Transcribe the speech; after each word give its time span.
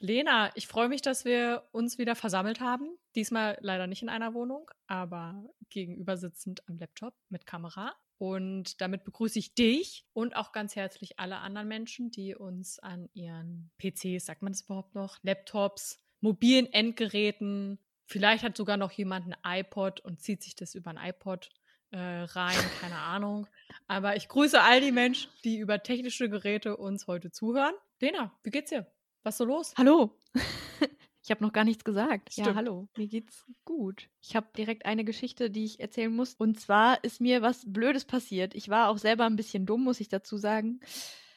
Lena, 0.00 0.50
ich 0.54 0.68
freue 0.68 0.88
mich, 0.88 1.02
dass 1.02 1.24
wir 1.24 1.64
uns 1.72 1.98
wieder 1.98 2.14
versammelt 2.14 2.60
haben. 2.60 2.96
Diesmal 3.16 3.58
leider 3.60 3.86
nicht 3.86 4.02
in 4.02 4.08
einer 4.08 4.34
Wohnung, 4.34 4.70
aber 4.86 5.44
gegenüber 5.70 6.16
sitzend 6.16 6.66
am 6.68 6.78
Laptop 6.78 7.14
mit 7.28 7.46
Kamera. 7.46 7.94
Und 8.18 8.80
damit 8.80 9.04
begrüße 9.04 9.38
ich 9.38 9.54
dich 9.54 10.04
und 10.12 10.34
auch 10.34 10.52
ganz 10.52 10.74
herzlich 10.74 11.18
alle 11.20 11.38
anderen 11.38 11.68
Menschen, 11.68 12.10
die 12.10 12.34
uns 12.34 12.78
an 12.80 13.08
ihren 13.14 13.70
PCs, 13.78 14.26
sagt 14.26 14.42
man 14.42 14.52
das 14.52 14.62
überhaupt 14.62 14.94
noch, 14.94 15.18
Laptops, 15.22 16.00
mobilen 16.20 16.72
Endgeräten, 16.72 17.78
vielleicht 18.06 18.42
hat 18.42 18.56
sogar 18.56 18.76
noch 18.76 18.90
jemand 18.90 19.26
ein 19.26 19.60
iPod 19.60 20.00
und 20.00 20.20
zieht 20.20 20.42
sich 20.42 20.56
das 20.56 20.74
über 20.74 20.90
ein 20.90 21.10
iPod 21.10 21.48
äh, 21.90 21.98
rein, 21.98 22.58
keine 22.80 22.98
Ahnung. 22.98 23.46
Aber 23.86 24.16
ich 24.16 24.28
grüße 24.28 24.60
all 24.60 24.80
die 24.80 24.92
Menschen, 24.92 25.30
die 25.44 25.58
über 25.58 25.82
technische 25.82 26.28
Geräte 26.28 26.76
uns 26.76 27.06
heute 27.06 27.30
zuhören. 27.30 27.74
Lena, 28.00 28.36
wie 28.42 28.50
geht's 28.50 28.70
dir? 28.70 28.86
Was 29.28 29.34
ist 29.34 29.38
so 29.38 29.44
los? 29.44 29.74
Hallo. 29.76 30.10
Ich 31.22 31.30
habe 31.30 31.44
noch 31.44 31.52
gar 31.52 31.64
nichts 31.64 31.84
gesagt. 31.84 32.32
Stimmt. 32.32 32.46
Ja, 32.46 32.54
hallo. 32.54 32.88
Mir 32.96 33.06
geht's 33.06 33.44
gut. 33.66 34.08
Ich 34.22 34.34
habe 34.34 34.46
direkt 34.56 34.86
eine 34.86 35.04
Geschichte, 35.04 35.50
die 35.50 35.66
ich 35.66 35.78
erzählen 35.78 36.10
muss. 36.10 36.32
Und 36.32 36.58
zwar 36.58 37.04
ist 37.04 37.20
mir 37.20 37.42
was 37.42 37.70
Blödes 37.70 38.06
passiert. 38.06 38.54
Ich 38.54 38.70
war 38.70 38.88
auch 38.88 38.96
selber 38.96 39.26
ein 39.26 39.36
bisschen 39.36 39.66
dumm, 39.66 39.84
muss 39.84 40.00
ich 40.00 40.08
dazu 40.08 40.38
sagen. 40.38 40.80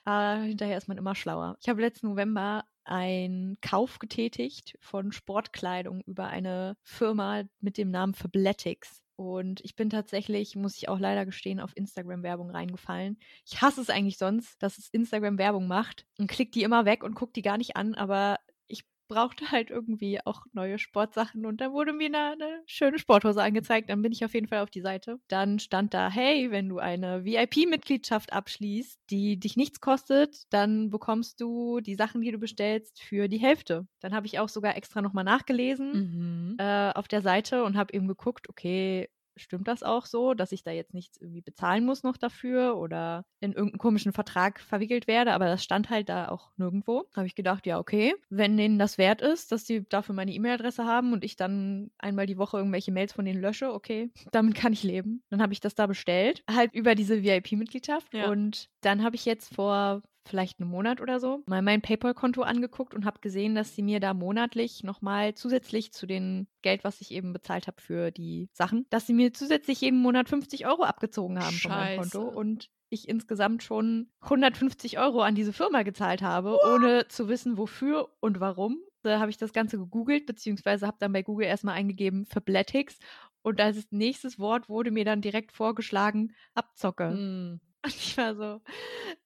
Äh, 0.05 0.43
hinterher 0.43 0.77
ist 0.77 0.87
man 0.87 0.97
immer 0.97 1.13
schlauer. 1.13 1.57
Ich 1.59 1.67
habe 1.67 1.81
letzten 1.81 2.07
November 2.07 2.63
einen 2.85 3.57
Kauf 3.59 3.99
getätigt 3.99 4.77
von 4.79 5.11
Sportkleidung 5.11 5.99
über 6.05 6.27
eine 6.27 6.77
Firma 6.83 7.43
mit 7.59 7.77
dem 7.77 7.91
Namen 7.91 8.13
Fabletics. 8.13 9.01
Und 9.21 9.61
ich 9.61 9.75
bin 9.75 9.89
tatsächlich, 9.89 10.55
muss 10.55 10.77
ich 10.77 10.89
auch 10.89 10.99
leider 10.99 11.25
gestehen, 11.25 11.59
auf 11.59 11.75
Instagram-Werbung 11.75 12.49
reingefallen. 12.51 13.19
Ich 13.45 13.61
hasse 13.61 13.81
es 13.81 13.89
eigentlich 13.89 14.17
sonst, 14.17 14.61
dass 14.61 14.77
es 14.77 14.89
Instagram-Werbung 14.89 15.67
macht 15.67 16.05
und 16.17 16.27
klickt 16.29 16.55
die 16.55 16.63
immer 16.63 16.85
weg 16.85 17.03
und 17.03 17.15
guckt 17.15 17.35
die 17.35 17.41
gar 17.41 17.57
nicht 17.57 17.75
an, 17.75 17.93
aber 17.95 18.37
ich 18.67 18.83
brauchte 19.07 19.51
halt 19.51 19.69
irgendwie 19.69 20.25
auch 20.25 20.45
neue 20.53 20.79
Sportsachen 20.79 21.45
und 21.45 21.59
dann 21.59 21.73
wurde 21.73 21.91
mir 21.91 22.05
eine, 22.07 22.31
eine 22.31 22.61
schöne 22.65 22.97
Sporthose 22.97 23.43
angezeigt. 23.43 23.89
Dann 23.89 24.01
bin 24.01 24.13
ich 24.13 24.23
auf 24.23 24.33
jeden 24.33 24.47
Fall 24.47 24.59
auf 24.59 24.69
die 24.69 24.79
Seite. 24.79 25.19
Dann 25.27 25.59
stand 25.59 25.93
da, 25.93 26.09
hey, 26.09 26.49
wenn 26.49 26.69
du 26.69 26.79
eine 26.79 27.25
VIP-Mitgliedschaft 27.25 28.31
abschließt, 28.31 28.99
die 29.09 29.37
dich 29.37 29.57
nichts 29.57 29.81
kostet, 29.81 30.43
dann 30.49 30.89
bekommst 30.89 31.41
du 31.41 31.81
die 31.81 31.95
Sachen, 31.95 32.21
die 32.21 32.31
du 32.31 32.37
bestellst, 32.37 33.01
für 33.01 33.27
die 33.27 33.39
Hälfte. 33.39 33.85
Dann 33.99 34.13
habe 34.13 34.27
ich 34.27 34.39
auch 34.39 34.47
sogar 34.49 34.77
extra 34.77 35.01
nochmal 35.01 35.25
nachgelesen 35.25 35.91
Mhm. 35.91 36.55
äh, 36.57 36.91
auf 36.93 37.07
der 37.07 37.21
Seite 37.21 37.63
und 37.65 37.75
habe 37.77 37.93
eben 37.93 38.07
geguckt, 38.07 38.47
okay, 38.49 39.09
stimmt 39.35 39.67
das 39.67 39.83
auch 39.83 40.05
so, 40.05 40.33
dass 40.33 40.51
ich 40.51 40.63
da 40.63 40.71
jetzt 40.71 40.93
nichts 40.93 41.17
irgendwie 41.19 41.41
bezahlen 41.41 41.85
muss 41.85 42.03
noch 42.03 42.17
dafür 42.17 42.77
oder 42.77 43.25
in 43.39 43.53
irgendeinen 43.53 43.79
komischen 43.79 44.13
Vertrag 44.13 44.59
verwickelt 44.59 45.07
werde, 45.07 45.33
aber 45.33 45.45
das 45.45 45.63
stand 45.63 45.89
halt 45.89 46.09
da 46.09 46.29
auch 46.29 46.51
nirgendwo. 46.57 47.05
Habe 47.15 47.27
ich 47.27 47.35
gedacht, 47.35 47.65
ja, 47.65 47.79
okay, 47.79 48.13
wenn 48.29 48.57
denen 48.57 48.77
das 48.79 48.97
wert 48.97 49.21
ist, 49.21 49.51
dass 49.51 49.63
die 49.63 49.87
dafür 49.87 50.13
meine 50.15 50.31
E-Mail-Adresse 50.33 50.85
haben 50.85 51.13
und 51.13 51.23
ich 51.23 51.35
dann 51.35 51.91
einmal 51.97 52.25
die 52.25 52.37
Woche 52.37 52.57
irgendwelche 52.57 52.91
Mails 52.91 53.13
von 53.13 53.25
denen 53.25 53.41
lösche, 53.41 53.73
okay, 53.73 54.11
damit 54.31 54.55
kann 54.55 54.73
ich 54.73 54.83
leben. 54.83 55.23
Dann 55.29 55.41
habe 55.41 55.53
ich 55.53 55.59
das 55.59 55.75
da 55.75 55.87
bestellt, 55.87 56.43
halt 56.49 56.73
über 56.73 56.95
diese 56.95 57.23
VIP-Mitgliedschaft 57.23 58.13
Ja. 58.13 58.29
und 58.29 58.69
dann 58.81 59.03
habe 59.03 59.15
ich 59.15 59.25
jetzt 59.25 59.53
vor 59.55 60.01
vielleicht 60.27 60.59
einen 60.59 60.69
Monat 60.69 61.01
oder 61.01 61.19
so, 61.19 61.43
mal 61.45 61.61
mein 61.61 61.81
PayPal-Konto 61.81 62.41
angeguckt 62.41 62.93
und 62.93 63.05
habe 63.05 63.19
gesehen, 63.19 63.55
dass 63.55 63.75
sie 63.75 63.81
mir 63.81 63.99
da 63.99 64.13
monatlich 64.13 64.83
nochmal 64.83 65.33
zusätzlich 65.35 65.91
zu 65.91 66.05
dem 66.05 66.47
Geld, 66.61 66.83
was 66.83 67.01
ich 67.01 67.11
eben 67.11 67.33
bezahlt 67.33 67.67
habe 67.67 67.81
für 67.81 68.11
die 68.11 68.49
Sachen, 68.53 68.85
dass 68.89 69.07
sie 69.07 69.13
mir 69.13 69.33
zusätzlich 69.33 69.81
jeden 69.81 70.01
Monat 70.01 70.29
50 70.29 70.65
Euro 70.67 70.83
abgezogen 70.83 71.39
haben 71.39 71.55
von 71.55 71.71
meinem 71.71 72.01
Konto 72.01 72.25
Scheiße. 72.25 72.37
und 72.37 72.69
ich 72.89 73.07
insgesamt 73.07 73.63
schon 73.63 74.09
150 74.21 74.99
Euro 74.99 75.21
an 75.21 75.33
diese 75.33 75.53
Firma 75.53 75.83
gezahlt 75.83 76.21
habe, 76.21 76.57
ohne 76.73 77.07
zu 77.07 77.29
wissen, 77.29 77.57
wofür 77.57 78.09
und 78.19 78.39
warum. 78.39 78.77
Da 79.01 79.19
habe 79.19 79.31
ich 79.31 79.37
das 79.37 79.53
Ganze 79.53 79.77
gegoogelt, 79.77 80.25
beziehungsweise 80.25 80.85
habe 80.85 80.97
dann 80.99 81.13
bei 81.13 81.23
Google 81.23 81.47
erstmal 81.47 81.75
eingegeben 81.75 82.25
Fabletics 82.25 82.99
und 83.41 83.59
als 83.59 83.87
nächstes 83.91 84.37
Wort 84.39 84.69
wurde 84.69 84.91
mir 84.91 85.05
dann 85.05 85.21
direkt 85.21 85.51
vorgeschlagen, 85.51 86.35
Abzocke. 86.53 87.11
Mm. 87.11 87.61
Und 87.83 87.95
ich 87.95 88.15
war 88.17 88.35
so, 88.35 88.61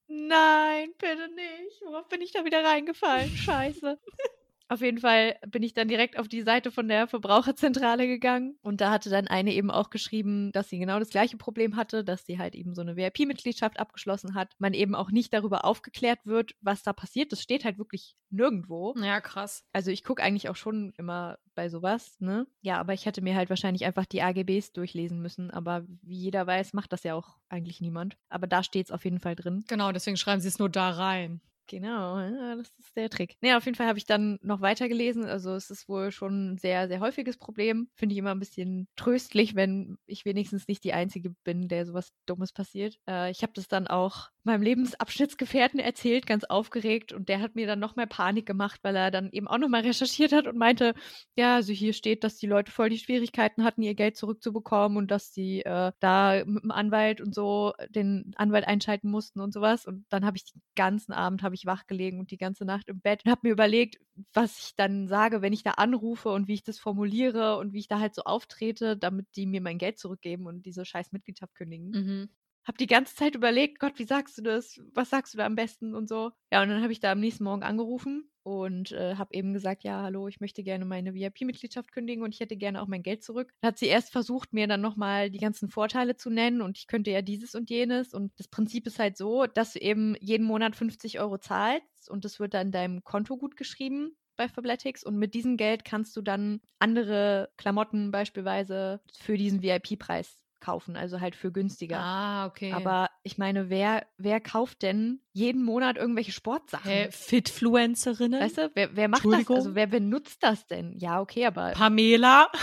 nein, 0.08 0.94
bitte 0.98 1.30
nicht. 1.30 1.82
Worauf 1.82 2.08
bin 2.08 2.22
ich 2.22 2.32
da 2.32 2.46
wieder 2.46 2.64
reingefallen? 2.64 3.36
Scheiße. 3.36 4.00
Auf 4.68 4.82
jeden 4.82 4.98
Fall 5.00 5.36
bin 5.48 5.62
ich 5.64 5.74
dann 5.74 5.88
direkt 5.88 6.18
auf 6.18 6.28
die 6.28 6.42
Seite 6.42 6.72
von 6.72 6.88
der 6.88 7.08
Verbraucherzentrale 7.08 8.08
gegangen 8.08 8.58
und 8.62 8.82
da 8.82 8.90
hatte 8.90 9.10
dann 9.10 9.28
eine 9.28 9.54
eben 9.54 9.70
auch 9.70 9.90
geschrieben, 9.90 10.52
dass 10.52 10.70
sie 10.70 10.80
genau 10.80 10.98
das 10.98 11.10
gleiche 11.10 11.38
Problem 11.38 11.76
hatte, 11.76 12.04
dass 12.04 12.26
sie 12.26 12.40
halt 12.40 12.56
eben 12.56 12.74
so 12.74 12.82
eine 12.82 12.96
VIP-Mitgliedschaft 12.96 13.80
abgeschlossen 13.80 14.34
hat, 14.34 14.54
man 14.58 14.74
eben 14.74 14.96
auch 14.96 15.12
nicht 15.12 15.34
darüber 15.34 15.66
aufgeklärt 15.66 16.20
wird, 16.26 16.56
was 16.62 16.84
da 16.84 16.94
passiert. 16.94 17.32
Das 17.32 17.42
steht 17.42 17.64
halt 17.64 17.78
wirklich 17.78 18.16
nirgendwo. 18.30 18.96
Ja, 18.98 19.22
krass. 19.22 19.64
Also 19.72 19.92
ich 19.92 20.04
gucke 20.04 20.24
eigentlich 20.24 20.50
auch 20.50 20.56
schon 20.56 20.94
immer 20.98 21.38
bei 21.54 21.70
sowas, 21.70 22.16
ne? 22.20 22.48
Ja, 22.62 22.78
aber 22.78 22.94
ich 22.94 23.06
hätte 23.06 23.22
mir 23.22 23.36
halt 23.36 23.50
wahrscheinlich 23.50 23.86
einfach 23.86 24.06
die 24.06 24.22
AGBs 24.22 24.74
durchlesen 24.74 25.22
müssen. 25.22 25.52
Aber 25.52 25.86
wie 26.02 26.18
jeder 26.18 26.46
weiß, 26.46 26.74
macht 26.74 26.92
das 26.92 27.04
ja 27.04 27.16
auch 27.16 27.38
eigentlich 27.50 27.82
niemand. 27.82 28.18
Aber 28.30 28.48
da 28.48 28.64
steht 28.64 28.88
es 28.88 28.92
auf 28.92 29.06
jeden 29.06 29.20
Fall 29.20 29.36
drin. 29.36 29.64
Genau, 29.68 29.92
deswegen 29.92 30.18
schreiben 30.18 30.42
sie 30.42 30.48
es 30.48 30.60
nur 30.60 30.70
da 30.70 30.90
rein. 30.90 31.42
Genau, 31.68 32.20
das 32.58 32.72
ist 32.78 32.96
der 32.96 33.10
Trick. 33.10 33.38
Nee, 33.42 33.56
auf 33.56 33.66
jeden 33.66 33.76
Fall 33.76 33.88
habe 33.88 33.98
ich 33.98 34.06
dann 34.06 34.38
noch 34.44 34.62
weiter 34.62 34.88
gelesen. 34.88 35.26
Also 35.26 35.56
es 35.56 35.72
ist 35.72 35.90
wohl 35.90 36.12
schon 36.12 36.52
ein 36.54 36.58
sehr, 36.60 36.88
sehr 36.88 37.00
häufiges 37.00 37.38
Problem. 37.38 37.90
Finde 37.96 38.14
ich 38.14 38.20
immer 38.20 38.36
ein 38.36 38.40
bisschen 38.40 38.88
tröstlich, 38.96 39.56
wenn 39.56 39.98
ich 40.06 40.26
wenigstens 40.26 40.68
nicht 40.68 40.84
die 40.84 40.94
Einzige 40.94 41.32
bin, 41.44 41.68
der 41.68 41.88
sowas 41.88 42.14
Dummes 42.28 42.52
passiert. 42.54 43.00
Äh, 43.10 43.32
ich 43.32 43.42
habe 43.42 43.54
das 43.56 43.68
dann 43.68 43.88
auch 43.88 44.30
meinem 44.44 44.62
Lebensabschnittsgefährten 44.62 45.80
erzählt, 45.80 46.28
ganz 46.28 46.44
aufgeregt. 46.44 47.14
Und 47.14 47.30
der 47.30 47.42
hat 47.42 47.56
mir 47.56 47.66
dann 47.66 47.80
noch 47.80 47.96
mehr 47.96 48.06
Panik 48.06 48.46
gemacht, 48.46 48.80
weil 48.84 48.96
er 48.96 49.10
dann 49.10 49.32
eben 49.32 49.48
auch 49.48 49.58
nochmal 49.58 49.82
recherchiert 49.82 50.34
hat 50.34 50.46
und 50.46 50.58
meinte, 50.58 50.94
ja, 51.36 51.56
also 51.56 51.74
hier 51.74 51.94
steht, 51.94 52.24
dass 52.24 52.38
die 52.38 52.46
Leute 52.48 52.72
voll 52.72 52.90
die 52.90 53.00
Schwierigkeiten 53.00 53.64
hatten, 53.64 53.82
ihr 53.82 53.96
Geld 53.96 54.18
zurückzubekommen 54.18 54.98
und 55.00 55.10
dass 55.10 55.34
sie 55.34 55.62
äh, 55.62 55.92
da 56.00 56.44
mit 56.46 56.64
dem 56.64 56.72
Anwalt 56.72 57.22
und 57.22 57.34
so 57.34 57.74
den 57.90 58.34
Anwalt 58.36 58.68
einschalten 58.68 59.10
mussten 59.10 59.40
und 59.40 59.52
sowas. 59.52 59.86
Und 59.88 60.06
dann 60.10 60.26
habe 60.26 60.38
ich 60.38 60.46
den 60.52 60.62
ganzen 60.76 61.12
Abend 61.12 61.42
habe 61.42 61.55
ich 61.56 61.66
wach 61.66 61.88
gelegen 61.88 62.20
und 62.20 62.32
die 62.32 62.38
ganze 62.38 62.66
Nacht 62.66 62.90
im 62.90 63.02
Bett 63.02 63.24
und 63.26 63.32
habe 63.32 63.42
mir 63.44 63.52
überlegt, 63.54 63.98
was 64.34 64.60
ich 64.60 64.76
dann 64.76 65.08
sage, 65.08 65.42
wenn 65.42 65.54
ich 65.54 65.64
da 65.64 65.72
anrufe 65.72 66.30
und 66.30 66.48
wie 66.48 66.54
ich 66.54 66.64
das 66.64 66.80
formuliere 66.80 67.58
und 67.58 67.74
wie 67.74 67.80
ich 67.80 67.88
da 67.88 68.00
halt 68.00 68.16
so 68.16 68.24
auftrete, 68.24 68.98
damit 68.98 69.28
die 69.36 69.46
mir 69.48 69.62
mein 69.62 69.78
Geld 69.78 70.00
zurückgeben 70.00 70.46
und 70.48 70.66
diese 70.66 70.86
scheiß 70.86 71.12
Mitgliedschaft 71.12 71.56
kündigen. 71.56 71.98
Mhm. 71.98 72.30
Hab 72.66 72.78
die 72.78 72.88
ganze 72.88 73.16
Zeit 73.16 73.36
überlegt, 73.36 73.80
Gott, 73.80 74.00
wie 74.00 74.06
sagst 74.06 74.38
du 74.38 74.42
das? 74.44 74.80
Was 74.94 75.10
sagst 75.12 75.34
du 75.34 75.38
da 75.38 75.46
am 75.46 75.56
besten 75.56 75.96
und 75.96 76.10
so. 76.10 76.32
Ja, 76.52 76.64
und 76.64 76.70
dann 76.70 76.82
habe 76.84 76.94
ich 76.94 77.00
da 77.00 77.12
am 77.12 77.20
nächsten 77.20 77.44
Morgen 77.44 77.64
angerufen 77.64 78.32
und 78.46 78.92
äh, 78.92 79.16
habe 79.16 79.34
eben 79.34 79.54
gesagt, 79.54 79.84
ja, 79.84 80.04
hallo, 80.04 80.28
ich 80.28 80.40
möchte 80.40 80.62
gerne 80.62 80.86
meine 80.86 81.16
VIP-Mitgliedschaft 81.16 81.92
kündigen 81.92 82.24
und 82.24 82.32
ich 82.32 82.40
hätte 82.40 82.56
gerne 82.56 82.80
auch 82.80 82.88
mein 82.88 83.02
Geld 83.02 83.24
zurück. 83.24 83.52
Dann 83.62 83.70
hat 83.70 83.80
sie 83.80 83.88
erst 83.88 84.12
versucht, 84.12 84.54
mir 84.54 84.68
dann 84.68 84.82
nochmal 84.82 85.32
die 85.32 85.40
ganzen 85.40 85.68
Vorteile 85.68 86.16
zu 86.16 86.30
nennen 86.30 86.62
und 86.62 86.78
ich 86.78 86.86
könnte 86.86 87.10
ja 87.10 87.24
dieses 87.24 87.56
und 87.56 87.72
jenes. 87.72 88.14
Und 88.14 88.32
das 88.38 88.48
Prinzip 88.48 88.86
ist 88.86 89.00
halt 89.00 89.18
so, 89.18 89.48
dass 89.48 89.74
du 89.74 89.80
eben 89.80 90.16
jeden 90.20 90.46
Monat 90.46 90.76
50 90.76 91.20
Euro 91.20 91.40
zahlst 91.40 92.08
und 92.08 92.24
das 92.24 92.40
wird 92.40 92.54
dann 92.54 92.72
deinem 92.72 93.04
Konto 93.04 93.36
gut 93.36 93.58
geschrieben 93.58 94.16
bei 94.38 94.48
Fabletics 94.48 95.04
und 95.04 95.18
mit 95.18 95.34
diesem 95.34 95.58
Geld 95.58 95.84
kannst 95.84 96.16
du 96.16 96.22
dann 96.22 96.62
andere 96.78 97.50
Klamotten 97.58 98.12
beispielsweise 98.12 99.02
für 99.12 99.38
diesen 99.38 99.64
VIP-Preis 99.64 100.38
kaufen, 100.66 100.98
also 100.98 101.22
halt 101.22 101.36
für 101.36 101.52
günstiger. 101.52 102.00
Ah, 102.00 102.48
okay. 102.48 102.72
Aber 102.74 103.10
ich 103.24 103.38
meine, 103.38 103.70
wer, 103.70 104.06
wer 104.18 104.40
kauft 104.40 104.82
denn 104.82 105.20
jeden 105.32 105.64
Monat 105.64 105.98
irgendwelche 105.98 106.32
Sportsachen? 106.32 106.92
Hä, 106.92 107.12
Fitfluencerinnen? 107.12 108.42
Weißt 108.42 108.58
du, 108.58 108.72
wer, 108.74 108.96
wer 108.96 109.08
macht 109.08 109.26
das? 109.26 109.50
Also 109.50 109.76
wer 109.76 109.88
benutzt 109.88 110.42
das 110.42 110.66
denn? 110.66 110.98
Ja, 110.98 111.22
okay, 111.22 111.46
aber 111.46 111.72
Pamela? 111.72 112.52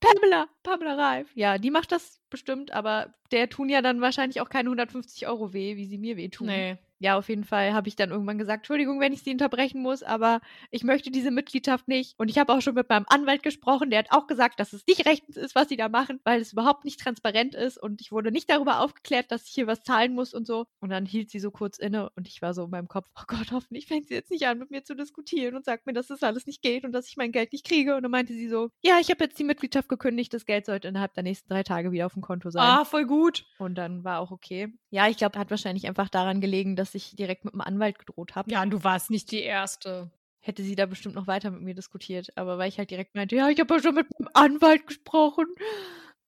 Pamela, 0.00 0.46
Pamela 0.62 0.94
Reif, 0.94 1.28
ja, 1.34 1.58
die 1.58 1.70
macht 1.70 1.90
das 1.90 2.20
bestimmt, 2.30 2.70
aber 2.70 3.14
der 3.32 3.48
tun 3.48 3.68
ja 3.68 3.82
dann 3.82 4.00
wahrscheinlich 4.00 4.40
auch 4.40 4.48
keine 4.48 4.68
150 4.68 5.26
Euro 5.26 5.52
weh, 5.52 5.76
wie 5.76 5.86
sie 5.86 5.98
mir 5.98 6.16
wehtun. 6.16 6.46
Nee. 6.46 6.78
Ja, 6.98 7.18
auf 7.18 7.28
jeden 7.28 7.44
Fall 7.44 7.74
habe 7.74 7.88
ich 7.88 7.96
dann 7.96 8.10
irgendwann 8.10 8.38
gesagt, 8.38 8.60
Entschuldigung, 8.60 9.00
wenn 9.00 9.12
ich 9.12 9.22
Sie 9.22 9.32
unterbrechen 9.32 9.82
muss, 9.82 10.02
aber 10.02 10.40
ich 10.70 10.84
möchte 10.84 11.10
diese 11.10 11.30
Mitgliedschaft 11.30 11.88
nicht. 11.88 12.14
Und 12.18 12.28
ich 12.28 12.38
habe 12.38 12.52
auch 12.52 12.62
schon 12.62 12.74
mit 12.74 12.88
meinem 12.88 13.04
Anwalt 13.08 13.42
gesprochen, 13.42 13.90
der 13.90 14.00
hat 14.00 14.10
auch 14.10 14.26
gesagt, 14.26 14.60
dass 14.60 14.72
es 14.72 14.86
nicht 14.86 15.06
rechtens 15.06 15.36
ist, 15.36 15.54
was 15.54 15.68
Sie 15.68 15.76
da 15.76 15.88
machen, 15.88 16.20
weil 16.24 16.40
es 16.40 16.52
überhaupt 16.52 16.84
nicht 16.84 17.00
transparent 17.00 17.54
ist 17.54 17.76
und 17.76 18.00
ich 18.00 18.12
wurde 18.12 18.30
nicht 18.30 18.50
darüber 18.50 18.80
aufgeklärt, 18.80 19.30
dass 19.30 19.46
ich 19.46 19.54
hier 19.54 19.66
was 19.66 19.82
zahlen 19.82 20.14
muss 20.14 20.32
und 20.34 20.46
so. 20.46 20.66
Und 20.80 20.90
dann 20.90 21.06
hielt 21.06 21.30
sie 21.30 21.38
so 21.38 21.50
kurz 21.50 21.78
inne 21.78 22.10
und 22.16 22.28
ich 22.28 22.42
war 22.42 22.54
so 22.54 22.64
in 22.64 22.70
meinem 22.70 22.88
Kopf, 22.88 23.08
oh 23.18 23.24
Gott, 23.26 23.52
hoffentlich 23.52 23.86
fängt 23.86 24.08
sie 24.08 24.14
jetzt 24.14 24.30
nicht 24.30 24.46
an, 24.46 24.58
mit 24.58 24.70
mir 24.70 24.84
zu 24.84 24.94
diskutieren 24.94 25.54
und 25.54 25.64
sagt 25.64 25.86
mir, 25.86 25.92
dass 25.92 26.06
das 26.08 26.22
alles 26.22 26.46
nicht 26.46 26.62
geht 26.62 26.84
und 26.84 26.92
dass 26.92 27.08
ich 27.08 27.16
mein 27.16 27.32
Geld 27.32 27.52
nicht 27.52 27.66
kriege. 27.66 27.96
Und 27.96 28.02
dann 28.02 28.10
meinte 28.10 28.32
sie 28.32 28.48
so, 28.48 28.70
ja, 28.82 28.98
ich 29.00 29.10
habe 29.10 29.24
jetzt 29.24 29.38
die 29.38 29.44
Mitgliedschaft 29.44 29.88
gekündigt, 29.88 30.32
das 30.32 30.46
Geld 30.46 30.66
sollte 30.66 30.88
innerhalb 30.88 31.14
der 31.14 31.22
nächsten 31.22 31.48
drei 31.48 31.62
Tage 31.62 31.92
wieder 31.92 32.06
auf 32.06 32.14
dem 32.14 32.22
Konto 32.22 32.50
sein. 32.50 32.62
Ah, 32.62 32.84
voll 32.84 33.04
gut. 33.04 33.44
Und 33.58 33.76
dann 33.76 34.04
war 34.04 34.20
auch 34.20 34.30
okay. 34.30 34.72
Ja, 34.96 35.08
ich 35.08 35.18
glaube, 35.18 35.38
hat 35.38 35.50
wahrscheinlich 35.50 35.86
einfach 35.86 36.08
daran 36.08 36.40
gelegen, 36.40 36.74
dass 36.74 36.94
ich 36.94 37.14
direkt 37.16 37.44
mit 37.44 37.52
dem 37.52 37.60
Anwalt 37.60 37.98
gedroht 37.98 38.34
habe. 38.34 38.50
Ja, 38.50 38.62
und 38.62 38.70
du 38.70 38.82
warst 38.82 39.10
nicht 39.10 39.30
die 39.30 39.42
Erste. 39.42 40.10
Hätte 40.40 40.62
sie 40.62 40.74
da 40.74 40.86
bestimmt 40.86 41.14
noch 41.14 41.26
weiter 41.26 41.50
mit 41.50 41.60
mir 41.60 41.74
diskutiert. 41.74 42.34
Aber 42.34 42.56
weil 42.56 42.70
ich 42.70 42.78
halt 42.78 42.90
direkt 42.90 43.14
meinte, 43.14 43.36
ja, 43.36 43.50
ich 43.50 43.60
habe 43.60 43.74
ja 43.74 43.82
schon 43.82 43.94
mit 43.94 44.06
meinem 44.18 44.30
Anwalt 44.32 44.86
gesprochen. 44.86 45.44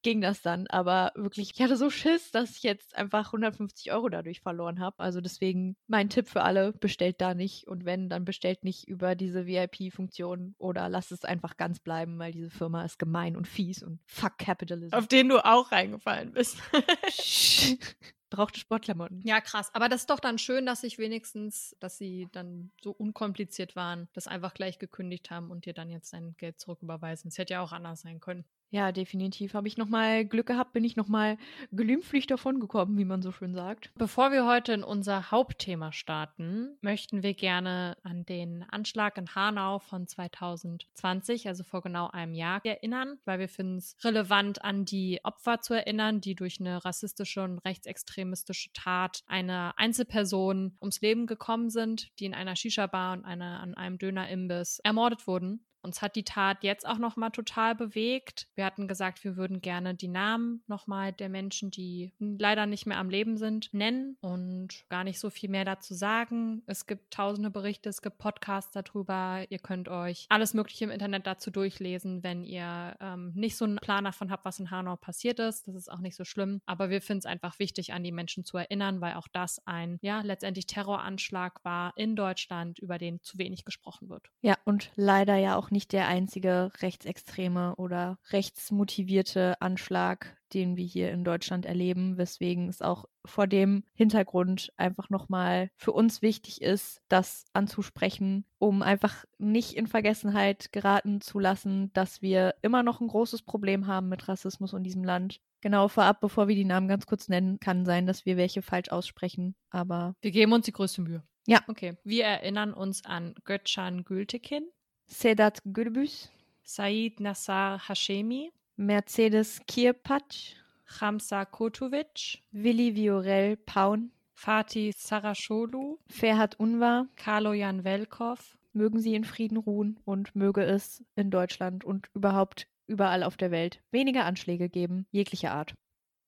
ging 0.03 0.20
das 0.20 0.43
dann. 0.43 0.67
Aber 0.67 1.12
wirklich, 1.15 1.53
ich 1.55 1.62
hatte 1.62 1.79
so 1.79 1.88
Schiss, 1.88 2.31
dass 2.31 2.59
ich 2.59 2.62
jetzt 2.62 2.94
einfach 2.94 3.29
150 3.29 3.91
Euro 3.91 4.11
dadurch 4.11 4.41
verloren 4.41 4.81
habe. 4.81 4.99
Also 4.99 5.23
deswegen 5.23 5.75
mein 5.87 6.11
Tipp 6.11 6.29
für 6.29 6.43
alle, 6.43 6.73
bestellt 6.75 7.23
da 7.23 7.32
nicht. 7.32 7.69
Und 7.69 7.87
wenn, 7.87 8.11
dann 8.11 8.26
bestellt 8.26 8.64
nicht 8.64 8.87
über 8.87 9.14
diese 9.14 9.47
VIP-Funktion 9.47 10.56
oder 10.59 10.91
lasst 10.91 11.11
es 11.11 11.25
einfach 11.25 11.56
ganz 11.56 11.81
bleiben, 11.81 12.19
weil 12.19 12.32
diese 12.32 12.50
Firma 12.50 12.85
ist 12.85 12.99
gemein 12.99 13.35
und 13.35 13.49
fies 13.49 13.82
und 13.82 14.00
fuck 14.05 14.37
Capitalism. 14.37 14.94
Auf 14.94 15.06
den 15.06 15.31
du 15.31 15.43
auch 15.43 15.73
reingefallen 15.73 16.32
bist. 16.32 16.59
brauchte 18.30 18.60
Sportklamotten. 18.60 19.22
Ja, 19.25 19.40
krass. 19.40 19.70
Aber 19.75 19.88
das 19.88 20.02
ist 20.02 20.10
doch 20.10 20.20
dann 20.20 20.38
schön, 20.38 20.66
dass 20.66 20.84
ich 20.84 20.98
wenigstens, 20.98 21.76
dass 21.80 21.98
sie 21.98 22.28
dann 22.32 22.72
so 22.82 22.90
unkompliziert 22.90 23.76
waren, 23.76 24.08
das 24.12 24.26
einfach 24.26 24.54
gleich 24.54 24.78
gekündigt 24.78 25.30
haben 25.30 25.50
und 25.50 25.66
dir 25.66 25.75
dann 25.75 25.90
jetzt 25.90 26.12
dein 26.12 26.36
Geld 26.36 26.60
zurücküberweisen. 26.60 27.28
Es 27.28 27.38
hätte 27.38 27.54
ja 27.54 27.62
auch 27.62 27.72
anders 27.72 28.02
sein 28.02 28.20
können. 28.20 28.44
Ja, 28.70 28.93
definitiv. 28.93 29.55
Habe 29.55 29.67
ich 29.67 29.79
nochmal 29.79 30.26
Glück 30.26 30.47
gehabt, 30.47 30.75
bin 30.75 30.85
ich 30.85 30.94
nochmal 30.94 31.38
glimpflich 31.75 32.26
davon 32.26 32.61
gekommen, 32.61 32.99
wie 32.99 33.06
man 33.06 33.23
so 33.23 33.32
schön 33.32 33.55
sagt. 33.55 33.91
Bevor 33.97 34.31
wir 34.31 34.47
heute 34.47 34.75
in 34.75 34.85
unser 34.85 35.31
Hauptthema 35.31 35.91
starten, 35.93 36.76
möchten 36.82 37.23
wir 37.23 37.32
gerne 37.32 37.97
an 38.03 38.26
den 38.26 38.65
Anschlag 38.65 39.17
in 39.17 39.35
Hanau 39.35 39.79
von 39.79 40.06
2020, 40.06 41.49
also 41.49 41.65
vor 41.65 41.81
genau 41.81 42.09
einem 42.09 42.35
Jahr, 42.35 42.61
erinnern, 42.62 43.19
weil 43.25 43.38
wir 43.38 43.49
finden 43.49 43.79
es 43.79 43.97
relevant, 44.05 44.62
an 44.62 44.85
die 44.85 45.21
Opfer 45.23 45.62
zu 45.62 45.73
erinnern, 45.73 46.21
die 46.21 46.35
durch 46.35 46.61
eine 46.61 46.85
rassistische 46.85 47.43
und 47.43 47.61
rechtsextremistische 47.61 48.73
Tat 48.75 49.23
einer 49.26 49.73
Einzelperson 49.79 50.76
ums 50.82 51.00
Leben 51.00 51.26
gekommen 51.26 51.71
sind, 51.71 52.11
die 52.19 52.26
in 52.26 52.35
einer 52.35 52.56
Shisha-Bar 52.56 53.14
und 53.14 53.25
eine, 53.25 53.61
an 53.61 53.75
einem 53.75 53.97
Dönerimbiss 53.97 54.81
ermordet 54.81 55.26
wurden. 55.26 55.64
Uns 55.88 56.02
hat 56.02 56.17
die 56.17 56.23
Tat 56.23 56.64
jetzt 56.64 56.87
auch 56.87 56.99
nochmal 56.99 57.31
total 57.31 57.75
bewegt. 57.75 58.46
Wir 58.55 58.67
hatten 58.67 58.88
gesagt, 58.88 59.25
wir 59.25 59.38
würden 59.38 59.62
gerne 59.62 59.94
die 59.94 60.08
Namen 60.08 60.62
nochmal 60.67 61.14
der 61.14 61.31
Menschen, 61.31 61.70
die 61.70 62.12
leider 62.19 62.67
nicht 62.67 62.85
mehr 62.85 62.99
am 62.99 63.08
Leben 63.08 63.38
sind, 63.38 63.73
nennen 63.73 64.19
und 64.20 64.85
gar 64.90 65.02
nicht 65.02 65.19
so 65.19 65.31
viel 65.31 65.49
mehr 65.49 65.64
dazu 65.64 65.94
sagen. 65.94 66.62
Es 66.67 66.87
gibt 66.87 67.11
tausende 67.14 67.49
Berichte, 67.49 67.88
es 67.88 68.02
gibt 68.02 68.19
Podcasts 68.19 68.70
darüber. 68.70 69.46
Ihr 69.49 69.61
könnt 69.61 69.88
euch 69.88 70.26
alles 70.29 70.52
Mögliche 70.52 70.85
im 70.85 70.90
Internet 70.90 71.26
dazu 71.26 71.50
durchlesen, 71.50 72.23
wenn 72.23 72.44
ihr 72.44 72.94
ähm, 73.00 73.32
nicht 73.35 73.56
so 73.56 73.64
einen 73.64 73.76
Plan 73.76 74.05
davon 74.05 74.31
habt, 74.31 74.44
was 74.44 74.61
in 74.61 74.70
Hanau 74.70 74.96
passiert 74.96 75.38
ist. 75.38 75.69
Das 75.69 75.75
ist 75.75 75.90
auch 75.90 76.00
nicht 76.00 76.17
so 76.17 76.25
schlimm. 76.26 76.61
Aber 76.67 76.90
wir 76.90 77.00
finden 77.00 77.20
es 77.20 77.25
einfach 77.26 77.58
wichtig, 77.58 77.94
an 77.94 78.05
die 78.05 78.12
Menschen 78.12 78.44
zu 78.44 78.58
erinnern, 78.58 79.00
weil 79.00 79.14
auch 79.14 79.29
das 79.29 79.67
ein, 79.67 79.99
ja, 80.02 80.20
letztendlich 80.20 80.67
Terroranschlag 80.67 81.64
war 81.64 81.94
in 81.96 82.14
Deutschland, 82.14 82.79
über 82.79 82.99
den 82.99 83.23
zu 83.23 83.38
wenig 83.38 83.64
gesprochen 83.64 84.11
wird. 84.11 84.29
Ja, 84.43 84.58
und 84.67 84.90
leider 84.94 85.37
ja 85.37 85.56
auch 85.56 85.70
nicht 85.70 85.77
der 85.86 86.08
einzige 86.08 86.72
rechtsextreme 86.80 87.76
oder 87.76 88.19
rechtsmotivierte 88.30 89.60
Anschlag, 89.60 90.36
den 90.52 90.76
wir 90.76 90.84
hier 90.84 91.12
in 91.12 91.22
Deutschland 91.22 91.66
erleben, 91.66 92.16
weswegen 92.16 92.69
es 92.69 92.82
auch 92.82 93.04
vor 93.25 93.46
dem 93.46 93.84
Hintergrund 93.94 94.72
einfach 94.76 95.10
nochmal 95.10 95.70
für 95.76 95.92
uns 95.92 96.22
wichtig 96.22 96.62
ist, 96.62 97.02
das 97.08 97.44
anzusprechen, 97.52 98.44
um 98.58 98.82
einfach 98.82 99.25
nicht 99.38 99.75
in 99.75 99.86
Vergessenheit 99.86 100.72
geraten 100.72 101.20
zu 101.20 101.38
lassen, 101.38 101.92
dass 101.92 102.22
wir 102.22 102.54
immer 102.62 102.82
noch 102.82 103.00
ein 103.00 103.08
großes 103.08 103.42
Problem 103.42 103.86
haben 103.86 104.08
mit 104.08 104.26
Rassismus 104.26 104.72
in 104.72 104.82
diesem 104.82 105.04
Land. 105.04 105.40
Genau, 105.60 105.88
vorab, 105.88 106.20
bevor 106.20 106.48
wir 106.48 106.54
die 106.56 106.64
Namen 106.64 106.88
ganz 106.88 107.06
kurz 107.06 107.28
nennen, 107.28 107.60
kann 107.60 107.84
sein, 107.84 108.06
dass 108.06 108.25
wir 108.25 108.36
welche 108.36 108.62
falsch 108.62 108.88
aussprechen, 108.90 109.54
aber. 109.70 110.14
Wir 110.20 110.30
geben 110.30 110.52
uns 110.52 110.66
die 110.66 110.72
größte 110.72 111.02
Mühe. 111.02 111.22
Ja. 111.48 111.64
Okay. 111.66 111.96
Wir 112.04 112.25
erinnern 112.26 112.75
uns 112.75 113.06
an 113.06 113.34
Götschan 113.44 114.04
Gültekin, 114.04 114.69
Sedat 115.08 115.60
Gürbüz, 115.64 116.31
Said 116.62 117.19
Nassar 117.19 117.88
Hashemi, 117.88 118.52
Mercedes 118.76 119.60
Kirpatsch, 119.66 120.55
Hamza 121.00 121.46
Kotovic, 121.46 122.43
Willi 122.52 122.94
Viorel 122.94 123.56
Paun, 123.56 124.12
Fatih 124.34 124.93
Sarasholu, 124.94 125.99
Ferhat 126.08 126.60
Unvar, 126.60 127.08
Kaloyan 127.16 127.84
Velkov. 127.84 128.56
Mögen 128.75 129.00
sie 129.00 129.14
in 129.14 129.25
Frieden 129.25 129.56
ruhen 129.56 129.99
und 130.05 130.37
möge 130.37 130.62
es 130.62 131.02
in 131.16 131.31
Deutschland 131.31 131.84
und 131.84 132.08
überhaupt 132.14 132.69
überall 132.87 133.22
auf 133.22 133.37
der 133.37 133.50
Welt 133.50 133.82
weniger 133.90 134.26
Anschläge 134.26 134.69
geben, 134.69 135.06
jeglicher 135.11 135.52
Art. 135.52 135.75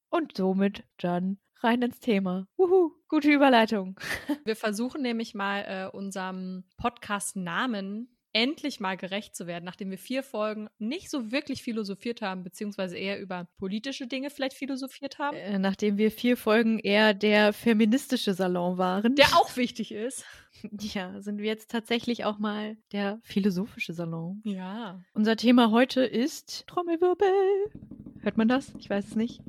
Und 0.08 0.38
somit 0.38 0.84
dann 0.96 1.38
rein 1.60 1.82
ins 1.82 2.00
Thema. 2.00 2.48
Wuhu, 2.56 2.92
gute 3.08 3.30
Überleitung. 3.30 4.00
Wir 4.44 4.56
versuchen 4.56 5.02
nämlich 5.02 5.34
mal 5.34 5.64
äh, 5.68 5.96
unserem 5.96 6.64
Podcast-Namen 6.78 8.08
endlich 8.32 8.80
mal 8.80 8.96
gerecht 8.96 9.34
zu 9.34 9.46
werden, 9.46 9.64
nachdem 9.64 9.90
wir 9.90 9.98
vier 9.98 10.22
Folgen 10.22 10.68
nicht 10.78 11.10
so 11.10 11.32
wirklich 11.32 11.62
philosophiert 11.62 12.22
haben, 12.22 12.42
beziehungsweise 12.44 12.96
eher 12.96 13.20
über 13.20 13.48
politische 13.58 14.06
Dinge 14.06 14.30
vielleicht 14.30 14.54
philosophiert 14.54 15.18
haben. 15.18 15.36
Äh, 15.36 15.58
nachdem 15.58 15.98
wir 15.98 16.10
vier 16.10 16.36
Folgen 16.36 16.78
eher 16.78 17.14
der 17.14 17.52
feministische 17.52 18.34
Salon 18.34 18.78
waren. 18.78 19.14
Der 19.16 19.36
auch 19.36 19.56
wichtig 19.56 19.92
ist. 19.92 20.24
Ja, 20.80 21.20
sind 21.20 21.38
wir 21.38 21.46
jetzt 21.46 21.70
tatsächlich 21.70 22.24
auch 22.24 22.38
mal 22.38 22.76
der 22.92 23.20
philosophische 23.22 23.92
Salon. 23.92 24.40
Ja. 24.44 25.00
Unser 25.14 25.36
Thema 25.36 25.70
heute 25.70 26.02
ist 26.02 26.66
Trommelwirbel. 26.66 27.28
Hört 28.20 28.36
man 28.36 28.48
das? 28.48 28.74
Ich 28.78 28.90
weiß 28.90 29.08
es 29.08 29.16
nicht. 29.16 29.40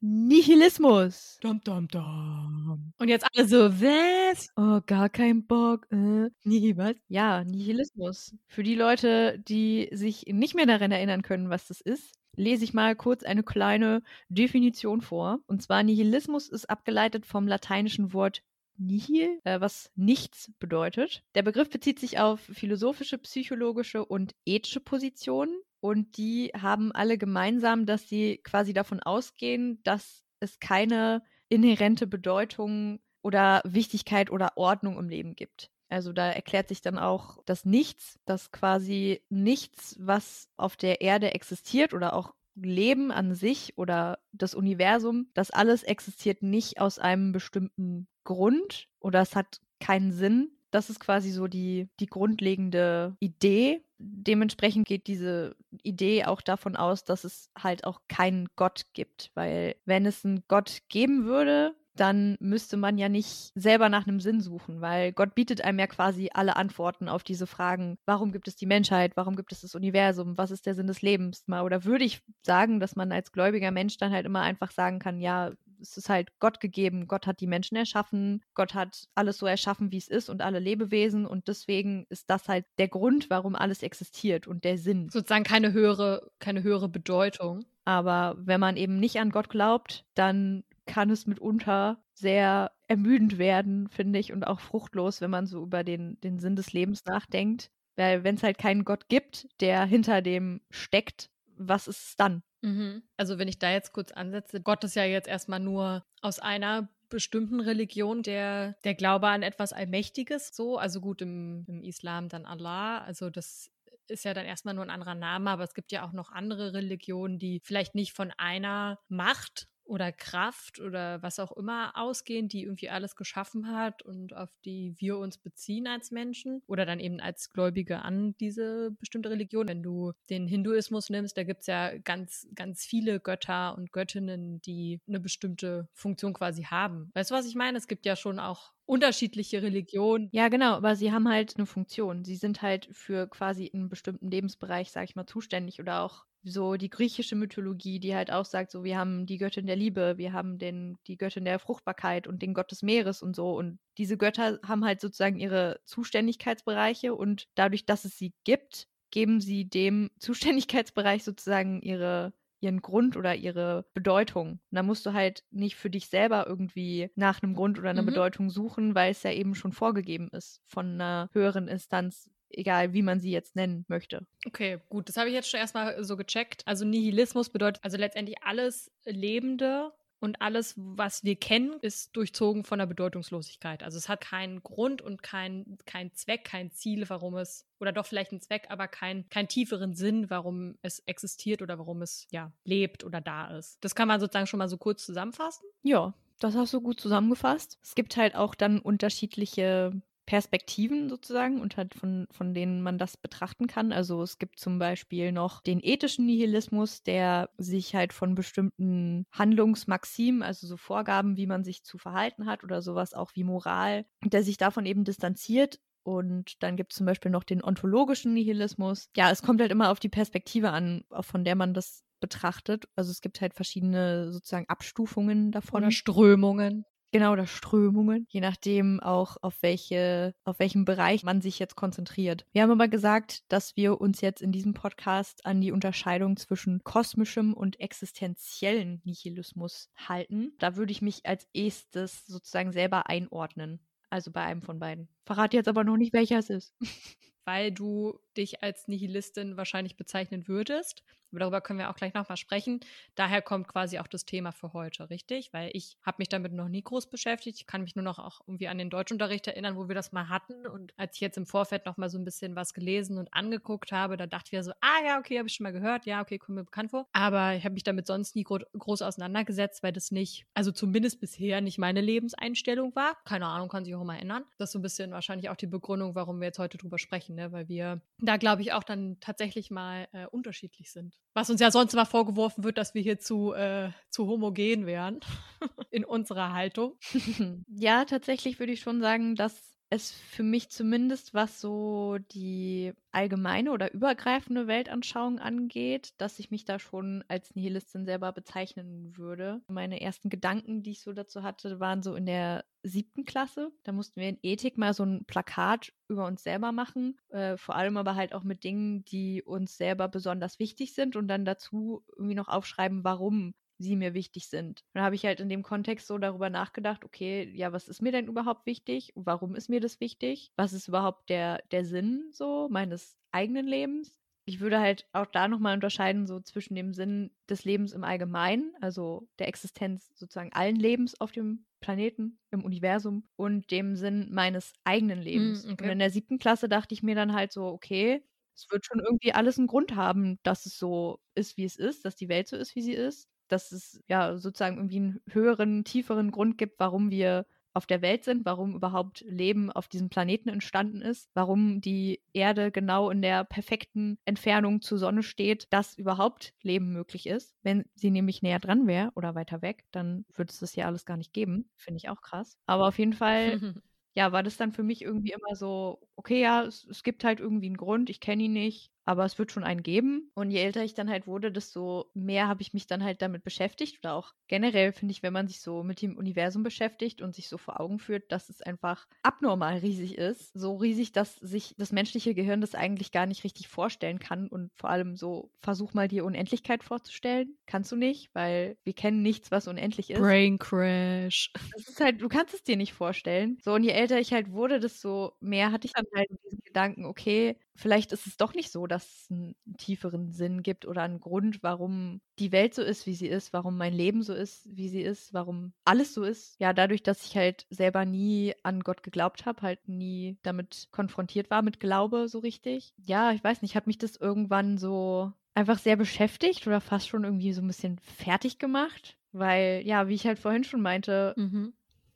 Nihilismus. 0.00 1.38
Dum, 1.40 1.60
dum, 1.64 1.88
dum. 1.88 2.92
Und 2.98 3.08
jetzt 3.08 3.26
alle 3.32 3.48
so, 3.48 3.70
was? 3.80 4.48
Oh, 4.56 4.80
gar 4.86 5.08
kein 5.08 5.46
Bock. 5.46 5.86
Äh, 5.90 6.30
nie 6.44 6.76
was? 6.76 6.94
Ja, 7.08 7.44
Nihilismus. 7.44 8.34
Für 8.46 8.62
die 8.62 8.74
Leute, 8.74 9.38
die 9.38 9.88
sich 9.92 10.26
nicht 10.26 10.54
mehr 10.54 10.66
daran 10.66 10.92
erinnern 10.92 11.22
können, 11.22 11.50
was 11.50 11.66
das 11.66 11.80
ist, 11.80 12.14
lese 12.36 12.64
ich 12.64 12.74
mal 12.74 12.94
kurz 12.94 13.24
eine 13.24 13.42
kleine 13.42 14.02
Definition 14.28 15.00
vor. 15.00 15.40
Und 15.46 15.62
zwar 15.62 15.82
Nihilismus 15.82 16.48
ist 16.48 16.70
abgeleitet 16.70 17.26
vom 17.26 17.48
lateinischen 17.48 18.12
Wort 18.12 18.42
nihil, 18.78 19.40
äh, 19.44 19.60
was 19.60 19.90
nichts 19.96 20.52
bedeutet. 20.58 21.24
Der 21.34 21.42
Begriff 21.42 21.68
bezieht 21.68 21.98
sich 21.98 22.18
auf 22.18 22.40
philosophische, 22.40 23.18
psychologische 23.18 24.04
und 24.04 24.34
ethische 24.46 24.80
Positionen 24.80 25.58
und 25.80 26.16
die 26.16 26.50
haben 26.60 26.92
alle 26.92 27.18
gemeinsam, 27.18 27.86
dass 27.86 28.08
sie 28.08 28.38
quasi 28.38 28.72
davon 28.72 29.00
ausgehen, 29.00 29.80
dass 29.84 30.22
es 30.40 30.60
keine 30.60 31.22
inhärente 31.48 32.06
Bedeutung 32.06 33.00
oder 33.22 33.62
Wichtigkeit 33.64 34.30
oder 34.30 34.52
Ordnung 34.56 34.98
im 34.98 35.08
Leben 35.08 35.34
gibt. 35.34 35.70
Also 35.88 36.12
da 36.12 36.30
erklärt 36.30 36.68
sich 36.68 36.82
dann 36.82 36.98
auch 36.98 37.38
das 37.46 37.64
Nichts, 37.64 38.18
dass 38.26 38.52
quasi 38.52 39.22
nichts, 39.30 39.96
was 39.98 40.48
auf 40.56 40.76
der 40.76 41.00
Erde 41.00 41.34
existiert 41.34 41.94
oder 41.94 42.12
auch 42.12 42.34
Leben 42.54 43.10
an 43.10 43.34
sich 43.34 43.78
oder 43.78 44.18
das 44.32 44.54
Universum, 44.54 45.30
das 45.34 45.50
alles 45.50 45.82
existiert 45.84 46.42
nicht 46.42 46.80
aus 46.80 46.98
einem 46.98 47.32
bestimmten 47.32 48.08
Grund 48.24 48.88
oder 49.00 49.20
es 49.20 49.36
hat 49.36 49.60
keinen 49.80 50.12
Sinn. 50.12 50.50
Das 50.70 50.90
ist 50.90 51.00
quasi 51.00 51.30
so 51.30 51.46
die, 51.46 51.88
die 52.00 52.06
grundlegende 52.06 53.16
Idee 53.20 53.82
dementsprechend 53.98 54.86
geht 54.86 55.06
diese 55.06 55.56
Idee 55.82 56.24
auch 56.24 56.40
davon 56.40 56.76
aus, 56.76 57.04
dass 57.04 57.24
es 57.24 57.50
halt 57.58 57.84
auch 57.84 58.00
keinen 58.08 58.48
Gott 58.56 58.82
gibt, 58.92 59.30
weil 59.34 59.76
wenn 59.84 60.06
es 60.06 60.24
einen 60.24 60.44
Gott 60.48 60.78
geben 60.88 61.24
würde, 61.24 61.74
dann 61.98 62.36
müsste 62.40 62.76
man 62.76 62.96
ja 62.96 63.08
nicht 63.08 63.50
selber 63.54 63.88
nach 63.88 64.06
einem 64.06 64.20
Sinn 64.20 64.40
suchen, 64.40 64.80
weil 64.80 65.12
Gott 65.12 65.34
bietet 65.34 65.62
einem 65.62 65.80
ja 65.80 65.88
quasi 65.88 66.30
alle 66.32 66.56
Antworten 66.56 67.08
auf 67.08 67.24
diese 67.24 67.46
Fragen. 67.46 67.98
Warum 68.06 68.30
gibt 68.30 68.46
es 68.46 68.54
die 68.54 68.66
Menschheit? 68.66 69.16
Warum 69.16 69.34
gibt 69.34 69.52
es 69.52 69.62
das 69.62 69.74
Universum? 69.74 70.38
Was 70.38 70.52
ist 70.52 70.66
der 70.66 70.74
Sinn 70.74 70.86
des 70.86 71.02
Lebens? 71.02 71.44
Oder 71.48 71.84
würde 71.84 72.04
ich 72.04 72.22
sagen, 72.42 72.78
dass 72.78 72.94
man 72.94 73.10
als 73.10 73.32
gläubiger 73.32 73.72
Mensch 73.72 73.96
dann 73.96 74.12
halt 74.12 74.26
immer 74.26 74.42
einfach 74.42 74.70
sagen 74.70 75.00
kann, 75.00 75.20
ja, 75.20 75.50
es 75.80 75.96
ist 75.96 76.08
halt 76.08 76.38
Gott 76.38 76.60
gegeben. 76.60 77.06
Gott 77.06 77.26
hat 77.26 77.40
die 77.40 77.46
Menschen 77.46 77.76
erschaffen. 77.76 78.42
Gott 78.54 78.74
hat 78.74 79.08
alles 79.14 79.38
so 79.38 79.46
erschaffen, 79.46 79.92
wie 79.92 79.98
es 79.98 80.08
ist 80.08 80.28
und 80.28 80.42
alle 80.42 80.58
Lebewesen. 80.58 81.26
Und 81.26 81.48
deswegen 81.48 82.06
ist 82.08 82.30
das 82.30 82.48
halt 82.48 82.66
der 82.78 82.88
Grund, 82.88 83.30
warum 83.30 83.54
alles 83.54 83.82
existiert 83.82 84.46
und 84.46 84.64
der 84.64 84.78
Sinn. 84.78 85.08
Sozusagen 85.10 85.44
keine 85.44 85.72
höhere, 85.72 86.30
keine 86.38 86.62
höhere 86.62 86.88
Bedeutung. 86.88 87.64
Aber 87.84 88.36
wenn 88.38 88.60
man 88.60 88.76
eben 88.76 88.98
nicht 88.98 89.18
an 89.18 89.30
Gott 89.30 89.48
glaubt, 89.48 90.04
dann 90.14 90.64
kann 90.86 91.10
es 91.10 91.26
mitunter 91.26 92.02
sehr 92.14 92.72
ermüdend 92.88 93.38
werden, 93.38 93.88
finde 93.88 94.18
ich, 94.18 94.32
und 94.32 94.46
auch 94.46 94.60
fruchtlos, 94.60 95.20
wenn 95.20 95.30
man 95.30 95.46
so 95.46 95.62
über 95.62 95.84
den, 95.84 96.18
den 96.20 96.38
Sinn 96.38 96.56
des 96.56 96.72
Lebens 96.72 97.04
nachdenkt. 97.04 97.70
Weil 97.96 98.24
wenn 98.24 98.36
es 98.36 98.42
halt 98.42 98.58
keinen 98.58 98.84
Gott 98.84 99.08
gibt, 99.08 99.48
der 99.60 99.84
hinter 99.84 100.22
dem 100.22 100.60
steckt, 100.70 101.30
was 101.58 101.88
ist 101.88 102.08
es 102.08 102.16
dann? 102.16 102.42
Mhm. 102.62 103.02
Also 103.16 103.38
wenn 103.38 103.48
ich 103.48 103.58
da 103.58 103.70
jetzt 103.70 103.92
kurz 103.92 104.12
ansetze, 104.12 104.60
Gott 104.60 104.84
ist 104.84 104.96
ja 104.96 105.04
jetzt 105.04 105.28
erstmal 105.28 105.60
nur 105.60 106.04
aus 106.22 106.38
einer 106.38 106.88
bestimmten 107.08 107.60
Religion 107.60 108.22
der, 108.22 108.74
der 108.84 108.94
Glaube 108.94 109.28
an 109.28 109.42
etwas 109.42 109.72
Allmächtiges 109.72 110.50
so. 110.54 110.78
Also 110.78 111.00
gut, 111.00 111.22
im, 111.22 111.64
im 111.66 111.82
Islam 111.82 112.28
dann 112.28 112.46
Allah. 112.46 112.98
Also 112.98 113.30
das 113.30 113.70
ist 114.08 114.24
ja 114.24 114.34
dann 114.34 114.46
erstmal 114.46 114.74
nur 114.74 114.84
ein 114.84 114.90
anderer 114.90 115.14
Name, 115.14 115.50
aber 115.50 115.64
es 115.64 115.74
gibt 115.74 115.92
ja 115.92 116.06
auch 116.06 116.12
noch 116.12 116.30
andere 116.30 116.72
Religionen, 116.72 117.38
die 117.38 117.60
vielleicht 117.62 117.94
nicht 117.94 118.12
von 118.12 118.32
einer 118.36 118.98
Macht 119.08 119.68
oder 119.88 120.12
Kraft 120.12 120.80
oder 120.80 121.22
was 121.22 121.38
auch 121.38 121.52
immer 121.52 121.92
ausgehen, 121.96 122.48
die 122.48 122.62
irgendwie 122.62 122.90
alles 122.90 123.16
geschaffen 123.16 123.72
hat 123.74 124.02
und 124.02 124.34
auf 124.34 124.50
die 124.64 124.94
wir 124.98 125.18
uns 125.18 125.38
beziehen 125.38 125.86
als 125.86 126.10
Menschen 126.10 126.62
oder 126.66 126.84
dann 126.86 127.00
eben 127.00 127.20
als 127.20 127.50
Gläubige 127.50 128.02
an 128.02 128.34
diese 128.38 128.92
bestimmte 129.00 129.30
Religion. 129.30 129.68
Wenn 129.68 129.82
du 129.82 130.12
den 130.30 130.46
Hinduismus 130.46 131.10
nimmst, 131.10 131.36
da 131.36 131.44
gibt 131.44 131.60
es 131.60 131.66
ja 131.66 131.96
ganz, 131.98 132.46
ganz 132.54 132.84
viele 132.84 133.18
Götter 133.18 133.76
und 133.76 133.92
Göttinnen, 133.92 134.60
die 134.60 135.00
eine 135.08 135.20
bestimmte 135.20 135.88
Funktion 135.94 136.34
quasi 136.34 136.64
haben. 136.64 137.10
Weißt 137.14 137.30
du, 137.30 137.34
was 137.34 137.46
ich 137.46 137.54
meine? 137.54 137.78
Es 137.78 137.88
gibt 137.88 138.06
ja 138.06 138.16
schon 138.16 138.38
auch 138.38 138.72
unterschiedliche 138.88 139.62
Religionen. 139.62 140.30
Ja, 140.32 140.48
genau, 140.48 140.72
aber 140.72 140.96
sie 140.96 141.12
haben 141.12 141.28
halt 141.28 141.56
eine 141.56 141.66
Funktion. 141.66 142.24
Sie 142.24 142.36
sind 142.36 142.62
halt 142.62 142.88
für 142.92 143.26
quasi 143.26 143.70
einen 143.72 143.88
bestimmten 143.90 144.30
Lebensbereich, 144.30 144.90
sag 144.90 145.04
ich 145.04 145.14
mal, 145.14 145.26
zuständig 145.26 145.78
oder 145.78 146.02
auch 146.02 146.24
so 146.50 146.76
die 146.76 146.90
griechische 146.90 147.36
Mythologie, 147.36 148.00
die 148.00 148.14
halt 148.14 148.30
auch 148.30 148.44
sagt, 148.44 148.70
so 148.70 148.84
wir 148.84 148.98
haben 148.98 149.26
die 149.26 149.38
Göttin 149.38 149.66
der 149.66 149.76
Liebe, 149.76 150.18
wir 150.18 150.32
haben 150.32 150.58
den, 150.58 150.98
die 151.06 151.16
Göttin 151.16 151.44
der 151.44 151.58
Fruchtbarkeit 151.58 152.26
und 152.26 152.42
den 152.42 152.54
Gott 152.54 152.70
des 152.70 152.82
Meeres 152.82 153.22
und 153.22 153.36
so. 153.36 153.56
Und 153.56 153.78
diese 153.96 154.16
Götter 154.16 154.58
haben 154.64 154.84
halt 154.84 155.00
sozusagen 155.00 155.38
ihre 155.38 155.80
Zuständigkeitsbereiche 155.84 157.14
und 157.14 157.48
dadurch, 157.54 157.86
dass 157.86 158.04
es 158.04 158.16
sie 158.16 158.34
gibt, 158.44 158.88
geben 159.10 159.40
sie 159.40 159.68
dem 159.68 160.10
Zuständigkeitsbereich 160.18 161.24
sozusagen 161.24 161.80
ihre 161.82 162.32
ihren 162.60 162.82
Grund 162.82 163.16
oder 163.16 163.34
ihre 163.34 163.86
Bedeutung. 163.94 164.52
Und 164.52 164.60
da 164.70 164.82
musst 164.82 165.06
du 165.06 165.12
halt 165.12 165.44
nicht 165.50 165.76
für 165.76 165.90
dich 165.90 166.08
selber 166.08 166.46
irgendwie 166.46 167.10
nach 167.14 167.42
einem 167.42 167.54
Grund 167.54 167.78
oder 167.78 167.90
einer 167.90 168.02
mhm. 168.02 168.06
Bedeutung 168.06 168.50
suchen, 168.50 168.94
weil 168.94 169.12
es 169.12 169.22
ja 169.22 169.32
eben 169.32 169.54
schon 169.54 169.72
vorgegeben 169.72 170.28
ist 170.32 170.60
von 170.66 170.94
einer 170.94 171.28
höheren 171.32 171.68
Instanz, 171.68 172.30
egal 172.50 172.92
wie 172.92 173.02
man 173.02 173.20
sie 173.20 173.30
jetzt 173.30 173.56
nennen 173.56 173.84
möchte. 173.88 174.26
Okay, 174.46 174.78
gut, 174.88 175.08
das 175.08 175.16
habe 175.16 175.28
ich 175.28 175.34
jetzt 175.34 175.50
schon 175.50 175.60
erstmal 175.60 176.02
so 176.04 176.16
gecheckt. 176.16 176.62
Also 176.66 176.84
Nihilismus 176.84 177.50
bedeutet 177.50 177.82
also 177.84 177.96
letztendlich 177.96 178.36
alles 178.42 178.90
Lebende 179.04 179.92
und 180.20 180.42
alles, 180.42 180.74
was 180.76 181.22
wir 181.22 181.36
kennen, 181.36 181.74
ist 181.80 182.16
durchzogen 182.16 182.64
von 182.64 182.80
der 182.80 182.86
Bedeutungslosigkeit. 182.86 183.82
Also 183.82 183.98
es 183.98 184.08
hat 184.08 184.20
keinen 184.20 184.62
Grund 184.62 185.00
und 185.00 185.22
keinen 185.22 185.78
kein 185.86 186.12
Zweck, 186.12 186.44
kein 186.44 186.72
Ziel, 186.72 187.08
warum 187.08 187.36
es, 187.36 187.66
oder 187.78 187.92
doch 187.92 188.06
vielleicht 188.06 188.32
einen 188.32 188.40
Zweck, 188.40 188.66
aber 188.68 188.88
keinen 188.88 189.28
kein 189.28 189.46
tieferen 189.48 189.94
Sinn, 189.94 190.28
warum 190.28 190.76
es 190.82 191.00
existiert 191.00 191.62
oder 191.62 191.78
warum 191.78 192.02
es 192.02 192.26
ja 192.30 192.52
lebt 192.64 193.04
oder 193.04 193.20
da 193.20 193.56
ist. 193.56 193.78
Das 193.80 193.94
kann 193.94 194.08
man 194.08 194.18
sozusagen 194.18 194.46
schon 194.46 194.58
mal 194.58 194.68
so 194.68 194.76
kurz 194.76 195.04
zusammenfassen. 195.04 195.64
Ja, 195.82 196.14
das 196.40 196.54
hast 196.56 196.72
du 196.72 196.80
gut 196.80 197.00
zusammengefasst. 197.00 197.78
Es 197.82 197.94
gibt 197.94 198.16
halt 198.16 198.34
auch 198.34 198.54
dann 198.54 198.80
unterschiedliche 198.80 199.92
Perspektiven 200.28 201.08
sozusagen 201.08 201.58
und 201.58 201.78
halt 201.78 201.94
von, 201.94 202.26
von 202.30 202.52
denen 202.52 202.82
man 202.82 202.98
das 202.98 203.16
betrachten 203.16 203.66
kann. 203.66 203.92
Also 203.92 204.22
es 204.22 204.36
gibt 204.36 204.60
zum 204.60 204.78
Beispiel 204.78 205.32
noch 205.32 205.62
den 205.62 205.80
ethischen 205.82 206.26
Nihilismus, 206.26 207.02
der 207.02 207.48
sich 207.56 207.94
halt 207.94 208.12
von 208.12 208.34
bestimmten 208.34 209.24
Handlungsmaximen, 209.32 210.42
also 210.42 210.66
so 210.66 210.76
Vorgaben, 210.76 211.38
wie 211.38 211.46
man 211.46 211.64
sich 211.64 211.82
zu 211.82 211.96
verhalten 211.96 212.44
hat 212.44 212.62
oder 212.62 212.82
sowas 212.82 213.14
auch 213.14 213.30
wie 213.36 213.44
Moral, 213.44 214.04
der 214.22 214.42
sich 214.42 214.58
davon 214.58 214.84
eben 214.84 215.04
distanziert 215.04 215.80
und 216.02 216.62
dann 216.62 216.76
gibt 216.76 216.92
es 216.92 216.98
zum 216.98 217.06
Beispiel 217.06 217.30
noch 217.30 217.44
den 217.44 217.64
ontologischen 217.64 218.34
Nihilismus. 218.34 219.08
Ja, 219.16 219.30
es 219.30 219.40
kommt 219.40 219.62
halt 219.62 219.72
immer 219.72 219.90
auf 219.90 219.98
die 219.98 220.10
Perspektive 220.10 220.72
an, 220.72 221.04
von 221.20 221.42
der 221.42 221.54
man 221.54 221.72
das 221.72 222.04
betrachtet. 222.20 222.86
Also 222.96 223.10
es 223.10 223.22
gibt 223.22 223.40
halt 223.40 223.54
verschiedene 223.54 224.30
sozusagen 224.30 224.68
Abstufungen 224.68 225.52
davon. 225.52 225.84
Oder 225.84 225.90
Strömungen. 225.90 226.84
Genau, 227.10 227.32
oder 227.32 227.46
Strömungen, 227.46 228.26
je 228.28 228.40
nachdem 228.40 229.00
auch 229.00 229.38
auf 229.40 229.62
welche, 229.62 230.34
auf 230.44 230.58
welchem 230.58 230.84
Bereich 230.84 231.22
man 231.22 231.40
sich 231.40 231.58
jetzt 231.58 231.74
konzentriert. 231.74 232.44
Wir 232.52 232.62
haben 232.62 232.70
aber 232.70 232.88
gesagt, 232.88 233.50
dass 233.50 233.76
wir 233.76 233.98
uns 233.98 234.20
jetzt 234.20 234.42
in 234.42 234.52
diesem 234.52 234.74
Podcast 234.74 235.46
an 235.46 235.62
die 235.62 235.72
Unterscheidung 235.72 236.36
zwischen 236.36 236.84
kosmischem 236.84 237.54
und 237.54 237.80
existenziellen 237.80 239.00
Nihilismus 239.04 239.90
halten. 239.96 240.52
Da 240.58 240.76
würde 240.76 240.92
ich 240.92 241.00
mich 241.00 241.24
als 241.24 241.48
erstes 241.54 242.26
sozusagen 242.26 242.72
selber 242.72 243.08
einordnen. 243.08 243.80
Also 244.10 244.30
bei 244.30 244.42
einem 244.42 244.62
von 244.62 244.78
beiden. 244.78 245.08
Verrate 245.24 245.56
jetzt 245.56 245.68
aber 245.68 245.84
noch 245.84 245.96
nicht, 245.96 246.12
welcher 246.12 246.38
es 246.38 246.50
ist. 246.50 246.74
Weil 247.48 247.72
du 247.72 248.20
dich 248.36 248.62
als 248.62 248.88
Nihilistin 248.88 249.56
wahrscheinlich 249.56 249.96
bezeichnen 249.96 250.48
würdest. 250.48 251.02
Aber 251.30 251.40
darüber 251.40 251.60
können 251.60 251.78
wir 251.78 251.90
auch 251.90 251.94
gleich 251.94 252.14
nochmal 252.14 252.36
sprechen. 252.36 252.80
Daher 253.14 253.42
kommt 253.42 253.68
quasi 253.68 253.98
auch 253.98 254.06
das 254.06 254.24
Thema 254.24 254.52
für 254.52 254.72
heute, 254.72 255.10
richtig? 255.10 255.52
Weil 255.52 255.70
ich 255.74 255.96
habe 256.02 256.16
mich 256.18 256.28
damit 256.28 256.52
noch 256.52 256.68
nie 256.68 256.82
groß 256.82 257.10
beschäftigt. 257.10 257.58
Ich 257.60 257.66
kann 257.66 257.82
mich 257.82 257.96
nur 257.96 258.02
noch 258.02 258.18
auch 258.18 258.40
irgendwie 258.46 258.68
an 258.68 258.78
den 258.78 258.88
Deutschunterricht 258.88 259.46
erinnern, 259.46 259.76
wo 259.76 259.88
wir 259.88 259.94
das 259.94 260.12
mal 260.12 260.28
hatten. 260.28 260.66
Und 260.66 260.94
als 260.96 261.16
ich 261.16 261.20
jetzt 261.20 261.36
im 261.36 261.46
Vorfeld 261.46 261.84
nochmal 261.84 262.08
so 262.08 262.18
ein 262.18 262.24
bisschen 262.24 262.56
was 262.56 262.72
gelesen 262.72 263.18
und 263.18 263.32
angeguckt 263.34 263.92
habe, 263.92 264.16
da 264.16 264.26
dachte 264.26 264.46
ich 264.46 264.52
mir 264.52 264.62
so, 264.62 264.72
ah 264.80 265.04
ja, 265.04 265.18
okay, 265.18 265.38
habe 265.38 265.48
ich 265.48 265.54
schon 265.54 265.64
mal 265.64 265.72
gehört. 265.72 266.06
Ja, 266.06 266.22
okay, 266.22 266.38
kommt 266.38 266.56
mir 266.56 266.64
bekannt 266.64 266.90
vor. 266.90 267.06
Aber 267.12 267.54
ich 267.54 267.64
habe 267.64 267.74
mich 267.74 267.84
damit 267.84 268.06
sonst 268.06 268.34
nie 268.34 268.44
gro 268.44 268.58
groß 268.78 269.02
auseinandergesetzt, 269.02 269.82
weil 269.82 269.92
das 269.92 270.10
nicht, 270.10 270.46
also 270.54 270.72
zumindest 270.72 271.20
bisher 271.20 271.60
nicht 271.60 271.78
meine 271.78 272.00
Lebenseinstellung 272.00 272.94
war. 272.96 273.16
Keine 273.24 273.46
Ahnung, 273.46 273.68
kann 273.68 273.84
sich 273.84 273.94
auch 273.94 274.00
immer 274.00 274.18
ändern. 274.18 274.44
Das 274.56 274.70
ist 274.70 274.72
so 274.72 274.78
ein 274.78 274.82
bisschen 274.82 275.10
wahrscheinlich 275.12 275.50
auch 275.50 275.56
die 275.56 275.66
Begründung, 275.66 276.14
warum 276.14 276.40
wir 276.40 276.46
jetzt 276.46 276.58
heute 276.58 276.78
drüber 276.78 276.98
sprechen, 276.98 277.34
ne? 277.38 277.52
weil 277.52 277.68
wir 277.68 278.02
da, 278.18 278.36
glaube 278.36 278.62
ich, 278.62 278.72
auch 278.72 278.84
dann 278.84 279.18
tatsächlich 279.20 279.70
mal 279.70 280.08
äh, 280.12 280.26
unterschiedlich 280.26 280.92
sind. 280.92 281.18
Was 281.34 281.48
uns 281.50 281.60
ja 281.60 281.70
sonst 281.70 281.94
immer 281.94 282.06
vorgeworfen 282.06 282.64
wird, 282.64 282.78
dass 282.78 282.94
wir 282.94 283.02
hier 283.02 283.18
zu, 283.18 283.52
äh, 283.54 283.90
zu 284.10 284.26
homogen 284.26 284.86
wären 284.86 285.20
in 285.90 286.04
unserer 286.04 286.52
Haltung. 286.52 286.98
ja, 287.68 288.04
tatsächlich 288.04 288.58
würde 288.58 288.72
ich 288.72 288.80
schon 288.80 289.00
sagen, 289.00 289.36
dass 289.36 289.77
es 289.90 290.12
für 290.12 290.42
mich 290.42 290.68
zumindest, 290.68 291.32
was 291.32 291.60
so 291.60 292.18
die 292.32 292.92
allgemeine 293.10 293.72
oder 293.72 293.92
übergreifende 293.92 294.66
Weltanschauung 294.66 295.38
angeht, 295.38 296.12
dass 296.18 296.38
ich 296.38 296.50
mich 296.50 296.64
da 296.64 296.78
schon 296.78 297.24
als 297.28 297.54
Nihilistin 297.54 298.04
selber 298.04 298.32
bezeichnen 298.32 299.16
würde. 299.16 299.62
Meine 299.68 300.00
ersten 300.00 300.28
Gedanken, 300.28 300.82
die 300.82 300.90
ich 300.90 301.00
so 301.00 301.12
dazu 301.12 301.42
hatte, 301.42 301.80
waren 301.80 302.02
so 302.02 302.14
in 302.14 302.26
der 302.26 302.64
siebten 302.82 303.24
Klasse. 303.24 303.72
Da 303.84 303.92
mussten 303.92 304.20
wir 304.20 304.28
in 304.28 304.38
Ethik 304.42 304.76
mal 304.76 304.92
so 304.92 305.04
ein 305.04 305.24
Plakat 305.24 305.92
über 306.08 306.26
uns 306.26 306.42
selber 306.42 306.70
machen, 306.70 307.18
äh, 307.30 307.56
vor 307.56 307.74
allem 307.74 307.96
aber 307.96 308.14
halt 308.14 308.34
auch 308.34 308.44
mit 308.44 308.64
Dingen, 308.64 309.04
die 309.04 309.42
uns 309.42 309.76
selber 309.78 310.08
besonders 310.08 310.58
wichtig 310.58 310.94
sind 310.94 311.16
und 311.16 311.28
dann 311.28 311.44
dazu 311.46 312.04
irgendwie 312.16 312.34
noch 312.34 312.48
aufschreiben, 312.48 313.04
warum 313.04 313.54
sie 313.78 313.96
mir 313.96 314.14
wichtig 314.14 314.48
sind. 314.48 314.84
Dann 314.94 315.02
habe 315.04 315.14
ich 315.14 315.24
halt 315.24 315.40
in 315.40 315.48
dem 315.48 315.62
Kontext 315.62 316.06
so 316.06 316.18
darüber 316.18 316.50
nachgedacht, 316.50 317.04
okay, 317.04 317.50
ja, 317.54 317.72
was 317.72 317.88
ist 317.88 318.02
mir 318.02 318.12
denn 318.12 318.26
überhaupt 318.26 318.66
wichtig? 318.66 319.12
Warum 319.14 319.54
ist 319.54 319.68
mir 319.68 319.80
das 319.80 320.00
wichtig? 320.00 320.52
Was 320.56 320.72
ist 320.72 320.88
überhaupt 320.88 321.30
der, 321.30 321.62
der 321.70 321.84
Sinn 321.84 322.30
so 322.32 322.68
meines 322.70 323.16
eigenen 323.32 323.66
Lebens? 323.66 324.18
Ich 324.46 324.60
würde 324.60 324.80
halt 324.80 325.06
auch 325.12 325.26
da 325.26 325.46
nochmal 325.46 325.74
unterscheiden, 325.74 326.26
so 326.26 326.40
zwischen 326.40 326.74
dem 326.74 326.94
Sinn 326.94 327.32
des 327.50 327.64
Lebens 327.66 327.92
im 327.92 328.02
Allgemeinen, 328.02 328.72
also 328.80 329.28
der 329.38 329.46
Existenz 329.48 330.08
sozusagen 330.14 330.52
allen 330.54 330.76
Lebens 330.76 331.20
auf 331.20 331.32
dem 331.32 331.66
Planeten, 331.80 332.40
im 332.50 332.64
Universum 332.64 333.28
und 333.36 333.70
dem 333.70 333.94
Sinn 333.94 334.28
meines 334.32 334.72
eigenen 334.84 335.20
Lebens. 335.20 335.66
Mm, 335.66 335.70
okay. 335.72 335.82
Und 335.82 335.90
in 335.90 335.98
der 335.98 336.10
siebten 336.10 336.38
Klasse 336.38 336.68
dachte 336.68 336.94
ich 336.94 337.02
mir 337.02 337.14
dann 337.14 337.34
halt 337.34 337.52
so, 337.52 337.66
okay, 337.66 338.24
es 338.56 338.66
wird 338.70 338.86
schon 338.86 339.00
irgendwie 339.00 339.32
alles 339.34 339.58
einen 339.58 339.66
Grund 339.68 339.94
haben, 339.94 340.38
dass 340.42 340.64
es 340.64 340.78
so 340.78 341.20
ist, 341.34 341.58
wie 341.58 341.64
es 341.64 341.76
ist, 341.76 342.04
dass 342.06 342.16
die 342.16 342.28
Welt 342.30 342.48
so 342.48 342.56
ist, 342.56 342.74
wie 342.74 342.82
sie 342.82 342.94
ist 342.94 343.28
dass 343.48 343.72
es 343.72 344.02
ja 344.06 344.36
sozusagen 344.38 344.76
irgendwie 344.76 344.96
einen 344.96 345.20
höheren, 345.30 345.84
tieferen 345.84 346.30
Grund 346.30 346.58
gibt, 346.58 346.78
warum 346.78 347.10
wir 347.10 347.46
auf 347.74 347.86
der 347.86 348.02
Welt 348.02 348.24
sind, 348.24 348.44
warum 348.44 348.74
überhaupt 348.74 349.24
Leben 349.28 349.70
auf 349.70 349.88
diesem 349.88 350.08
Planeten 350.08 350.48
entstanden 350.48 351.00
ist, 351.00 351.30
warum 351.34 351.80
die 351.80 352.20
Erde 352.32 352.72
genau 352.72 353.10
in 353.10 353.22
der 353.22 353.44
perfekten 353.44 354.18
Entfernung 354.24 354.80
zur 354.80 354.98
Sonne 354.98 355.22
steht, 355.22 355.72
dass 355.72 355.96
überhaupt 355.96 356.54
Leben 356.62 356.92
möglich 356.92 357.26
ist. 357.26 357.54
Wenn 357.62 357.84
sie 357.94 358.10
nämlich 358.10 358.42
näher 358.42 358.58
dran 358.58 358.86
wäre 358.86 359.12
oder 359.14 359.34
weiter 359.34 359.62
weg, 359.62 359.84
dann 359.92 360.24
würde 360.34 360.50
es 360.50 360.58
das 360.58 360.74
ja 360.74 360.86
alles 360.86 361.04
gar 361.04 361.16
nicht 361.16 361.32
geben. 361.32 361.70
Finde 361.76 361.98
ich 361.98 362.08
auch 362.08 362.20
krass. 362.20 362.58
Aber 362.66 362.88
auf 362.88 362.98
jeden 362.98 363.12
Fall 363.12 363.60
ja, 364.18 364.32
war 364.32 364.42
das 364.42 364.56
dann 364.56 364.72
für 364.72 364.82
mich 364.82 365.02
irgendwie 365.02 365.30
immer 365.30 365.54
so, 365.54 366.00
okay, 366.16 366.40
ja, 366.40 366.64
es, 366.64 366.84
es 366.90 367.04
gibt 367.04 367.22
halt 367.22 367.38
irgendwie 367.38 367.66
einen 367.66 367.76
Grund, 367.76 368.10
ich 368.10 368.18
kenne 368.18 368.42
ihn 368.42 368.52
nicht, 368.52 368.90
aber 369.08 369.24
es 369.24 369.38
wird 369.38 369.50
schon 369.50 369.64
einen 369.64 369.82
geben. 369.82 370.30
Und 370.34 370.50
je 370.50 370.58
älter 370.58 370.84
ich 370.84 370.92
dann 370.92 371.08
halt 371.08 371.26
wurde, 371.26 371.50
desto 371.50 372.10
mehr 372.12 372.46
habe 372.46 372.60
ich 372.60 372.74
mich 372.74 372.86
dann 372.86 373.02
halt 373.02 373.22
damit 373.22 373.42
beschäftigt. 373.42 374.00
Oder 374.04 374.12
auch 374.12 374.34
generell 374.48 374.92
finde 374.92 375.12
ich, 375.12 375.22
wenn 375.22 375.32
man 375.32 375.48
sich 375.48 375.62
so 375.62 375.82
mit 375.82 376.02
dem 376.02 376.18
Universum 376.18 376.62
beschäftigt 376.62 377.22
und 377.22 377.34
sich 377.34 377.48
so 377.48 377.56
vor 377.56 377.80
Augen 377.80 378.00
führt, 378.00 378.30
dass 378.30 378.50
es 378.50 378.60
einfach 378.60 379.06
abnormal 379.22 379.78
riesig 379.78 380.18
ist. 380.18 380.52
So 380.52 380.76
riesig, 380.76 381.12
dass 381.12 381.36
sich 381.36 381.74
das 381.78 381.90
menschliche 381.90 382.34
Gehirn 382.34 382.60
das 382.60 382.74
eigentlich 382.74 383.10
gar 383.10 383.24
nicht 383.24 383.44
richtig 383.44 383.68
vorstellen 383.68 384.18
kann. 384.18 384.46
Und 384.46 384.72
vor 384.76 384.90
allem 384.90 385.16
so, 385.16 385.52
versuch 385.62 385.94
mal 385.94 386.08
die 386.08 386.20
Unendlichkeit 386.20 386.84
vorzustellen. 386.84 387.56
Kannst 387.64 387.90
du 387.90 387.96
nicht, 387.96 388.28
weil 388.34 388.76
wir 388.84 388.92
kennen 388.92 389.22
nichts, 389.22 389.50
was 389.50 389.68
unendlich 389.68 390.10
ist. 390.10 390.20
Brain 390.20 390.58
Crash. 390.58 391.50
Das 391.78 391.88
ist 391.88 392.00
halt, 392.00 392.20
du 392.20 392.28
kannst 392.28 392.52
es 392.52 392.62
dir 392.62 392.76
nicht 392.76 392.92
vorstellen. 392.92 393.56
So, 393.64 393.72
und 393.72 393.84
je 393.84 393.90
älter 393.90 394.18
ich 394.18 394.34
halt 394.34 394.52
wurde, 394.52 394.80
desto 394.80 395.32
mehr 395.40 395.72
hatte 395.72 395.86
ich 395.86 395.92
dann 395.94 396.04
halt 396.14 396.28
diesen 396.44 396.60
Gedanken, 396.64 397.04
okay, 397.06 397.56
vielleicht 397.78 398.12
ist 398.12 398.26
es 398.26 398.36
doch 398.36 398.54
nicht 398.54 398.70
so, 398.70 398.86
dass 398.86 399.04
es 399.04 399.30
einen 399.30 399.54
tieferen 399.78 400.32
Sinn 400.32 400.62
gibt 400.62 400.84
oder 400.86 401.02
einen 401.02 401.20
Grund, 401.20 401.62
warum 401.62 402.20
die 402.38 402.52
Welt 402.52 402.74
so 402.74 402.82
ist, 402.82 403.06
wie 403.06 403.14
sie 403.14 403.28
ist, 403.28 403.52
warum 403.52 403.76
mein 403.76 403.92
Leben 403.94 404.22
so 404.22 404.34
ist, 404.34 404.68
wie 404.76 404.88
sie 404.88 405.02
ist, 405.02 405.32
warum 405.32 405.72
alles 405.84 406.12
so 406.12 406.24
ist. 406.24 406.58
Ja, 406.58 406.72
dadurch, 406.72 407.02
dass 407.02 407.24
ich 407.24 407.36
halt 407.36 407.66
selber 407.70 408.04
nie 408.04 408.54
an 408.64 408.80
Gott 408.80 409.02
geglaubt 409.02 409.46
habe, 409.46 409.62
halt 409.62 409.88
nie 409.88 410.36
damit 410.42 410.88
konfrontiert 410.90 411.50
war 411.50 411.62
mit 411.62 411.78
Glaube 411.80 412.28
so 412.28 412.40
richtig. 412.40 412.92
Ja, 413.06 413.32
ich 413.32 413.42
weiß 413.42 413.62
nicht, 413.62 413.76
hat 413.76 413.86
mich 413.86 413.98
das 413.98 414.16
irgendwann 414.16 414.76
so 414.76 415.32
einfach 415.54 415.78
sehr 415.78 415.96
beschäftigt 415.96 416.66
oder 416.66 416.80
fast 416.80 417.08
schon 417.08 417.24
irgendwie 417.24 417.52
so 417.52 417.62
ein 417.62 417.66
bisschen 417.68 417.98
fertig 418.00 418.58
gemacht 418.58 419.18
weil, 419.32 419.82
ja, 419.84 420.08
wie 420.08 420.14
ich 420.14 420.26
halt 420.26 420.38
vorhin 420.38 420.64
schon 420.64 420.80
meinte, 420.80 421.34
Mhm. 421.36 421.74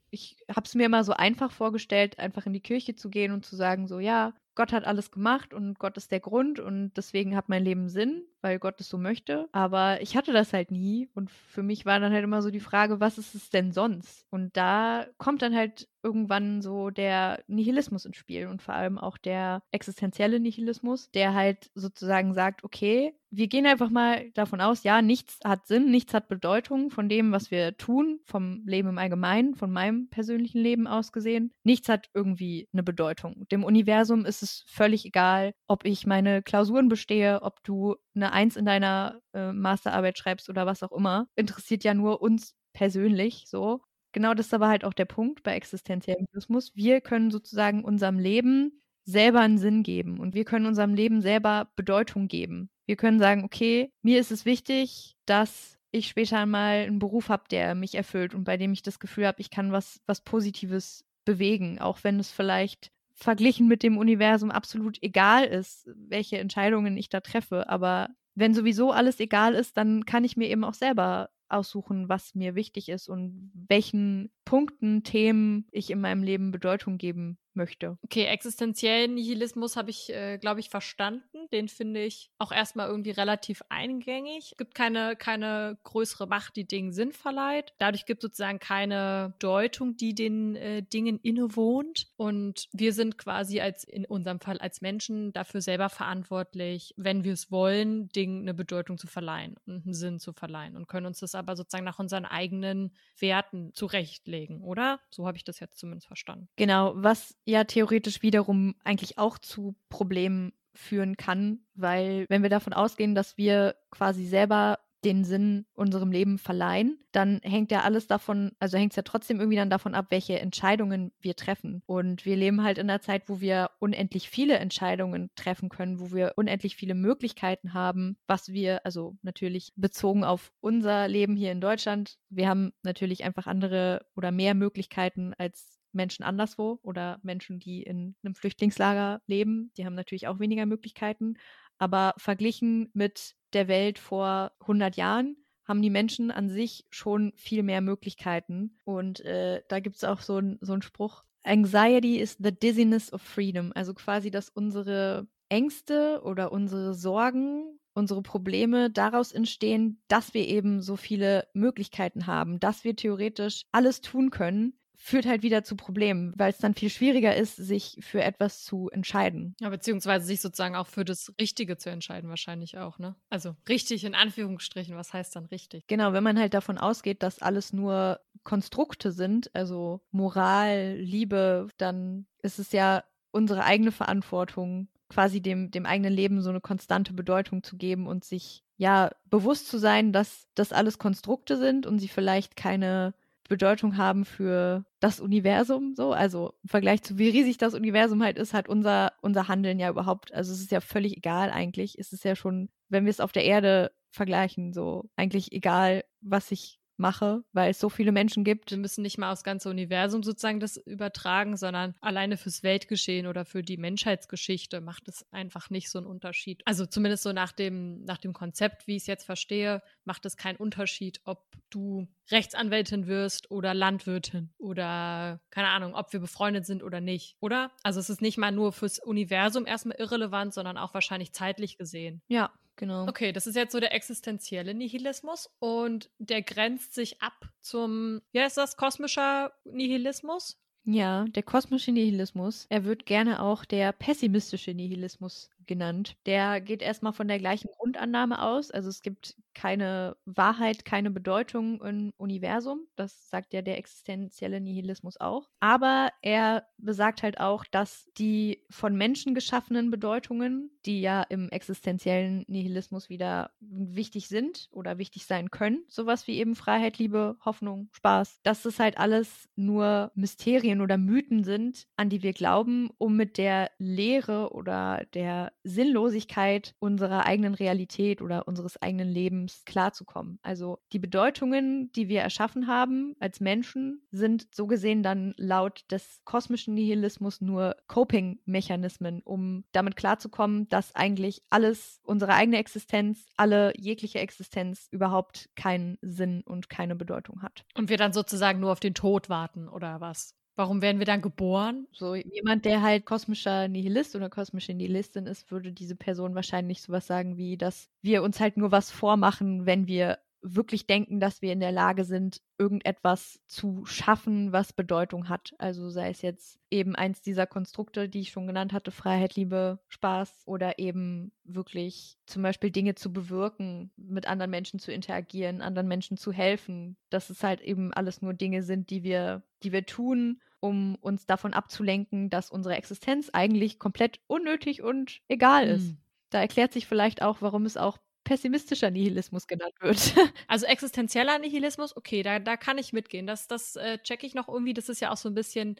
ich 0.09 0.37
habe 0.49 0.65
es 0.65 0.75
mir 0.75 0.85
immer 0.85 1.03
so 1.03 1.13
einfach 1.13 1.51
vorgestellt, 1.51 2.19
einfach 2.19 2.45
in 2.45 2.53
die 2.53 2.61
Kirche 2.61 2.95
zu 2.95 3.09
gehen 3.09 3.31
und 3.31 3.45
zu 3.45 3.55
sagen, 3.55 3.87
so, 3.87 3.99
ja, 3.99 4.33
Gott 4.55 4.71
hat 4.71 4.85
alles 4.85 5.11
gemacht 5.11 5.53
und 5.53 5.79
Gott 5.79 5.97
ist 5.97 6.11
der 6.11 6.19
Grund 6.19 6.59
und 6.59 6.93
deswegen 6.95 7.35
hat 7.35 7.49
mein 7.49 7.63
Leben 7.63 7.89
Sinn, 7.89 8.23
weil 8.43 8.59
Gott 8.59 8.79
es 8.79 8.89
so 8.89 8.97
möchte. 8.97 9.47
Aber 9.51 10.01
ich 10.01 10.15
hatte 10.15 10.33
das 10.33 10.53
halt 10.53 10.69
nie 10.71 11.09
und 11.13 11.31
für 11.31 11.63
mich 11.63 11.85
war 11.85 11.99
dann 11.99 12.13
halt 12.13 12.23
immer 12.23 12.41
so 12.41 12.51
die 12.51 12.59
Frage, 12.59 12.99
was 12.99 13.17
ist 13.17 13.33
es 13.35 13.49
denn 13.49 13.71
sonst? 13.71 14.25
Und 14.29 14.55
da 14.57 15.07
kommt 15.17 15.41
dann 15.41 15.55
halt 15.55 15.87
irgendwann 16.03 16.61
so 16.61 16.89
der 16.89 17.43
Nihilismus 17.47 18.05
ins 18.05 18.17
Spiel 18.17 18.47
und 18.47 18.61
vor 18.61 18.73
allem 18.73 18.97
auch 18.97 19.17
der 19.17 19.63
existenzielle 19.71 20.39
Nihilismus, 20.39 21.09
der 21.11 21.33
halt 21.33 21.71
sozusagen 21.75 22.33
sagt, 22.33 22.63
okay, 22.63 23.13
wir 23.31 23.47
gehen 23.47 23.65
einfach 23.65 23.89
mal 23.89 24.29
davon 24.31 24.61
aus, 24.61 24.83
ja, 24.83 25.01
nichts 25.01 25.39
hat 25.43 25.65
Sinn, 25.65 25.89
nichts 25.89 26.13
hat 26.13 26.27
Bedeutung 26.27 26.91
von 26.91 27.09
dem, 27.09 27.31
was 27.31 27.49
wir 27.49 27.77
tun, 27.77 28.19
vom 28.25 28.63
Leben 28.67 28.89
im 28.89 28.97
Allgemeinen, 28.99 29.55
von 29.55 29.71
meinem 29.71 30.07
persönlichen 30.09 30.59
Leben 30.59 30.85
aus 30.85 31.11
gesehen. 31.11 31.51
Nichts 31.63 31.89
hat 31.89 32.09
irgendwie 32.13 32.67
eine 32.73 32.83
Bedeutung. 32.83 33.47
Dem 33.51 33.63
Universum 33.63 34.25
ist 34.25 34.43
es 34.43 34.65
völlig 34.67 35.05
egal, 35.05 35.53
ob 35.67 35.85
ich 35.85 36.05
meine 36.05 36.43
Klausuren 36.43 36.89
bestehe, 36.89 37.41
ob 37.41 37.63
du 37.63 37.95
eine 38.15 38.31
Eins 38.31 38.55
in 38.55 38.65
deiner 38.65 39.21
äh, 39.33 39.51
Masterarbeit 39.51 40.17
schreibst 40.17 40.49
oder 40.49 40.65
was 40.65 40.83
auch 40.83 40.91
immer. 40.91 41.27
Interessiert 41.35 41.83
ja 41.83 41.93
nur 41.93 42.21
uns 42.21 42.55
persönlich 42.73 43.45
so. 43.47 43.81
Genau 44.13 44.33
das 44.33 44.47
ist 44.47 44.53
aber 44.53 44.67
halt 44.67 44.85
auch 44.85 44.93
der 44.93 45.05
Punkt 45.05 45.43
bei 45.43 45.55
existenziellem 45.55 46.25
Nihilismus. 46.25 46.75
Wir 46.75 47.01
können 47.01 47.31
sozusagen 47.31 47.83
unserem 47.83 48.19
Leben 48.19 48.79
selber 49.05 49.41
einen 49.41 49.57
Sinn 49.57 49.83
geben 49.83 50.19
und 50.19 50.33
wir 50.35 50.45
können 50.45 50.65
unserem 50.65 50.93
Leben 50.93 51.21
selber 51.21 51.69
Bedeutung 51.75 52.27
geben. 52.27 52.69
Wir 52.85 52.95
können 52.95 53.19
sagen, 53.19 53.43
okay, 53.43 53.91
mir 54.01 54.19
ist 54.19 54.31
es 54.31 54.45
wichtig, 54.45 55.15
dass 55.25 55.77
ich 55.91 56.07
später 56.07 56.39
einmal 56.39 56.85
einen 56.85 56.99
Beruf 56.99 57.29
habe, 57.29 57.43
der 57.49 57.75
mich 57.75 57.95
erfüllt 57.95 58.33
und 58.33 58.43
bei 58.43 58.57
dem 58.57 58.73
ich 58.73 58.81
das 58.81 58.99
Gefühl 58.99 59.27
habe, 59.27 59.41
ich 59.41 59.49
kann 59.49 59.71
was, 59.71 60.01
was 60.05 60.21
Positives 60.21 61.05
bewegen, 61.25 61.79
auch 61.79 62.03
wenn 62.03 62.19
es 62.19 62.31
vielleicht 62.31 62.91
verglichen 63.13 63.67
mit 63.67 63.83
dem 63.83 63.97
Universum 63.97 64.51
absolut 64.51 64.97
egal 65.01 65.45
ist, 65.45 65.89
welche 65.95 66.37
Entscheidungen 66.39 66.97
ich 66.97 67.09
da 67.09 67.19
treffe. 67.21 67.69
Aber 67.69 68.09
wenn 68.35 68.53
sowieso 68.53 68.91
alles 68.91 69.19
egal 69.19 69.53
ist, 69.53 69.77
dann 69.77 70.05
kann 70.05 70.23
ich 70.23 70.37
mir 70.37 70.49
eben 70.49 70.63
auch 70.63 70.73
selber 70.73 71.29
aussuchen, 71.49 72.09
was 72.09 72.35
mir 72.35 72.55
wichtig 72.55 72.89
ist 72.89 73.07
und 73.07 73.51
welchen 73.53 74.31
Punkten, 74.45 75.03
Themen 75.03 75.67
ich 75.71 75.89
in 75.89 76.01
meinem 76.01 76.23
Leben 76.23 76.51
Bedeutung 76.51 76.97
geben 76.97 77.37
möchte. 77.55 77.97
Okay, 78.03 78.25
existenziellen 78.25 79.15
Nihilismus 79.15 79.75
habe 79.75 79.89
ich, 79.89 80.09
äh, 80.09 80.37
glaube 80.37 80.59
ich, 80.59 80.69
verstanden. 80.69 81.47
Den 81.51 81.67
finde 81.67 82.03
ich 82.03 82.31
auch 82.37 82.51
erstmal 82.51 82.87
irgendwie 82.87 83.11
relativ 83.11 83.61
eingängig. 83.69 84.51
Es 84.51 84.57
gibt 84.57 84.75
keine, 84.75 85.15
keine 85.15 85.77
größere 85.83 86.27
Macht, 86.27 86.55
die 86.55 86.67
Dingen 86.67 86.91
Sinn 86.93 87.11
verleiht. 87.11 87.73
Dadurch 87.77 88.05
gibt 88.05 88.23
es 88.23 88.29
sozusagen 88.29 88.59
keine 88.59 89.35
Deutung, 89.39 89.97
die 89.97 90.15
den 90.15 90.55
äh, 90.55 90.83
Dingen 90.83 91.19
innewohnt. 91.19 92.07
Und 92.15 92.67
wir 92.71 92.93
sind 92.93 93.17
quasi 93.17 93.61
als 93.61 93.83
in 93.83 94.05
unserem 94.05 94.39
Fall 94.39 94.57
als 94.57 94.81
Menschen 94.81 95.33
dafür 95.33 95.61
selber 95.61 95.89
verantwortlich, 95.89 96.93
wenn 96.97 97.23
wir 97.23 97.33
es 97.33 97.51
wollen, 97.51 98.09
Dingen 98.09 98.41
eine 98.41 98.53
Bedeutung 98.53 98.97
zu 98.97 99.07
verleihen 99.07 99.55
und 99.65 99.85
einen 99.85 99.93
Sinn 99.93 100.19
zu 100.19 100.33
verleihen 100.33 100.75
und 100.75 100.87
können 100.87 101.05
uns 101.05 101.19
das 101.19 101.35
aber 101.35 101.55
sozusagen 101.55 101.85
nach 101.85 101.99
unseren 101.99 102.25
eigenen 102.25 102.93
Werten 103.19 103.73
zurechtlegen, 103.73 104.32
oder? 104.61 104.99
So 105.09 105.27
habe 105.27 105.37
ich 105.37 105.43
das 105.43 105.59
jetzt 105.59 105.77
zumindest 105.77 106.07
verstanden. 106.07 106.47
Genau, 106.55 106.93
was 106.95 107.35
ja 107.45 107.63
theoretisch 107.63 108.21
wiederum 108.21 108.75
eigentlich 108.83 109.17
auch 109.17 109.37
zu 109.37 109.75
Problemen 109.89 110.53
führen 110.75 111.17
kann, 111.17 111.59
weil 111.75 112.25
wenn 112.29 112.41
wir 112.41 112.49
davon 112.49 112.73
ausgehen, 112.73 113.15
dass 113.15 113.37
wir 113.37 113.75
quasi 113.91 114.25
selber 114.25 114.79
den 115.05 115.23
Sinn 115.23 115.65
unserem 115.73 116.11
Leben 116.11 116.37
verleihen, 116.37 116.99
dann 117.11 117.39
hängt 117.43 117.71
ja 117.71 117.81
alles 117.81 118.07
davon, 118.07 118.51
also 118.59 118.77
hängt 118.77 118.93
es 118.93 118.95
ja 118.97 119.03
trotzdem 119.03 119.39
irgendwie 119.39 119.57
dann 119.57 119.69
davon 119.69 119.95
ab, 119.95 120.07
welche 120.09 120.39
Entscheidungen 120.39 121.11
wir 121.19 121.35
treffen. 121.35 121.83
Und 121.85 122.25
wir 122.25 122.35
leben 122.35 122.63
halt 122.63 122.77
in 122.77 122.89
einer 122.89 123.01
Zeit, 123.01 123.23
wo 123.27 123.39
wir 123.41 123.69
unendlich 123.79 124.29
viele 124.29 124.57
Entscheidungen 124.57 125.29
treffen 125.35 125.69
können, 125.69 125.99
wo 125.99 126.11
wir 126.11 126.33
unendlich 126.35 126.75
viele 126.75 126.95
Möglichkeiten 126.95 127.73
haben, 127.73 128.17
was 128.27 128.49
wir, 128.49 128.85
also 128.85 129.17
natürlich 129.21 129.73
bezogen 129.75 130.23
auf 130.23 130.51
unser 130.59 131.07
Leben 131.07 131.35
hier 131.35 131.51
in 131.51 131.61
Deutschland, 131.61 132.17
wir 132.29 132.47
haben 132.47 132.73
natürlich 132.81 133.23
einfach 133.23 133.47
andere 133.47 134.05
oder 134.15 134.31
mehr 134.31 134.55
Möglichkeiten 134.55 135.33
als 135.37 135.79
Menschen 135.93 136.23
anderswo 136.23 136.79
oder 136.81 137.19
Menschen, 137.23 137.59
die 137.59 137.83
in 137.83 138.15
einem 138.23 138.35
Flüchtlingslager 138.35 139.21
leben. 139.27 139.71
Die 139.77 139.85
haben 139.85 139.95
natürlich 139.95 140.27
auch 140.27 140.39
weniger 140.39 140.65
Möglichkeiten. 140.65 141.35
Aber 141.77 142.13
verglichen 142.17 142.89
mit 142.93 143.35
der 143.53 143.67
Welt 143.67 143.99
vor 143.99 144.51
100 144.61 144.95
Jahren 144.95 145.37
haben 145.65 145.81
die 145.81 145.89
Menschen 145.89 146.31
an 146.31 146.49
sich 146.49 146.85
schon 146.89 147.33
viel 147.35 147.63
mehr 147.63 147.81
Möglichkeiten. 147.81 148.77
Und 148.83 149.21
äh, 149.21 149.61
da 149.69 149.79
gibt 149.79 149.95
es 149.95 150.03
auch 150.03 150.19
so, 150.19 150.41
so 150.61 150.73
einen 150.73 150.81
Spruch. 150.81 151.23
Anxiety 151.43 152.19
is 152.19 152.37
the 152.39 152.51
dizziness 152.51 153.11
of 153.11 153.21
freedom. 153.21 153.71
Also 153.75 153.93
quasi, 153.93 154.31
dass 154.31 154.49
unsere 154.49 155.27
Ängste 155.49 156.21
oder 156.23 156.51
unsere 156.51 156.93
Sorgen, 156.93 157.79
unsere 157.93 158.21
Probleme 158.21 158.89
daraus 158.89 159.31
entstehen, 159.31 160.01
dass 160.07 160.33
wir 160.33 160.47
eben 160.47 160.81
so 160.81 160.95
viele 160.95 161.47
Möglichkeiten 161.53 162.27
haben, 162.27 162.59
dass 162.59 162.83
wir 162.83 162.95
theoretisch 162.95 163.65
alles 163.71 164.01
tun 164.01 164.31
können, 164.31 164.73
führt 165.03 165.25
halt 165.25 165.43
wieder 165.43 165.65
zu 165.65 165.75
Problemen, 165.75 166.33
weil 166.37 166.51
es 166.51 166.59
dann 166.59 166.75
viel 166.75 166.89
schwieriger 166.89 167.35
ist, 167.35 167.57
sich 167.57 167.97
für 167.99 168.23
etwas 168.23 168.63
zu 168.63 168.89
entscheiden. 168.89 169.53
Ja, 169.59 169.67
beziehungsweise 169.69 170.25
sich 170.25 170.39
sozusagen 170.39 170.77
auch 170.77 170.87
für 170.87 171.03
das 171.03 171.33
Richtige 171.41 171.75
zu 171.75 171.89
entscheiden, 171.89 172.29
wahrscheinlich 172.29 172.77
auch, 172.77 172.99
ne? 172.99 173.13
Also 173.29 173.57
richtig 173.67 174.05
in 174.05 174.15
Anführungsstrichen, 174.15 174.95
was 174.95 175.11
heißt 175.11 175.35
dann 175.35 175.47
richtig? 175.47 175.85
Genau, 175.87 176.13
wenn 176.13 176.23
man 176.23 176.39
halt 176.39 176.53
davon 176.53 176.77
ausgeht, 176.77 177.21
dass 177.21 177.41
alles 177.41 177.73
nur 177.73 178.21
Konstrukte 178.45 179.11
sind, 179.11 179.53
also 179.53 179.99
Moral, 180.11 180.95
Liebe, 180.95 181.67
dann 181.75 182.25
ist 182.41 182.57
es 182.57 182.71
ja 182.71 183.03
unsere 183.31 183.65
eigene 183.65 183.91
Verantwortung, 183.91 184.87
quasi 185.09 185.41
dem, 185.41 185.69
dem 185.69 185.85
eigenen 185.85 186.13
Leben 186.13 186.41
so 186.41 186.49
eine 186.49 186.61
konstante 186.61 187.11
Bedeutung 187.11 187.61
zu 187.61 187.75
geben 187.75 188.07
und 188.07 188.23
sich 188.23 188.63
ja 188.77 189.11
bewusst 189.25 189.67
zu 189.67 189.79
sein, 189.79 190.13
dass 190.13 190.47
das 190.55 190.71
alles 190.71 190.97
Konstrukte 190.97 191.57
sind 191.57 191.85
und 191.85 191.99
sie 191.99 192.07
vielleicht 192.07 192.55
keine 192.55 193.13
Bedeutung 193.49 193.97
haben 193.97 194.25
für 194.25 194.85
das 194.99 195.19
Universum, 195.19 195.93
so. 195.95 196.13
Also 196.13 196.53
im 196.63 196.69
Vergleich 196.69 197.03
zu 197.03 197.17
wie 197.17 197.29
riesig 197.29 197.57
das 197.57 197.73
Universum 197.73 198.23
halt 198.23 198.37
ist, 198.37 198.53
hat 198.53 198.69
unser, 198.69 199.13
unser 199.21 199.47
Handeln 199.47 199.79
ja 199.79 199.89
überhaupt, 199.89 200.33
also 200.33 200.53
es 200.53 200.61
ist 200.61 200.71
ja 200.71 200.81
völlig 200.81 201.17
egal 201.17 201.51
eigentlich. 201.51 201.97
Es 201.99 202.13
ist 202.13 202.23
ja 202.23 202.35
schon, 202.35 202.69
wenn 202.89 203.05
wir 203.05 203.11
es 203.11 203.19
auf 203.19 203.31
der 203.31 203.43
Erde 203.45 203.91
vergleichen, 204.11 204.73
so 204.73 205.09
eigentlich 205.15 205.51
egal, 205.51 206.03
was 206.21 206.51
ich 206.51 206.79
mache, 206.97 207.43
weil 207.53 207.71
es 207.71 207.79
so 207.79 207.89
viele 207.89 208.11
Menschen 208.11 208.43
gibt. 208.43 208.71
Wir 208.71 208.77
müssen 208.77 209.01
nicht 209.01 209.17
mal 209.17 209.31
aufs 209.31 209.43
ganze 209.43 209.69
Universum 209.69 210.23
sozusagen 210.23 210.59
das 210.59 210.77
übertragen, 210.77 211.57
sondern 211.57 211.95
alleine 212.01 212.37
fürs 212.37 212.63
Weltgeschehen 212.63 213.27
oder 213.27 213.45
für 213.45 213.63
die 213.63 213.77
Menschheitsgeschichte 213.77 214.81
macht 214.81 215.07
es 215.07 215.25
einfach 215.31 215.69
nicht 215.69 215.89
so 215.89 215.99
einen 215.99 216.07
Unterschied. 216.07 216.61
Also 216.65 216.85
zumindest 216.85 217.23
so 217.23 217.33
nach 217.33 217.51
dem, 217.51 218.03
nach 218.05 218.17
dem 218.17 218.33
Konzept, 218.33 218.87
wie 218.87 218.95
ich 218.95 219.03
es 219.03 219.07
jetzt 219.07 219.25
verstehe, 219.25 219.81
macht 220.05 220.25
es 220.25 220.37
keinen 220.37 220.57
Unterschied, 220.57 221.21
ob 221.25 221.55
du 221.69 222.07
Rechtsanwältin 222.31 223.07
wirst 223.07 223.51
oder 223.51 223.73
Landwirtin 223.73 224.53
oder 224.57 225.41
keine 225.49 225.69
Ahnung, 225.69 225.95
ob 225.95 226.13
wir 226.13 226.19
befreundet 226.19 226.65
sind 226.65 226.83
oder 226.83 227.01
nicht, 227.01 227.35
oder? 227.39 227.71
Also 227.83 227.99
es 227.99 228.09
ist 228.09 228.21
nicht 228.21 228.37
mal 228.37 228.51
nur 228.51 228.71
fürs 228.71 228.99
Universum 228.99 229.65
erstmal 229.65 229.97
irrelevant, 229.97 230.53
sondern 230.53 230.77
auch 230.77 230.93
wahrscheinlich 230.93 231.33
zeitlich 231.33 231.77
gesehen. 231.77 232.21
Ja, 232.27 232.51
genau. 232.75 233.07
Okay, 233.07 233.31
das 233.31 233.47
ist 233.47 233.55
jetzt 233.55 233.71
so 233.71 233.79
der 233.79 233.93
existenzielle 233.93 234.73
Nihilismus 234.73 235.49
und 235.59 236.09
der 236.17 236.41
grenzt 236.41 236.93
sich 236.93 237.21
ab 237.21 237.49
zum, 237.61 238.21
ja, 238.31 238.45
ist 238.45 238.57
das 238.57 238.77
kosmischer 238.77 239.53
Nihilismus? 239.65 240.59
Ja, 240.85 241.25
der 241.25 241.43
kosmische 241.43 241.91
Nihilismus. 241.91 242.65
Er 242.69 242.83
wird 242.83 243.05
gerne 243.05 243.41
auch 243.41 243.63
der 243.63 243.93
pessimistische 243.93 244.73
Nihilismus 244.73 245.49
genannt. 245.65 246.17
Der 246.25 246.59
geht 246.59 246.81
erstmal 246.81 247.13
von 247.13 247.29
der 247.29 247.39
gleichen 247.39 247.69
Grundannahme 247.77 248.41
aus. 248.41 248.69
Also 248.69 248.89
es 248.89 249.01
gibt 249.01 249.37
keine 249.53 250.17
Wahrheit, 250.25 250.85
keine 250.85 251.11
Bedeutung 251.11 251.81
im 251.81 252.13
Universum. 252.17 252.87
Das 252.95 253.29
sagt 253.29 253.53
ja 253.53 253.61
der 253.61 253.77
existenzielle 253.77 254.59
Nihilismus 254.59 255.19
auch. 255.19 255.49
Aber 255.59 256.11
er 256.21 256.67
besagt 256.77 257.23
halt 257.23 257.39
auch, 257.39 257.65
dass 257.65 258.07
die 258.17 258.65
von 258.69 258.95
Menschen 258.95 259.35
geschaffenen 259.35 259.91
Bedeutungen, 259.91 260.71
die 260.85 261.01
ja 261.01 261.23
im 261.23 261.49
existenziellen 261.49 262.43
Nihilismus 262.47 263.09
wieder 263.09 263.51
wichtig 263.59 264.27
sind 264.27 264.69
oder 264.71 264.97
wichtig 264.97 265.25
sein 265.25 265.51
können, 265.51 265.83
sowas 265.87 266.27
wie 266.27 266.37
eben 266.37 266.55
Freiheit, 266.55 266.97
Liebe, 266.97 267.37
Hoffnung, 267.45 267.89
Spaß, 267.93 268.39
dass 268.43 268.65
es 268.65 268.79
halt 268.79 268.97
alles 268.97 269.49
nur 269.55 270.11
Mysterien 270.15 270.81
oder 270.81 270.97
Mythen 270.97 271.43
sind, 271.43 271.87
an 271.95 272.09
die 272.09 272.23
wir 272.23 272.33
glauben, 272.33 272.89
um 272.97 273.15
mit 273.15 273.37
der 273.37 273.71
Lehre 273.77 274.51
oder 274.53 275.05
der 275.13 275.53
Sinnlosigkeit 275.63 276.75
unserer 276.79 277.25
eigenen 277.25 277.53
Realität 277.53 278.21
oder 278.21 278.47
unseres 278.47 278.81
eigenen 278.81 279.09
Lebens 279.09 279.42
Lebens 279.43 279.65
klarzukommen. 279.65 280.39
Also 280.41 280.79
die 280.91 280.99
Bedeutungen, 280.99 281.91
die 281.93 282.07
wir 282.07 282.21
erschaffen 282.21 282.67
haben 282.67 283.15
als 283.19 283.39
Menschen, 283.39 284.01
sind 284.11 284.47
so 284.53 284.67
gesehen 284.67 285.03
dann 285.03 285.33
laut 285.37 285.83
des 285.91 286.21
kosmischen 286.23 286.73
Nihilismus 286.73 287.41
nur 287.41 287.75
Coping-Mechanismen, 287.87 289.21
um 289.23 289.65
damit 289.71 289.95
klarzukommen, 289.95 290.67
dass 290.69 290.95
eigentlich 290.95 291.43
alles, 291.49 291.99
unsere 292.03 292.33
eigene 292.33 292.57
Existenz, 292.57 293.27
alle 293.37 293.73
jegliche 293.77 294.19
Existenz 294.19 294.87
überhaupt 294.91 295.49
keinen 295.55 295.97
Sinn 296.01 296.41
und 296.45 296.69
keine 296.69 296.95
Bedeutung 296.95 297.41
hat. 297.41 297.65
Und 297.75 297.89
wir 297.89 297.97
dann 297.97 298.13
sozusagen 298.13 298.59
nur 298.59 298.71
auf 298.71 298.79
den 298.79 298.93
Tod 298.93 299.29
warten 299.29 299.67
oder 299.67 299.99
was? 299.99 300.35
Warum 300.55 300.83
werden 300.83 300.99
wir 300.99 301.05
dann 301.05 301.21
geboren? 301.21 301.87
So 301.91 302.13
jemand, 302.15 302.65
der 302.65 302.83
halt 302.83 303.05
kosmischer 303.05 303.67
Nihilist 303.67 304.15
oder 304.15 304.29
kosmische 304.29 304.73
Nihilistin 304.73 305.25
ist, 305.25 305.49
würde 305.49 305.71
diese 305.71 305.95
Person 305.95 306.35
wahrscheinlich 306.35 306.81
sowas 306.81 307.07
sagen 307.07 307.37
wie, 307.37 307.57
dass 307.57 307.89
wir 308.03 308.21
uns 308.21 308.39
halt 308.39 308.57
nur 308.57 308.71
was 308.71 308.91
vormachen, 308.91 309.65
wenn 309.65 309.87
wir 309.87 310.19
wirklich 310.43 310.85
denken, 310.85 311.19
dass 311.19 311.41
wir 311.41 311.53
in 311.53 311.61
der 311.61 311.71
Lage 311.71 312.03
sind, 312.03 312.41
irgendetwas 312.57 313.39
zu 313.47 313.85
schaffen, 313.85 314.51
was 314.51 314.73
Bedeutung 314.73 315.29
hat. 315.29 315.53
Also 315.57 315.89
sei 315.89 316.09
es 316.09 316.21
jetzt 316.21 316.59
eben 316.69 316.95
eins 316.95 317.21
dieser 317.21 317.47
Konstrukte, 317.47 318.09
die 318.09 318.21
ich 318.21 318.31
schon 318.31 318.45
genannt 318.45 318.73
hatte, 318.73 318.91
Freiheit, 318.91 319.35
Liebe, 319.35 319.79
Spaß 319.87 320.43
oder 320.45 320.77
eben 320.79 321.31
wirklich 321.43 322.17
zum 322.25 322.43
Beispiel 322.43 322.71
Dinge 322.71 322.95
zu 322.95 323.11
bewirken, 323.11 323.91
mit 323.95 324.27
anderen 324.27 324.51
Menschen 324.51 324.79
zu 324.79 324.91
interagieren, 324.91 325.61
anderen 325.61 325.87
Menschen 325.87 326.17
zu 326.17 326.31
helfen. 326.31 326.97
Dass 327.09 327.29
es 327.29 327.43
halt 327.43 327.61
eben 327.61 327.93
alles 327.93 328.21
nur 328.21 328.33
Dinge 328.33 328.63
sind, 328.63 328.89
die 328.89 329.03
wir, 329.03 329.43
die 329.63 329.71
wir 329.71 329.85
tun, 329.85 330.41
um 330.59 330.95
uns 330.95 331.25
davon 331.25 331.53
abzulenken, 331.53 332.29
dass 332.29 332.51
unsere 332.51 332.75
Existenz 332.75 333.29
eigentlich 333.31 333.79
komplett 333.79 334.19
unnötig 334.27 334.81
und 334.81 335.21
egal 335.27 335.67
ist. 335.67 335.91
Mhm. 335.91 335.97
Da 336.29 336.39
erklärt 336.39 336.73
sich 336.73 336.87
vielleicht 336.87 337.21
auch, 337.21 337.41
warum 337.41 337.65
es 337.65 337.77
auch 337.77 337.99
pessimistischer 338.23 338.91
Nihilismus 338.91 339.47
genannt 339.47 339.75
wird. 339.79 340.13
Also 340.47 340.65
existenzieller 340.65 341.39
Nihilismus, 341.39 341.95
okay, 341.95 342.21
da, 342.21 342.39
da 342.39 342.57
kann 342.57 342.77
ich 342.77 342.93
mitgehen. 342.93 343.25
Das, 343.25 343.47
das 343.47 343.75
äh, 343.75 343.97
checke 343.99 344.25
ich 344.25 344.35
noch 344.35 344.47
irgendwie. 344.47 344.73
Das 344.73 344.89
ist 344.89 344.99
ja 344.99 345.11
auch 345.11 345.17
so 345.17 345.29
ein 345.29 345.33
bisschen, 345.33 345.77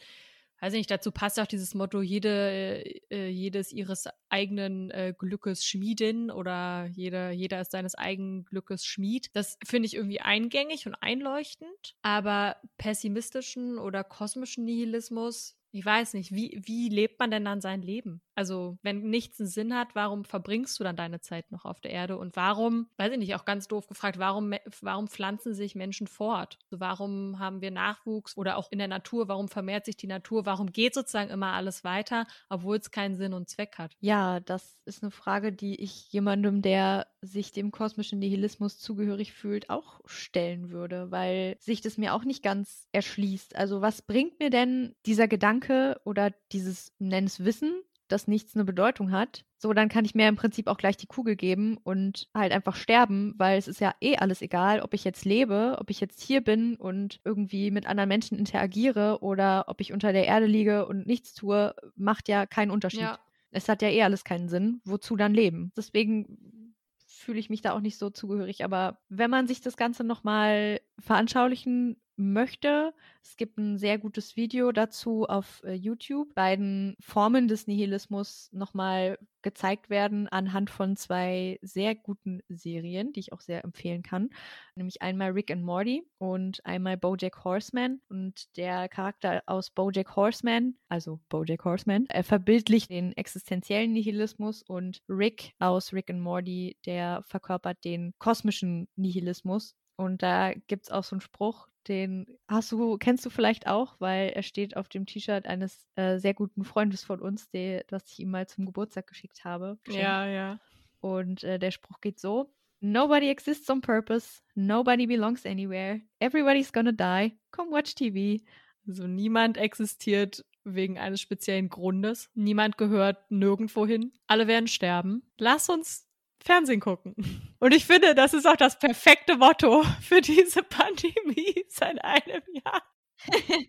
weiß 0.60 0.74
ich 0.74 0.80
nicht, 0.80 0.92
dazu 0.92 1.12
passt 1.12 1.40
auch 1.40 1.46
dieses 1.46 1.76
Motto, 1.76 2.02
jede, 2.02 2.84
äh, 3.12 3.30
jedes 3.30 3.72
ihres 3.72 4.06
eigenen 4.30 4.90
äh, 4.92 5.14
Glückes 5.18 5.66
Schmiedin 5.66 6.32
oder 6.32 6.88
jeder, 6.92 7.32
jeder 7.32 7.62
ist 7.62 7.72
seines 7.72 7.96
eigenen 7.96 8.46
Glückes 8.46 8.86
Schmied. 8.86 9.30
Das 9.34 9.58
finde 9.66 9.88
ich 9.88 9.96
irgendwie 9.96 10.22
eingängig 10.22 10.88
und 10.88 10.96
einleuchtend. 10.96 11.96
Aber 12.02 12.58
pessimistischen 12.78 13.78
oder 13.78 14.04
kosmischen 14.04 14.66
Nihilismus, 14.66 15.58
ich 15.72 15.86
weiß 15.86 16.14
nicht, 16.14 16.32
wie, 16.32 16.62
wie 16.64 16.90
lebt 16.90 17.20
man 17.20 17.32
denn 17.32 17.46
dann 17.46 17.62
sein 17.62 17.82
Leben? 17.82 18.22
Also, 18.36 18.78
wenn 18.82 19.10
nichts 19.10 19.39
einen 19.39 19.50
Sinn 19.50 19.76
hat, 19.76 19.96
warum 19.96 20.26
verbringst 20.26 20.80
du 20.80 20.84
dann 20.84 20.96
deine 20.96 21.22
Zeit 21.22 21.52
noch 21.52 21.65
auf 21.65 21.82
der 21.82 21.91
Erde? 21.91 22.17
Und 22.17 22.36
warum, 22.36 22.88
weiß 22.98 23.12
ich 23.12 23.19
nicht, 23.19 23.36
auch 23.36 23.46
ganz 23.46 23.67
doof 23.67 23.88
gefragt, 23.88 24.17
warum, 24.17 24.54
warum 24.82 25.08
pflanzen 25.08 25.54
sich 25.54 25.76
Menschen 25.76 26.08
fort? 26.08 26.58
Also 26.65 26.80
warum 26.80 27.39
haben 27.39 27.62
wir 27.62 27.72
Nachwuchs 27.72 28.36
oder 28.38 28.58
auch 28.58 28.72
in 28.72 28.80
der 28.80 28.88
Natur, 28.88 29.28
warum 29.28 29.48
vermehrt 29.50 29.86
sich 29.86 29.98
die 29.98 30.08
Natur? 30.08 30.46
Warum 30.46 30.72
geht 30.72 30.93
sozusagen 30.93 31.30
immer 31.30 31.54
alles 31.54 31.84
weiter, 31.84 32.26
obwohl 32.50 32.78
es 32.78 32.91
keinen 32.91 33.15
Sinn 33.15 33.34
und 33.34 33.50
Zweck 33.50 33.78
hat? 33.78 33.96
Ja, 34.00 34.39
das 34.39 34.78
ist 34.86 35.04
eine 35.04 35.12
Frage, 35.12 35.52
die 35.52 35.80
ich 35.82 36.12
jemandem, 36.12 36.62
der 36.62 37.08
sich 37.22 37.52
dem 37.52 37.72
kosmischen 37.72 38.19
Nihilismus 38.19 38.80
zugehörig 38.80 39.34
fühlt, 39.34 39.69
auch 39.69 40.02
stellen 40.06 40.72
würde, 40.72 41.12
weil 41.12 41.56
sich 41.60 41.82
das 41.82 41.98
mir 41.98 42.13
auch 42.13 42.26
nicht 42.26 42.43
ganz 42.43 42.88
erschließt. 42.91 43.56
Also, 43.56 43.82
was 43.82 44.02
bringt 44.02 44.39
mir 44.39 44.50
denn 44.50 44.96
dieser 45.06 45.28
Gedanke 45.28 46.02
oder 46.04 46.32
dieses, 46.52 46.93
nenn 47.00 47.26
es 47.26 47.46
Wissen, 47.46 47.82
dass 48.13 48.28
nichts 48.28 48.56
eine 48.56 48.63
Bedeutung 48.63 49.12
hat, 49.12 49.43
so 49.58 49.73
dann 49.73 49.89
kann 49.89 50.06
ich 50.06 50.13
mir 50.13 50.28
im 50.28 50.36
Prinzip 50.36 50.67
auch 50.67 50.78
gleich 50.78 50.97
die 50.97 51.08
Kugel 51.08 51.36
geben 51.36 51.78
und 51.84 52.30
halt 52.34 52.52
einfach 52.52 52.76
sterben, 52.76 53.34
weil 53.38 53.58
es 53.58 53.67
ist 53.67 53.82
ja 53.82 53.93
eh 54.02 54.17
alles 54.17 54.41
egal, 54.41 54.82
ob 54.82 54.93
ich 54.93 55.04
jetzt 55.04 55.26
lebe, 55.26 55.78
ob 55.80 55.89
ich 55.89 55.99
jetzt 55.99 56.21
hier 56.21 56.41
bin 56.41 56.76
und 56.76 57.19
irgendwie 57.26 57.71
mit 57.71 57.88
anderen 57.88 58.10
Menschen 58.10 58.38
interagiere 58.38 59.21
oder 59.21 59.65
ob 59.67 59.82
ich 59.82 59.91
unter 59.91 60.13
der 60.13 60.26
Erde 60.26 60.45
liege 60.45 60.86
und 60.86 61.08
nichts 61.08 61.34
tue, 61.34 61.76
macht 61.95 62.30
ja 62.30 62.45
keinen 62.45 62.71
Unterschied. 62.71 63.02
Ja. 63.02 63.19
Es 63.52 63.67
hat 63.67 63.82
ja 63.82 63.89
eh 63.89 64.04
alles 64.04 64.23
keinen 64.23 64.47
Sinn. 64.47 64.82
Wozu 64.86 65.15
dann 65.15 65.34
leben? 65.34 65.71
Deswegen 65.76 66.73
fühle 67.06 67.39
ich 67.39 67.49
mich 67.49 67.62
da 67.62 67.73
auch 67.73 67.80
nicht 67.80 67.97
so 67.97 68.10
zugehörig. 68.10 68.63
Aber 68.63 68.99
wenn 69.10 69.30
man 69.30 69.47
sich 69.47 69.62
das 69.62 69.78
Ganze 69.78 70.04
nochmal 70.04 70.82
veranschaulichen 71.00 71.98
möchte. 72.16 72.94
Es 73.22 73.38
gibt 73.38 73.58
ein 73.58 73.78
sehr 73.78 73.98
gutes 73.98 74.36
Video 74.36 74.72
dazu 74.72 75.26
auf 75.26 75.64
äh, 75.64 75.74
YouTube. 75.74 76.34
Beiden 76.36 76.96
Formen 77.00 77.48
des 77.48 77.68
Nihilismus 77.68 78.50
nochmal 78.52 79.18
gezeigt 79.42 79.90
werden 79.90 80.28
anhand 80.28 80.70
von 80.70 80.96
zwei 80.96 81.60
sehr 81.62 81.96
guten 81.96 82.42
Serien, 82.50 83.12
die 83.14 83.22
ich 83.22 83.34
auch 83.34 83.42
sehr 83.42 83.64
empfehlen 83.64 84.04
kann. 84.04 84.30
Nämlich 84.76 85.02
einmal 85.02 85.32
Rick 85.32 85.52
and 85.52 85.64
Morty 85.64 86.08
und 86.18 86.66
einmal 86.66 86.98
Bojack 86.98 87.44
Horseman. 87.44 88.00
Und 88.10 88.56
der 88.58 88.88
Charakter 88.90 89.42
aus 89.46 89.72
Bojack 89.72 90.16
Horseman, 90.16 90.76
also 90.88 91.20
Bojack 91.30 91.66
Horseman, 91.66 92.06
er 92.10 92.24
verbildlicht 92.24 92.90
den 92.90 93.14
existenziellen 93.14 93.92
Nihilismus 93.92 94.64
und 94.64 95.02
Rick 95.10 95.54
aus 95.60 95.94
Rick 95.94 96.10
and 96.10 96.22
Morty, 96.22 96.78
der 96.86 97.24
verkörpert 97.24 97.84
den 97.84 98.14
kosmischen 98.20 98.88
Nihilismus. 98.96 99.76
Und 99.96 100.24
da 100.24 100.54
gibt 100.68 100.86
es 100.86 100.92
auch 100.92 101.04
so 101.04 101.16
einen 101.16 101.22
Spruch, 101.22 101.68
den 101.88 102.26
hast 102.48 102.72
du, 102.72 102.98
kennst 102.98 103.26
du 103.26 103.30
vielleicht 103.30 103.68
auch, 103.68 103.96
weil 104.00 104.30
er 104.30 104.44
steht 104.44 104.78
auf 104.78 104.88
dem 104.88 105.06
T-Shirt 105.06 105.46
eines 105.46 105.88
äh, 105.96 106.18
sehr 106.18 106.34
guten 106.34 106.64
Freundes 106.64 107.04
von 107.04 107.20
uns, 107.20 107.50
der, 107.50 107.84
das 107.88 108.10
ich 108.12 108.20
ihm 108.20 108.32
mal 108.32 108.48
zum 108.48 108.66
Geburtstag 108.66 109.08
geschickt 109.08 109.44
habe. 109.44 109.78
Geschenkt. 109.84 110.04
Ja, 110.04 110.26
ja. 110.26 110.60
Und 111.02 111.44
äh, 111.44 111.60
der 111.60 111.72
Spruch 111.72 112.00
geht 112.00 112.20
so: 112.20 112.54
Nobody 112.80 113.30
exists 113.30 113.70
on 113.70 113.82
purpose, 113.82 114.42
nobody 114.56 115.06
belongs 115.06 115.46
anywhere, 115.46 116.02
everybody's 116.20 116.72
gonna 116.72 116.94
die, 116.94 117.38
come 117.52 117.72
watch 117.72 117.96
TV. 117.96 118.42
Also 118.88 119.08
niemand 119.08 119.58
existiert 119.58 120.46
wegen 120.64 120.98
eines 120.98 121.22
speziellen 121.22 121.70
Grundes. 121.70 122.30
Niemand 122.34 122.78
gehört 122.78 123.30
nirgendwo 123.30 123.86
hin. 123.86 124.14
Alle 124.28 124.48
werden 124.48 124.68
sterben. 124.68 125.24
Lass 125.38 125.70
uns 125.70 126.08
Fernsehen 126.44 126.82
gucken. 126.82 127.16
Und 127.60 127.74
ich 127.74 127.86
finde, 127.86 128.16
das 128.16 128.34
ist 128.34 128.46
auch 128.46 128.58
das 128.58 128.78
perfekte 128.78 129.38
Motto 129.38 129.84
für 130.02 130.22
diese 130.22 130.62
Pandemie 130.62 131.66
seit 131.70 132.04
einem 132.04 132.44
Jahr. 132.54 132.84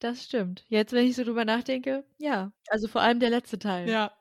das 0.00 0.24
stimmt. 0.24 0.64
Jetzt, 0.68 0.92
wenn 0.92 1.06
ich 1.06 1.14
so 1.14 1.22
drüber 1.24 1.44
nachdenke, 1.44 2.04
ja. 2.18 2.52
Also 2.68 2.88
vor 2.88 3.00
allem 3.00 3.20
der 3.20 3.30
letzte 3.30 3.58
Teil. 3.58 3.88
Ja. 3.88 4.12